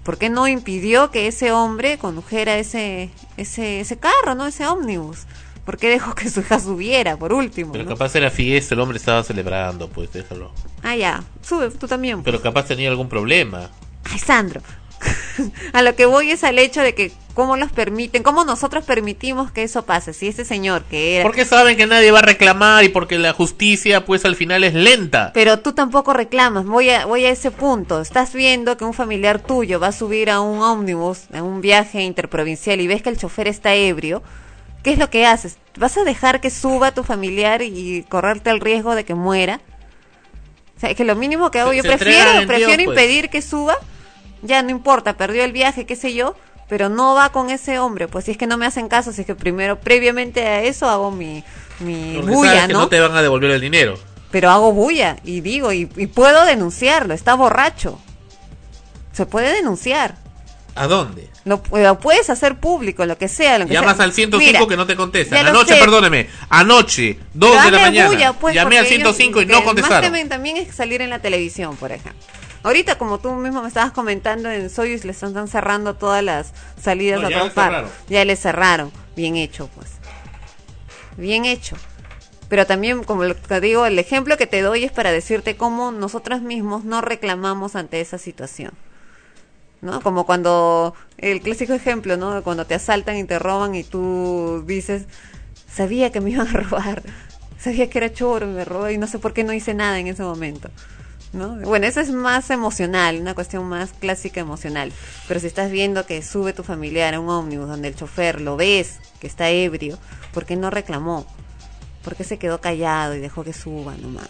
[0.02, 4.44] ¿Por qué no impidió que ese hombre condujera ese, ese, ese carro, ¿no?
[4.46, 5.20] Ese ómnibus.
[5.64, 7.72] ¿Por qué dejó que su hija subiera, por último?
[7.72, 7.90] Pero ¿no?
[7.90, 10.52] capaz era fiesta, el hombre estaba celebrando, pues déjalo.
[10.82, 11.24] Ah, ya.
[11.42, 12.16] Sube, tú también.
[12.16, 12.24] pues.
[12.26, 13.70] Pero capaz tenía algún problema.
[14.04, 14.60] Ay, Sandro.
[15.72, 19.50] a lo que voy es al hecho de que cómo los permiten, cómo nosotros permitimos
[19.50, 20.12] que eso pase.
[20.12, 21.24] Si ese señor que era...
[21.24, 24.74] Porque saben que nadie va a reclamar y porque la justicia, pues al final es
[24.74, 25.32] lenta.
[25.34, 26.64] Pero tú tampoco reclamas.
[26.64, 28.00] Voy a, voy a ese punto.
[28.00, 32.02] Estás viendo que un familiar tuyo va a subir a un ómnibus, a un viaje
[32.02, 34.22] interprovincial y ves que el chofer está ebrio.
[34.84, 35.56] ¿Qué es lo que haces?
[35.76, 39.60] ¿Vas a dejar que suba tu familiar y correrte el riesgo de que muera?
[40.76, 42.88] O sea, es que lo mínimo que hago, Se- yo se prefiero, prefiero Dios, pues.
[43.00, 43.76] impedir que suba.
[44.42, 46.36] Ya no importa, perdió el viaje, qué sé yo,
[46.68, 48.08] pero no va con ese hombre.
[48.08, 50.88] Pues si es que no me hacen caso, si es que primero, previamente a eso,
[50.88, 51.42] hago mi,
[51.80, 52.78] mi Porque bulla, sabes que ¿no?
[52.80, 53.94] no te van a devolver el dinero.
[54.30, 57.98] pero hago bulla y digo, y, y puedo denunciarlo, está borracho.
[59.12, 60.16] Se puede denunciar.
[60.74, 61.30] ¿A dónde?
[61.44, 63.58] Lo, lo puedes hacer público, lo que sea.
[63.58, 64.06] Lo que Llamas sea.
[64.06, 65.46] al 105 Mira, que no te contestan.
[65.46, 65.80] Anoche, sé.
[65.80, 68.08] perdóneme, anoche, 2 pero de la mañana.
[68.08, 70.02] bulla, pues, llamé al porque ellos- 105 y no Más contestaron.
[70.02, 72.20] temen también es salir en la televisión, por ejemplo.
[72.62, 77.20] Ahorita, como tú mismo me estabas comentando, en Soyuz les están cerrando todas las salidas
[77.20, 77.90] No, a cerraron.
[78.08, 78.90] Ya les cerraron.
[79.14, 79.90] Bien hecho, pues.
[81.18, 81.76] Bien hecho.
[82.48, 86.40] Pero también, como que digo, el ejemplo que te doy es para decirte cómo nosotros
[86.40, 88.72] mismos no reclamamos ante esa situación.
[89.84, 90.00] ¿No?
[90.00, 92.42] Como cuando, el clásico ejemplo, ¿no?
[92.42, 95.04] Cuando te asaltan y te roban y tú dices,
[95.70, 97.02] sabía que me iban a robar,
[97.58, 99.98] sabía que era choro y me robó y no sé por qué no hice nada
[99.98, 100.70] en ese momento.
[101.34, 101.56] ¿No?
[101.56, 104.90] Bueno, eso es más emocional, una cuestión más clásica emocional.
[105.28, 108.56] Pero si estás viendo que sube tu familiar a un ómnibus donde el chofer lo
[108.56, 109.98] ves que está ebrio,
[110.32, 111.26] ¿por qué no reclamó?
[112.02, 114.28] ¿Por qué se quedó callado y dejó que suba nomás?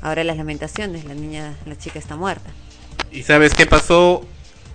[0.00, 2.50] Ahora las lamentaciones, la niña, la chica está muerta.
[3.10, 4.24] ¿Y sabes qué pasó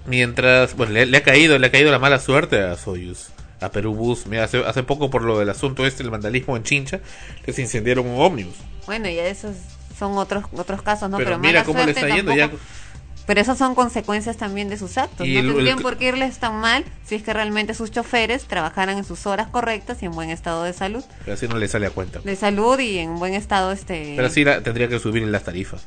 [0.06, 3.30] mientras, bueno, le, le ha caído, le ha caído la mala suerte a Soyuz,
[3.60, 4.26] a Perú Bus.
[4.28, 6.99] Mira, hace, hace poco por lo del asunto este, el vandalismo en Chincha,
[7.45, 8.56] les incendiaron un ómnibus.
[8.86, 9.56] Bueno, ya esos
[9.98, 11.18] son otros otros casos, ¿no?
[11.18, 12.49] Pero Pero, mira mala cómo le está yendo ya.
[13.28, 15.28] Pero esas son consecuencias también de sus actos.
[15.28, 17.91] Y no el- el- tendrían por qué irles tan mal si es que realmente sus
[17.91, 21.03] choferes trabajaran en sus horas correctas y en buen estado de salud.
[21.23, 22.19] Pero así no le sale a cuenta.
[22.22, 24.14] De salud y en buen estado este...
[24.15, 25.86] Pero así la- tendría que subir las tarifas.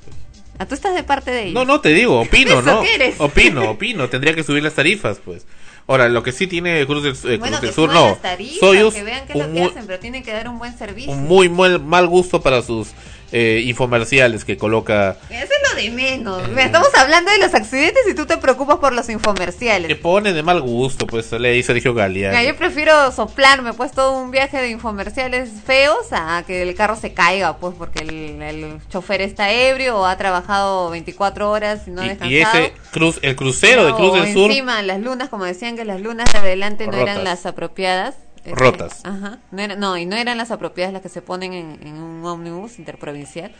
[0.59, 1.55] Ah, tú estás de parte de ellos.
[1.55, 2.83] No, no, te digo, opino, ¿Eso ¿no?
[2.83, 3.15] qué eres?
[3.19, 5.47] Opino, opino, tendría que subir las tarifas, pues.
[5.87, 8.17] Ahora, lo que sí tiene Cruz del, eh, Bueno, Cruz del Sur, no.
[8.17, 10.77] tarifas, Soyuz, que vean qué es lo que hacen, pero tienen que dar un buen
[10.79, 11.13] servicio.
[11.13, 12.89] un muy mal, mal gusto para sus
[13.37, 16.41] eh, infomerciales que coloca Eso es lo de menos.
[16.57, 19.89] Estamos hablando de los accidentes y tú te preocupas por los infomerciales.
[19.89, 22.41] que pone de mal gusto, pues le dice Sergio Galeano.
[22.41, 27.13] Yo prefiero soplarme pues todo un viaje de infomerciales feos a que el carro se
[27.13, 32.03] caiga pues porque el, el chofer está ebrio o ha trabajado 24 horas y no
[32.03, 32.31] ha descansado.
[32.31, 35.85] y ese cruz, el crucero de Cruz del Sur, encima las lunas como decían que
[35.85, 38.15] las lunas de adelante no eran las apropiadas
[38.47, 39.01] Rotas.
[39.05, 41.95] ajá no, era- no y no eran las apropiadas las que se ponen en, en
[41.95, 43.53] un ómnibus interprovincial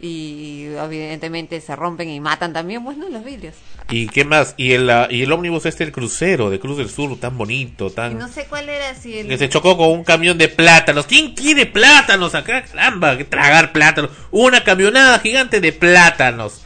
[0.00, 3.54] y evidentemente se rompen y matan también pues no los vidrios
[3.90, 6.88] y qué más, y el, ah, y el ómnibus este, el crucero de Cruz del
[6.88, 8.16] Sur, tan bonito, y tan...
[8.18, 11.06] no sé cuál era si el Que se chocó con un camión de plátanos.
[11.06, 12.62] ¿Quién quiere plátanos acá?
[12.62, 14.12] Caramba, que tragar plátanos.
[14.30, 16.60] Una camionada gigante de plátanos.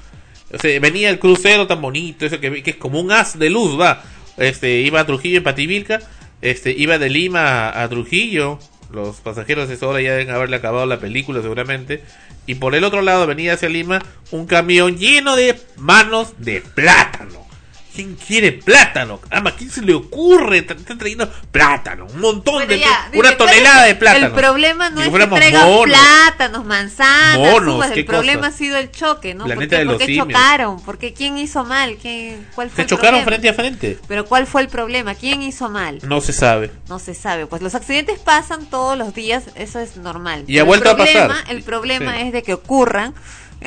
[0.52, 3.48] O sea, venía el crucero tan bonito, eso que, que es como un haz de
[3.48, 4.02] luz, va.
[4.36, 6.01] Este, iba a Trujillo en Pativilca,
[6.45, 8.59] este, iba de Lima a, a Trujillo.
[8.93, 12.05] Los pasajeros de esa hora ya deben haberle acabado la película seguramente.
[12.47, 17.47] Y por el otro lado venía hacia Lima un camión lleno de manos de plátano.
[17.95, 19.21] ¿Quién quiere plátano?
[19.31, 20.59] Ama, ¿quién se le ocurre?
[20.59, 24.27] Está está trayendo plátano, un montón Bueno, de ya, una dime, ¿cuál tonelada de plátano.
[24.27, 25.97] El problema no Si es que traigan monos.
[25.97, 28.49] plátanos, manzanas, Monos, uvas, el problema cosa.
[28.55, 29.45] ha sido el choque, ¿no?
[29.45, 30.81] Planeta ¿Por qué, de por qué chocaron?
[31.15, 31.97] Quién hizo mal?
[32.03, 33.27] ¿Quién, ¿Cuál fue Se el chocaron problema?
[33.31, 33.99] frente a frente.
[34.09, 35.15] Pero ¿cuál fue el problema?
[35.15, 36.01] ¿Quién hizo mal?
[36.03, 36.73] No se sabe.
[36.89, 37.47] No se sabe.
[37.47, 40.45] Pues los accidentes pasan todos los días, eso es normal.
[40.49, 41.51] Y ha vuelto a el problema, pasar.
[41.55, 42.23] El problema Sí.
[42.23, 43.15] es de que ocurran,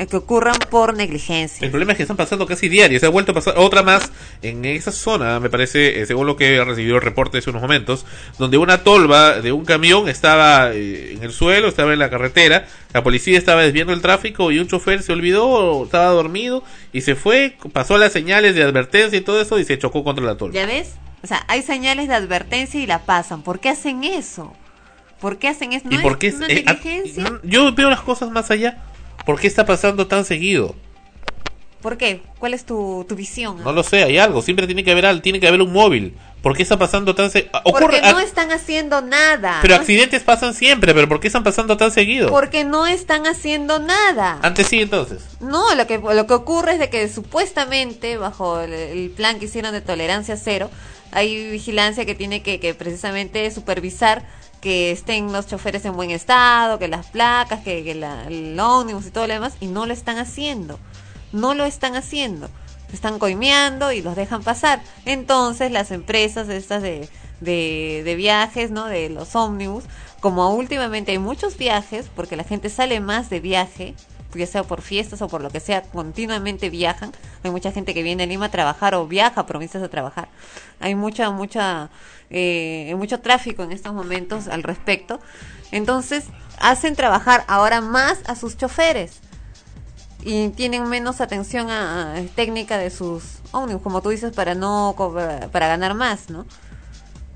[0.06, 1.64] que ocurran por negligencia.
[1.64, 2.98] El problema es que están pasando casi diario.
[3.00, 4.12] Se ha vuelto a pasar otra más
[4.42, 7.62] en esa zona, me parece, eh, según lo que he recibido el reporte hace unos
[7.62, 8.06] momentos,
[8.38, 12.66] donde una tolva de un camión estaba eh, en el suelo, estaba en la carretera,
[12.92, 16.62] la policía estaba desviando el tráfico y un chofer se olvidó, estaba dormido
[16.92, 20.24] y se fue, pasó las señales de advertencia y todo eso y se chocó contra
[20.24, 20.54] la tolva.
[20.54, 20.94] ¿Ya ves?
[21.22, 23.42] O sea, hay señales de advertencia y la pasan.
[23.42, 24.54] ¿Por qué hacen eso?
[25.20, 25.88] ¿Por qué hacen esto?
[25.90, 28.78] ¿Y ¿No por es qué es- una eh, ah, yo veo las cosas más allá.
[29.28, 30.74] ¿Por qué está pasando tan seguido?
[31.82, 32.22] ¿Por qué?
[32.38, 33.62] ¿Cuál es tu, tu visión?
[33.62, 34.40] No lo sé, hay algo.
[34.40, 36.16] Siempre tiene que haber algo, tiene que haber un móvil.
[36.42, 37.50] ¿Por qué está pasando tan seguido?
[37.64, 39.58] Ocurre, Porque no están haciendo nada.
[39.60, 42.30] pero No es- accidentes pasan siempre, pero ¿por qué están pasando tan seguido?
[42.30, 44.38] Porque no están haciendo nada.
[44.40, 45.22] Antes sí, entonces.
[45.40, 49.44] No, lo que, lo que ocurre es de que supuestamente, bajo el, el plan que
[49.44, 50.70] hicieron de tolerancia cero,
[51.12, 54.24] hay vigilancia que tiene que, que precisamente supervisar
[54.60, 59.26] que estén los choferes en buen estado, que las placas, que, el ómnibus y todo
[59.26, 60.78] lo demás, y no lo están haciendo.
[61.32, 62.48] No lo están haciendo.
[62.92, 64.82] Están coimeando y los dejan pasar.
[65.04, 67.08] Entonces las empresas estas de,
[67.40, 68.86] de, de viajes, ¿no?
[68.86, 69.84] De los ómnibus,
[70.20, 73.94] como últimamente hay muchos viajes, porque la gente sale más de viaje,
[74.34, 77.12] ya sea por fiestas o por lo que sea, continuamente viajan.
[77.44, 80.28] Hay mucha gente que viene a Lima a trabajar o viaja a provincias a trabajar.
[80.80, 81.90] Hay mucha, mucha,
[82.30, 85.20] eh, mucho tráfico en estos momentos al respecto.
[85.72, 86.24] Entonces,
[86.60, 89.20] hacen trabajar ahora más a sus choferes
[90.22, 94.94] y tienen menos atención a, técnica de sus ómnibus, como tú dices, para no
[95.52, 96.46] para ganar más, ¿no?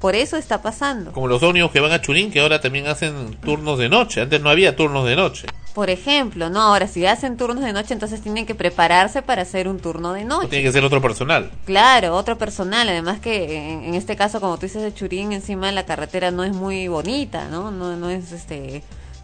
[0.02, 1.12] Por eso está pasando.
[1.12, 4.20] Como los ómnibus que van a Churín, que ahora también hacen turnos de noche.
[4.20, 5.46] Antes no había turnos de noche.
[5.74, 9.68] Por ejemplo, no, ahora si hacen turnos de noche, entonces tienen que prepararse para hacer
[9.68, 10.48] un turno de O noche.
[10.48, 11.50] tiene que ser otro personal.
[11.64, 15.72] Claro, otro personal, además que en, en este caso, como tú dices de Churín, encima
[15.72, 17.70] la carretera no es muy bonita, ¿no?
[17.70, 18.82] No, no es este,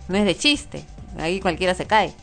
[0.09, 0.85] no es de chiste,
[1.19, 2.15] ahí cualquiera se cae,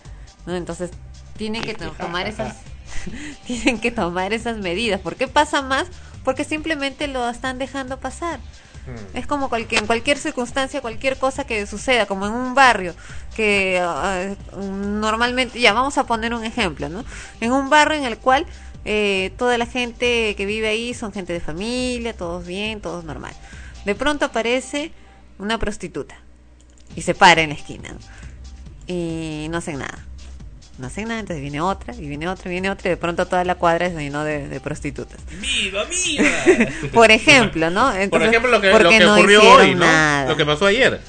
[0.47, 0.55] ¿no?
[0.55, 0.89] Entonces
[1.37, 2.55] tienen que to- tomar esas,
[3.45, 5.01] tienen que tomar esas medidas.
[5.01, 5.87] ¿Por qué pasa más?
[6.25, 8.41] Porque simplemente lo están dejando pasar.
[9.15, 12.93] Es como cualquier, en cualquier circunstancia, cualquier cosa que suceda, como en un barrio,
[13.35, 17.03] que ah, normalmente, ya vamos a poner un ejemplo, ¿no?
[17.41, 18.45] En un barrio en el cual
[18.83, 23.33] eh, toda la gente que vive ahí son gente de familia, todos bien, todos normal.
[23.85, 24.91] De pronto aparece
[25.39, 26.15] una prostituta
[26.95, 27.99] y se para en la esquina ¿no?
[28.85, 30.05] y no hacen nada.
[30.77, 33.25] No hacen nada, entonces viene otra, y viene otra, y viene otra, y de pronto
[33.27, 35.19] toda la cuadra se llenó de, de prostitutas.
[35.39, 36.69] ¡Viva, viva!
[36.93, 37.93] Por ejemplo, ¿no?
[38.09, 39.85] Por ejemplo, lo que, ¿por lo que no ocurrió hoy, ¿no?
[39.85, 40.27] nada?
[40.29, 40.99] Lo que pasó ayer.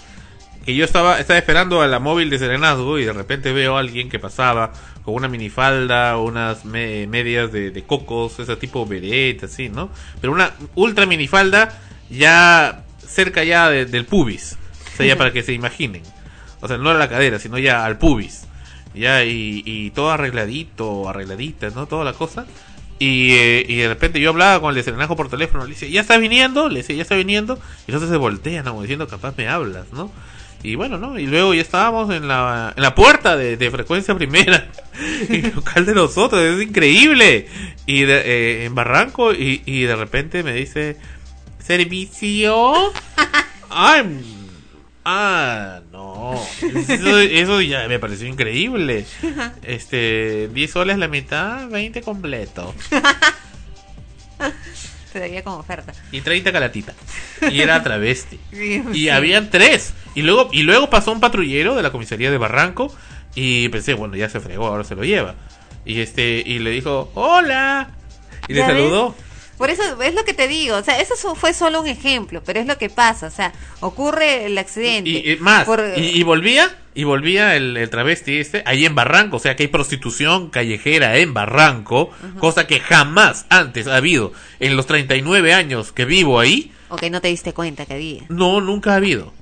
[0.64, 3.80] Que yo estaba, estaba esperando a la móvil de Serenazgo y de repente veo a
[3.80, 4.72] alguien que pasaba
[5.05, 9.90] con una minifalda, unas me- medias de, de cocos, ese tipo beret, así, ¿no?
[10.20, 11.76] Pero una ultra minifalda
[12.10, 14.56] ya cerca ya de- del pubis.
[14.94, 16.02] O sea, ya para que se imaginen.
[16.60, 18.45] O sea, no a la cadera, sino ya al pubis.
[18.97, 21.86] Ya, y, y todo arregladito, arregladita, ¿no?
[21.86, 22.47] Toda la cosa.
[22.98, 26.01] Y, eh, y de repente yo hablaba con el Serenajo por teléfono, le dice, ¿ya
[26.01, 26.68] está viniendo?
[26.70, 27.59] Le dice, ¿ya está viniendo?
[27.86, 28.70] Y entonces se voltea, ¿no?
[28.70, 30.10] Como diciendo, capaz me hablas, ¿no?
[30.62, 31.18] Y bueno, ¿no?
[31.18, 34.66] Y luego ya estábamos en la, en la puerta de, de frecuencia primera,
[35.28, 37.47] en el local de nosotros, es increíble.
[37.85, 40.97] Y de- eh, en Barranco, y, y de repente me dice,
[41.62, 42.73] ¿servicio?
[43.70, 44.24] Ay,
[45.05, 45.95] ah, no.
[46.88, 49.06] Eso, eso ya me pareció increíble.
[49.62, 52.74] Este, 10 soles la mitad, 20 completo.
[55.12, 55.93] Se veía como oferta.
[56.12, 56.94] Y 30 calatita.
[57.51, 58.38] Y era travesti.
[58.52, 58.82] Sí.
[58.93, 59.94] Y habían tres.
[60.14, 62.94] Y luego, y luego pasó un patrullero de la comisaría de Barranco.
[63.34, 65.34] Y pensé, bueno, ya se fregó, ahora se lo lleva.
[65.84, 67.90] Y este, y le dijo, hola.
[68.48, 68.93] Y le ¿Ya ves?
[69.59, 72.43] Por eso es lo que te digo, o sea, eso so- fue solo un ejemplo,
[72.45, 75.09] pero es lo que pasa, o sea, ocurre el accidente.
[75.11, 78.95] Y, y más, por- y, y volvía, y volvía el, el travesti este, ahí en
[78.95, 84.33] Barranco, o sea que hay prostitución callejera en Barranco, cosa que jamás antes ha habido.
[84.61, 88.23] En los 39 años que vivo ahí, Ok, no te diste cuenta que había.
[88.28, 89.33] no, nunca ha habido.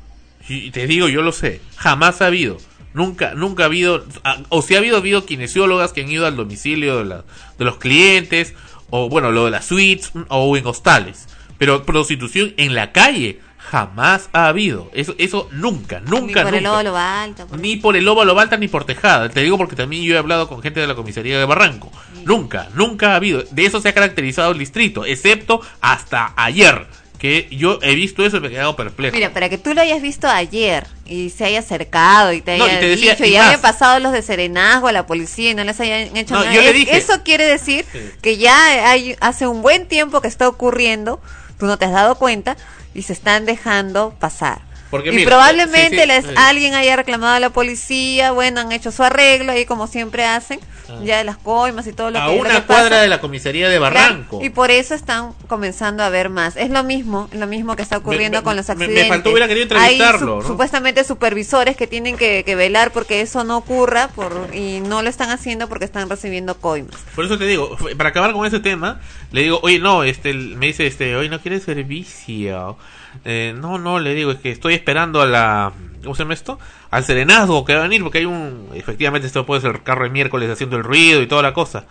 [0.49, 2.59] Y te digo, yo lo sé, jamás ha habido.
[2.93, 6.27] Nunca, nunca ha habido, ah, o si ha habido, ha habido kinesiólogas que han ido
[6.27, 7.25] al domicilio de, la-
[7.59, 8.55] de los clientes,
[8.91, 11.27] o bueno, lo de las suites, mm, o en hostales.
[11.59, 14.91] Pero prostitución en la calle jamás ha habido.
[14.93, 16.73] Eso, eso nunca, nunca, Ni por el nunca.
[16.73, 17.47] óvalo alto.
[17.47, 19.29] por- Ni por el óvalo alta ni por tejada.
[19.31, 21.91] Te digo porque también yo he hablado con gente de la comisaría de Barranco.
[22.25, 23.43] Nunca, nunca ha habido.
[23.51, 26.87] De eso se ha caracterizado el distrito, excepto hasta ayer.
[27.25, 29.15] Que yo he visto eso y me he quedado perplejo.
[29.17, 32.65] Mira, para que tú lo hayas visto ayer y se haya acercado y te No,
[32.65, 35.55] haya y te decía, dicho y hayan pasado los de serenazgo a la policía y
[35.55, 36.53] no les hayan hecho No, nada.
[36.55, 36.97] yo le es- dije.
[36.99, 37.99] Eso quiere decir Sí.
[38.21, 41.19] que ya hay hace un buen tiempo que está ocurriendo,
[41.59, 42.59] tú no te has dado cuenta
[42.93, 44.61] y se están dejando pasar.
[44.91, 46.31] Porque y mira, probablemente sí, sí, les, sí.
[46.37, 50.61] alguien haya reclamado a la policía, bueno, han hecho su arreglo ahí como siempre hacen,
[50.87, 50.99] Ah.
[51.03, 53.01] ya de las coimas y todo lo a que lo una que cuadra pasa.
[53.03, 54.37] de la comisaría de Barranco.
[54.39, 56.57] Claro, y por eso están comenzando a ver más.
[56.59, 59.09] Es lo mismo, lo mismo que está ocurriendo Me- con los me- me accidentes.
[59.09, 60.47] faltó, hubiera querido Hay entrevistarlo, ¿no?
[60.47, 65.09] supuestamente supervisores que tienen que, que velar porque eso no ocurra por, y no lo
[65.09, 66.95] están haciendo porque están recibiendo coimas.
[67.17, 69.01] Por eso te digo, para acabar con ese tema,
[69.33, 72.77] le digo, oye, no, este, me dice, este, oye, ¿no quieres servicio?
[73.25, 75.73] Eh, no, no, le digo, es que estoy esperando a la
[76.05, 76.59] ¿cómo se llama esto?
[76.91, 80.05] Al serenazgo que va a venir porque hay un efectivamente esto puede ser el carro
[80.05, 81.85] de miércoles haciendo el ruido y toda la cosa.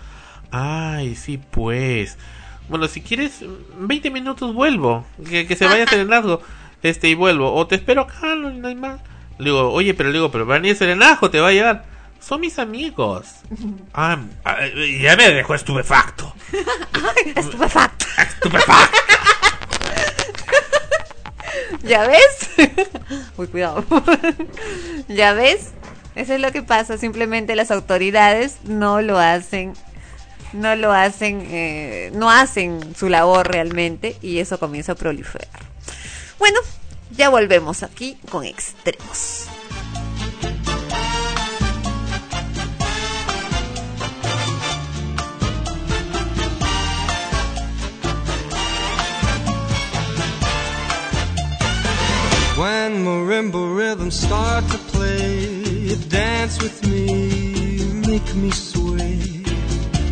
[0.51, 2.17] Ay, sí, pues.
[2.69, 3.43] Bueno, si quieres
[3.77, 6.41] 20 minutos vuelvo, que, que se vaya el serenazgo,
[6.81, 9.01] este y vuelvo o te espero acá, no, hay más.
[9.39, 11.51] Le digo, "Oye, pero le digo, pero va a venir el serenazgo, te va a
[11.51, 11.85] llegar."
[12.19, 13.27] Son mis amigos.
[13.95, 14.17] Ah,
[15.01, 16.33] ya me dejó estupefacto.
[17.35, 18.05] Estupefacto.
[18.17, 18.97] Estupefacto.
[21.83, 22.49] ¿Ya ves?
[23.37, 23.83] Uy, cuidado.
[25.07, 25.71] ¿Ya ves?
[26.15, 26.97] Eso es lo que pasa.
[26.97, 29.73] Simplemente las autoridades no lo hacen.
[30.53, 31.45] No lo hacen.
[31.49, 34.17] eh, no hacen su labor realmente.
[34.21, 35.47] Y eso comienza a proliferar.
[36.39, 36.59] Bueno,
[37.11, 39.47] ya volvemos aquí con extremos.
[52.55, 59.43] When marimba rhythms start to play, dance with me, make me sway.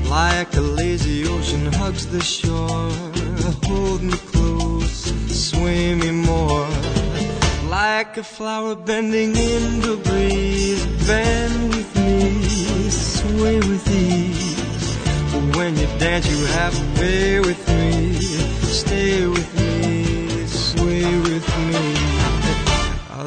[0.10, 2.90] Like a lazy ocean hugs the shore,
[3.68, 6.68] hold me close, sway me more.
[7.70, 14.98] Like a flower bending in the breeze, bend with me, sway with ease.
[15.56, 18.14] When you dance, you have a way with me,
[18.82, 22.01] stay with me, sway with me.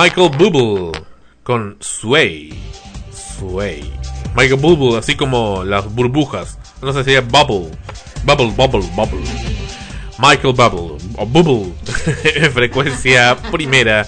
[0.00, 0.92] Michael Bublé
[1.42, 2.56] con Sway.
[3.10, 3.92] Sway.
[4.36, 6.56] Michael Bublé, así como las burbujas.
[6.80, 7.76] No sé si es Bubble.
[8.22, 9.28] Bubble, Bubble, Bubble.
[10.20, 11.04] Michael Bubble.
[11.16, 11.72] O Bubble.
[12.36, 14.06] en frecuencia primera.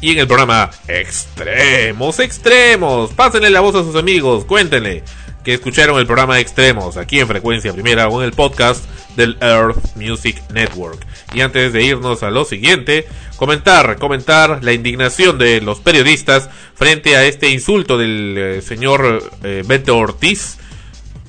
[0.00, 3.12] Y en el programa Extremos, Extremos.
[3.12, 4.46] Pásenle la voz a sus amigos.
[4.46, 5.04] Cuéntenle
[5.44, 8.82] que escucharon el programa Extremos aquí en frecuencia primera o en el podcast
[9.16, 11.04] del Earth Music Network.
[11.34, 13.06] Y antes de irnos a lo siguiente,
[13.36, 19.64] comentar, comentar la indignación de los periodistas frente a este insulto del eh, señor eh,
[19.66, 20.58] Beto Ortiz.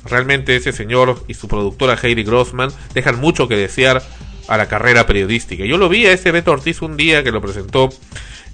[0.05, 4.03] Realmente ese señor y su productora Heidi Grossman dejan mucho que desear
[4.47, 5.65] a la carrera periodística.
[5.65, 7.89] Yo lo vi a ese Beto Ortiz un día que lo presentó,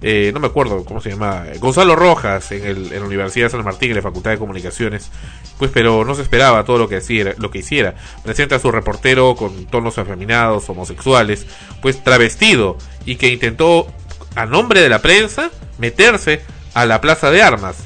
[0.01, 3.51] eh, no me acuerdo cómo se llama, Gonzalo Rojas en, el, en la Universidad de
[3.51, 5.11] San Martín, en la Facultad de Comunicaciones.
[5.57, 7.95] Pues, pero no se esperaba todo lo que, hiciera, lo que hiciera.
[8.23, 11.45] Presenta a su reportero con tonos afeminados, homosexuales,
[11.81, 13.87] pues travestido, y que intentó,
[14.35, 16.41] a nombre de la prensa, meterse
[16.73, 17.77] a la plaza de armas.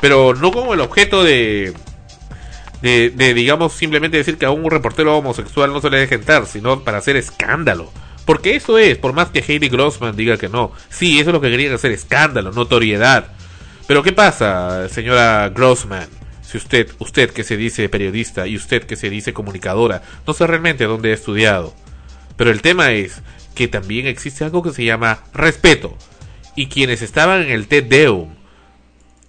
[0.00, 1.74] Pero no como el objeto de
[2.82, 6.80] de, digamos, simplemente decir que a un reportero homosexual no se le deje entrar, sino
[6.82, 7.90] para hacer escándalo.
[8.24, 10.72] Porque eso es, por más que Heidi Grossman diga que no.
[10.88, 13.28] Sí, eso es lo que querían hacer, escándalo, notoriedad.
[13.86, 16.08] Pero ¿qué pasa, señora Grossman?
[16.50, 20.48] Si usted, usted que se dice periodista y usted que se dice comunicadora, no sé
[20.48, 21.72] realmente dónde ha estudiado.
[22.36, 23.22] Pero el tema es
[23.54, 25.96] que también existe algo que se llama respeto.
[26.56, 28.30] Y quienes estaban en el Te Deum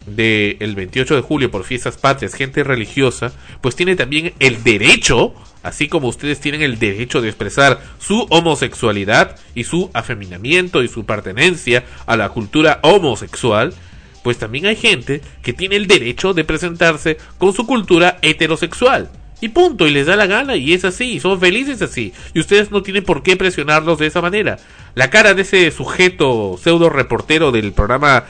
[0.08, 3.32] del 28 de julio por fiestas patrias, gente religiosa,
[3.62, 9.36] pues tiene también el derecho, así como ustedes tienen el derecho de expresar su homosexualidad
[9.54, 13.76] y su afeminamiento y su pertenencia a la cultura homosexual,
[14.24, 19.10] pues también hay gente que tiene el derecho de presentarse con su cultura heterosexual.
[19.42, 22.14] Y punto, y les da la gana, y es así, y son felices así.
[22.36, 24.60] Y ustedes no tienen por qué presionarlos de esa manera.
[24.94, 28.26] La cara de ese sujeto pseudo reportero del programa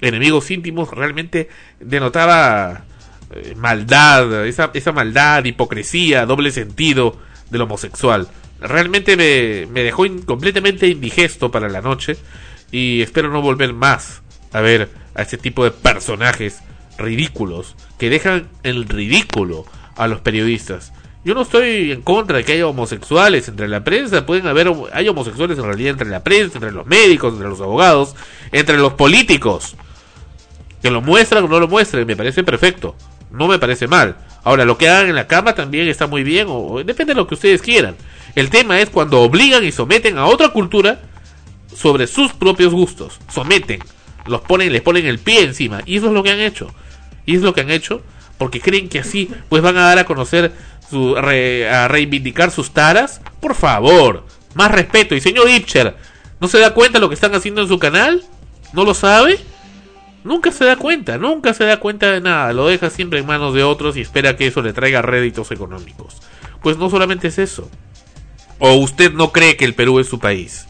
[0.00, 1.48] Enemigos Íntimos realmente
[1.78, 2.84] denotaba
[3.32, 7.16] eh, maldad, esa, esa maldad, hipocresía, doble sentido
[7.50, 8.26] del homosexual.
[8.60, 12.16] Realmente me, me dejó completamente indigesto para la noche
[12.72, 16.60] y espero no volver más a ver a este tipo de personajes
[16.98, 19.64] ridículos que dejan en ridículo
[19.96, 20.92] a los periodistas.
[21.24, 25.08] Yo no estoy en contra de que haya homosexuales entre la prensa, pueden haber hay
[25.08, 28.14] homosexuales en realidad entre la prensa, entre los médicos, entre los abogados,
[28.52, 29.74] entre los políticos.
[30.80, 32.94] Que lo muestran o no lo muestren, me parece perfecto.
[33.32, 34.16] No me parece mal.
[34.44, 37.20] Ahora, lo que hagan en la cama también está muy bien, o, o depende de
[37.20, 37.96] lo que ustedes quieran.
[38.36, 41.00] El tema es cuando obligan y someten a otra cultura
[41.74, 43.18] sobre sus propios gustos.
[43.28, 43.80] Someten,
[44.28, 45.80] los ponen, les ponen el pie encima.
[45.86, 46.72] Y eso es lo que han hecho.
[47.24, 48.02] Y es lo que han hecho
[48.38, 50.52] porque creen que así pues van a dar a conocer,
[50.90, 53.20] su, re- a reivindicar sus taras.
[53.40, 54.24] Por favor,
[54.54, 55.14] más respeto.
[55.14, 55.96] Y señor Ipcher,
[56.40, 58.22] ¿no se da cuenta lo que están haciendo en su canal?
[58.72, 59.38] ¿No lo sabe?
[60.22, 63.54] Nunca se da cuenta, nunca se da cuenta de nada, lo deja siempre en manos
[63.54, 66.20] de otros y espera que eso le traiga réditos económicos.
[66.62, 67.70] Pues no solamente es eso.
[68.58, 70.66] ¿O usted no cree que el Perú es su país?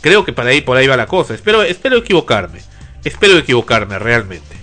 [0.00, 1.32] Creo que para ahí por ahí va la cosa.
[1.32, 2.60] Espero, espero equivocarme.
[3.04, 4.56] Espero equivocarme realmente.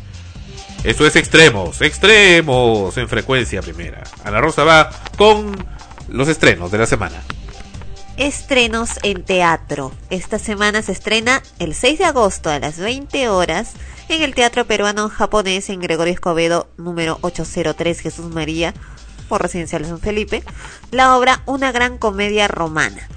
[0.83, 4.03] Eso es extremos, extremos en frecuencia primera.
[4.23, 5.51] Ana Rosa va con
[6.07, 7.21] los estrenos de la semana.
[8.15, 9.91] Estrenos en teatro.
[10.09, 13.73] Esta semana se estrena el 6 de agosto a las 20 horas
[14.09, 18.73] en el Teatro Peruano Japonés en Gregorio Escobedo número 803 Jesús María
[19.29, 20.43] por Residencial San Felipe,
[20.91, 23.07] la obra Una gran comedia romana.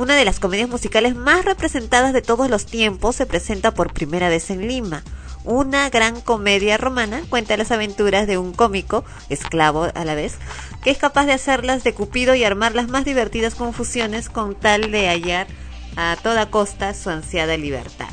[0.00, 4.30] Una de las comedias musicales más representadas de todos los tiempos se presenta por primera
[4.30, 5.04] vez en Lima.
[5.44, 10.38] Una gran comedia romana cuenta las aventuras de un cómico, esclavo a la vez,
[10.82, 14.90] que es capaz de hacerlas de Cupido y armar las más divertidas confusiones con tal
[14.90, 15.48] de hallar
[15.96, 18.08] a toda costa su ansiada libertad.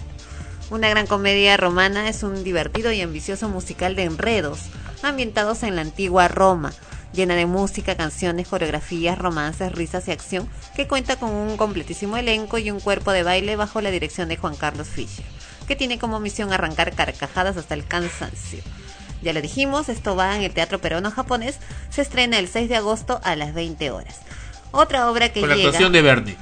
[0.69, 4.59] Una gran comedia romana es un divertido y ambicioso musical de enredos,
[5.03, 6.73] ambientados en la antigua Roma,
[7.17, 12.59] llena de música, canciones, coreografías, romances, risas y acción, que cuenta con un completísimo elenco
[12.59, 15.25] y un cuerpo de baile bajo la dirección de Juan Carlos Fischer,
[15.67, 18.61] que tiene como misión arrancar carcajadas hasta el cansancio.
[19.21, 21.57] Ya lo dijimos, esto va en el Teatro Peruano Japonés,
[21.89, 24.19] se estrena el 6 de agosto a las 20 horas.
[24.71, 25.69] Otra obra que Con la llega...
[25.69, 26.37] actuación de Bernie.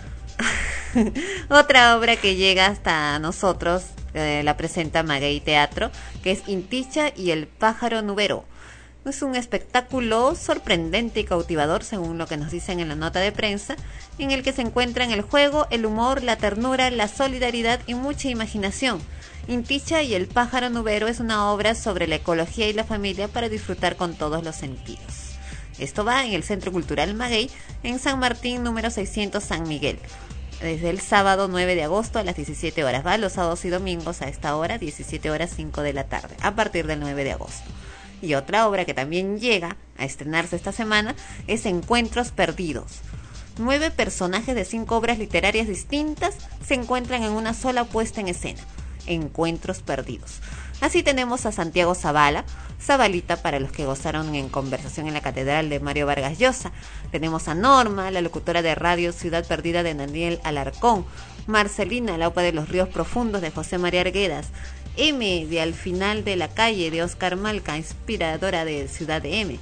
[1.49, 3.83] Otra obra que llega hasta nosotros
[4.13, 5.89] eh, la presenta Maguey Teatro,
[6.21, 8.45] que es Inticha y el pájaro nubero.
[9.05, 13.31] Es un espectáculo sorprendente y cautivador, según lo que nos dicen en la nota de
[13.31, 13.75] prensa,
[14.17, 18.29] en el que se encuentran el juego, el humor, la ternura, la solidaridad y mucha
[18.29, 18.99] imaginación.
[19.47, 23.47] Inticha y el pájaro nubero es una obra sobre la ecología y la familia para
[23.47, 25.35] disfrutar con todos los sentidos.
[25.77, 27.51] Esto va en el Centro Cultural Maguey,
[27.83, 29.99] en San Martín número 600 San Miguel.
[30.61, 33.05] Desde el sábado 9 de agosto a las 17 horas.
[33.05, 36.55] Va los sábados y domingos a esta hora, 17 horas 5 de la tarde, a
[36.55, 37.69] partir del 9 de agosto.
[38.21, 41.15] Y otra obra que también llega a estrenarse esta semana
[41.47, 43.01] es Encuentros Perdidos.
[43.57, 46.35] Nueve personajes de cinco obras literarias distintas
[46.65, 48.61] se encuentran en una sola puesta en escena.
[49.07, 50.41] Encuentros Perdidos.
[50.81, 52.43] Así tenemos a Santiago Zavala,
[52.81, 56.71] Zabalita para los que gozaron en conversación en la Catedral de Mario Vargas Llosa.
[57.11, 61.05] Tenemos a Norma, la locutora de radio Ciudad Perdida de Daniel Alarcón.
[61.47, 64.47] Marcelina, la OPA de los Ríos Profundos de José María Arguedas.
[64.97, 69.59] M de Al final de la calle de Oscar Malca, inspiradora de Ciudad de M.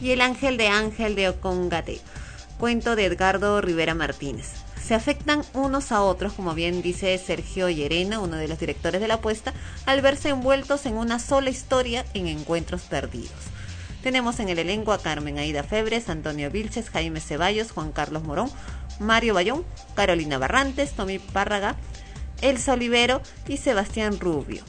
[0.00, 2.00] Y El Ángel de Ángel de Ocongate,
[2.58, 4.52] cuento de Edgardo Rivera Martínez.
[4.80, 9.08] Se afectan unos a otros, como bien dice Sergio Llerena, uno de los directores de
[9.08, 9.52] la apuesta,
[9.84, 13.32] al verse envueltos en una sola historia en encuentros perdidos.
[14.04, 18.48] Tenemos en el elenco a Carmen Aida Febres, Antonio Vilches, Jaime Ceballos, Juan Carlos Morón,
[19.00, 19.64] Mario Bayón,
[19.96, 21.74] Carolina Barrantes, Tommy Párraga,
[22.40, 24.62] Elsa Olivero y Sebastián Rubio.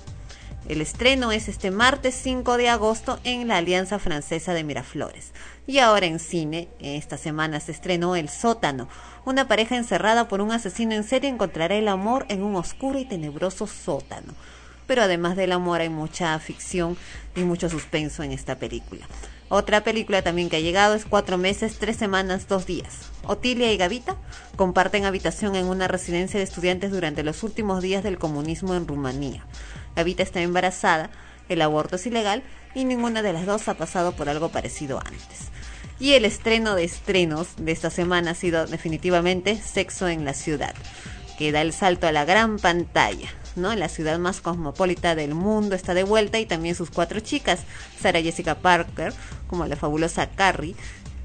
[0.68, 5.31] El estreno es este martes 5 de agosto en la Alianza Francesa de Miraflores.
[5.65, 8.89] Y ahora en cine, esta semana se estrenó El Sótano.
[9.23, 13.06] Una pareja encerrada por un asesino en serie encontrará el amor en un oscuro y
[13.06, 14.34] tenebroso sótano.
[14.88, 16.98] Pero además del amor hay mucha ficción
[17.34, 19.07] y mucho suspenso en esta película.
[19.48, 23.10] Otra película también que ha llegado es Cuatro meses, tres semanas, dos días.
[23.23, 24.18] Otilia y Gavita
[24.57, 29.45] comparten habitación en una residencia de estudiantes durante los últimos días del comunismo en Rumanía.
[29.98, 31.10] Gavita está embarazada,
[31.49, 32.44] el aborto es ilegal
[32.76, 35.49] y ninguna de las dos ha pasado por algo parecido antes.
[35.99, 40.76] Y el estreno de estrenos de esta semana ha sido definitivamente Sexo en la Ciudad,
[41.40, 43.28] que da el salto a la gran pantalla.
[43.56, 43.74] ¿no?
[43.74, 47.61] La ciudad más cosmopolita del mundo está de vuelta y también sus cuatro chicas,
[47.99, 49.15] Sarah Jessica Parker,
[49.48, 50.76] como la fabulosa Carrie,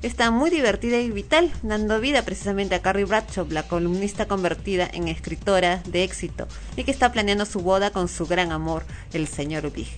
[0.02, 5.08] está muy divertida y vital, dando vida precisamente a Carrie Bradshaw, la columnista convertida en
[5.08, 9.70] escritora de éxito y que está planeando su boda con su gran amor, el señor
[9.70, 9.88] Big.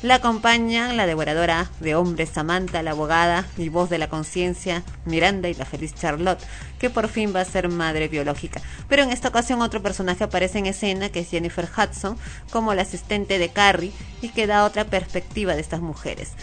[0.00, 5.48] La acompañan la devoradora de hombres Samantha, la abogada y voz de la conciencia Miranda
[5.48, 6.38] y la feliz Charlotte,
[6.78, 8.60] que por fin va a ser madre biológica.
[8.88, 12.16] Pero en esta ocasión otro personaje aparece en escena, que es Jennifer Hudson,
[12.52, 13.92] como la asistente de Carrie
[14.22, 16.34] y que da otra perspectiva de estas mujeres.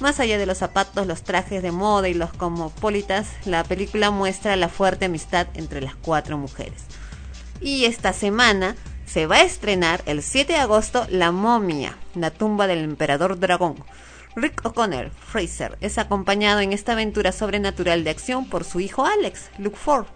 [0.00, 4.56] Más allá de los zapatos, los trajes de moda y los cosmopolitas, la película muestra
[4.56, 6.84] la fuerte amistad entre las cuatro mujeres.
[7.60, 12.66] Y esta semana se va a estrenar el 7 de agosto La momia, la tumba
[12.66, 13.84] del emperador dragón.
[14.36, 19.50] Rick O'Connor, Fraser, es acompañado en esta aventura sobrenatural de acción por su hijo Alex,
[19.58, 20.06] Luke Ford,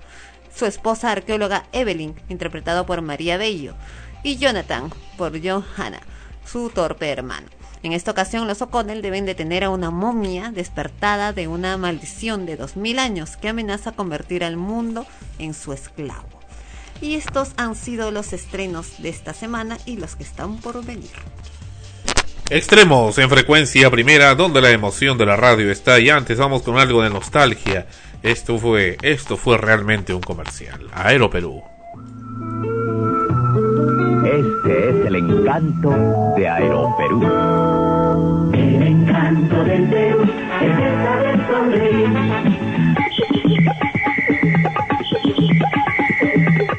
[0.55, 3.75] su esposa arqueóloga Evelyn, interpretado por María Bello,
[4.23, 6.01] y Jonathan, por John Hanna,
[6.47, 7.49] su torpe hermano.
[7.85, 12.57] En esta ocasión, los O'Connell deben detener a una momia despertada de una maldición de
[12.57, 15.05] 2000 años que amenaza convertir al mundo
[15.39, 16.27] en su esclavo.
[17.03, 21.11] Y estos han sido los estrenos de esta semana y los que están por venir.
[22.49, 26.01] Extremos en frecuencia primera, donde la emoción de la radio está.
[26.01, 27.87] Y antes vamos con algo de nostalgia.
[28.23, 30.89] Esto fue, esto fue realmente un comercial.
[30.95, 31.63] Aero Perú.
[34.35, 35.91] Este es el encanto
[36.37, 37.23] de Aeroperú.
[38.53, 40.23] El encanto del Perú
[40.61, 42.09] es el saber sonreír.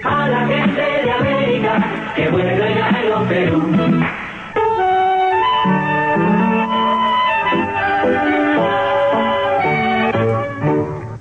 [0.04, 1.74] A la gente de América
[2.18, 3.64] que vuelve en Aeroperú.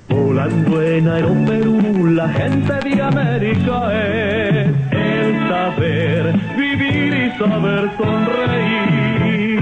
[0.09, 4.54] Volando en Aeroperú, la gente de América es
[5.65, 9.61] saber vivir y saber sonreír.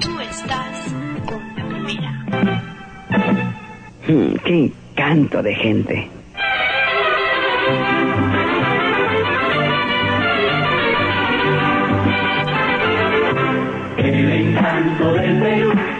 [0.00, 2.12] Tú estás con la primera.
[4.08, 6.08] Mm, qué encanto de gente.
[13.98, 15.93] El encanto del Perú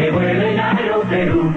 [0.00, 1.54] Que vuelve en Aeroperú.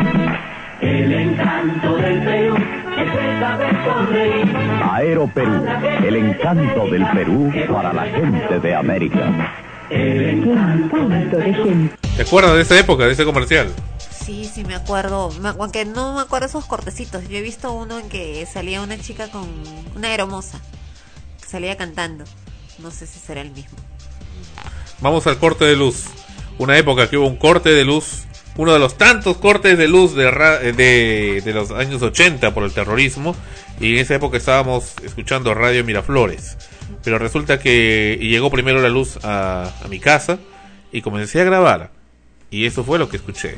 [0.82, 2.56] El encanto del Perú
[2.98, 4.57] es el saber sonreír.
[4.84, 5.65] Aeroperú,
[6.06, 9.56] el encanto del Perú para la gente de América.
[9.88, 11.95] Qué encanto de gente.
[12.18, 13.72] ¿Te acuerdas de esa época, de ese comercial?
[13.98, 15.32] Sí, sí, me acuerdo.
[15.57, 17.26] Aunque no me acuerdo esos cortecitos.
[17.30, 19.48] Yo he visto uno en que salía una chica con
[19.95, 20.60] una hermosa.
[21.40, 22.26] Que salía cantando.
[22.80, 23.78] No sé si será el mismo.
[24.99, 26.07] Vamos al corte de luz.
[26.57, 28.26] Una época que hubo un corte de luz.
[28.55, 30.25] Uno de los tantos cortes de luz de,
[30.73, 33.35] de, de los años 80 por el terrorismo.
[33.80, 36.57] Y en esa época estábamos escuchando Radio Miraflores.
[37.03, 40.38] Pero resulta que llegó primero la luz a, a mi casa
[40.91, 41.89] y comencé a grabar.
[42.51, 43.55] Y eso fue lo que escuché.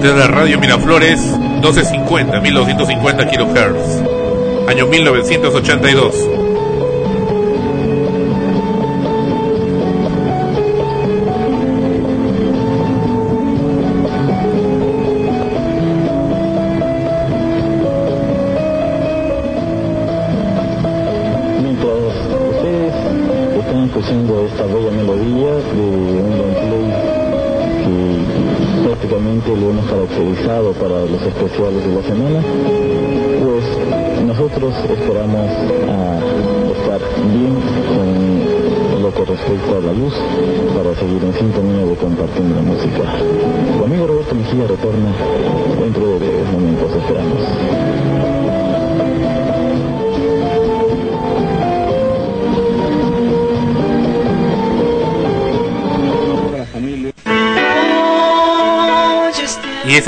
[0.00, 4.68] Desde la Radio Miraflores, 1250, 1250 kHz.
[4.68, 6.37] Año 1982.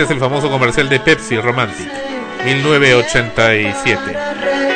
[0.01, 1.87] Ese es el famoso comercial de Pepsi Romantic,
[2.47, 4.70] 1987.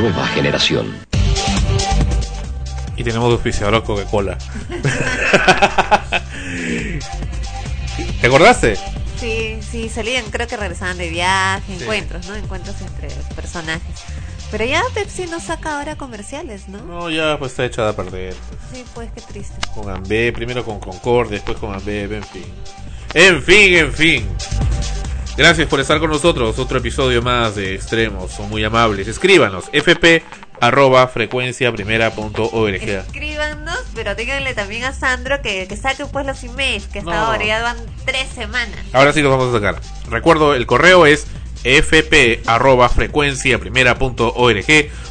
[0.00, 0.96] Nueva generación.
[2.96, 4.36] Y tenemos auspiciador Coca-Cola.
[8.20, 8.76] ¿Te acordaste?
[9.18, 12.34] Sí, sí, salían, creo que regresaban de viaje, encuentros, ¿no?
[12.34, 13.96] Encuentros entre personajes.
[14.50, 16.82] Pero ya Pepsi no saca ahora comerciales, ¿no?
[16.82, 18.34] No, ya pues está echada a perder.
[18.72, 19.54] Sí, pues qué triste.
[19.74, 22.44] Con Ambe, primero con Concord, después con Ambe, en fin.
[23.14, 24.28] En fin, en fin.
[25.36, 26.58] Gracias por estar con nosotros.
[26.58, 28.30] Otro episodio más de Extremos.
[28.32, 29.08] Son muy amables.
[29.08, 29.64] Escríbanos.
[29.72, 30.22] fp
[30.60, 32.74] arroba frecuencia primera punto org.
[32.74, 37.16] Escríbanos, pero díganle también a Sandro que, que saque pues los emails, que hasta No.
[37.18, 38.76] ahora ya van tres semanas.
[38.92, 39.80] Ahora sí los vamos a sacar.
[40.10, 41.26] Recuerdo, el correo es
[41.64, 44.66] fp arroba frecuencia primera punto org.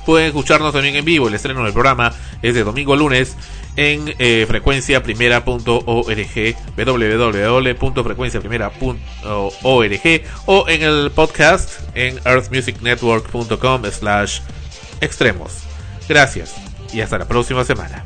[0.05, 1.27] Pueden escucharnos también en vivo.
[1.27, 2.13] El estreno del programa
[2.43, 3.35] es de domingo a lunes
[3.75, 14.39] en eh, frecuencia primera punto org www.frecuenciaprimera.org o en el podcast en earthmusicnetwork.com slash
[15.01, 15.63] extremos.
[16.07, 16.55] Gracias
[16.93, 18.05] y hasta la próxima semana.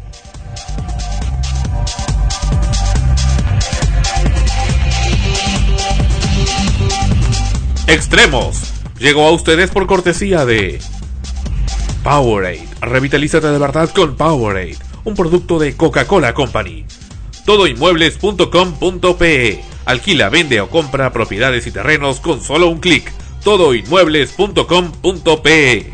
[7.88, 10.80] Extremos llegó a ustedes por cortesía de
[12.04, 12.68] Powerade.
[12.82, 16.86] Revitalízate de verdad con Powerade, un producto de Coca-Cola Company.
[17.46, 23.12] Todoinmuebles.com.pe Alquila, vende o compra propiedades y terrenos con solo un clic.
[23.44, 25.94] Todoinmuebles.com.pe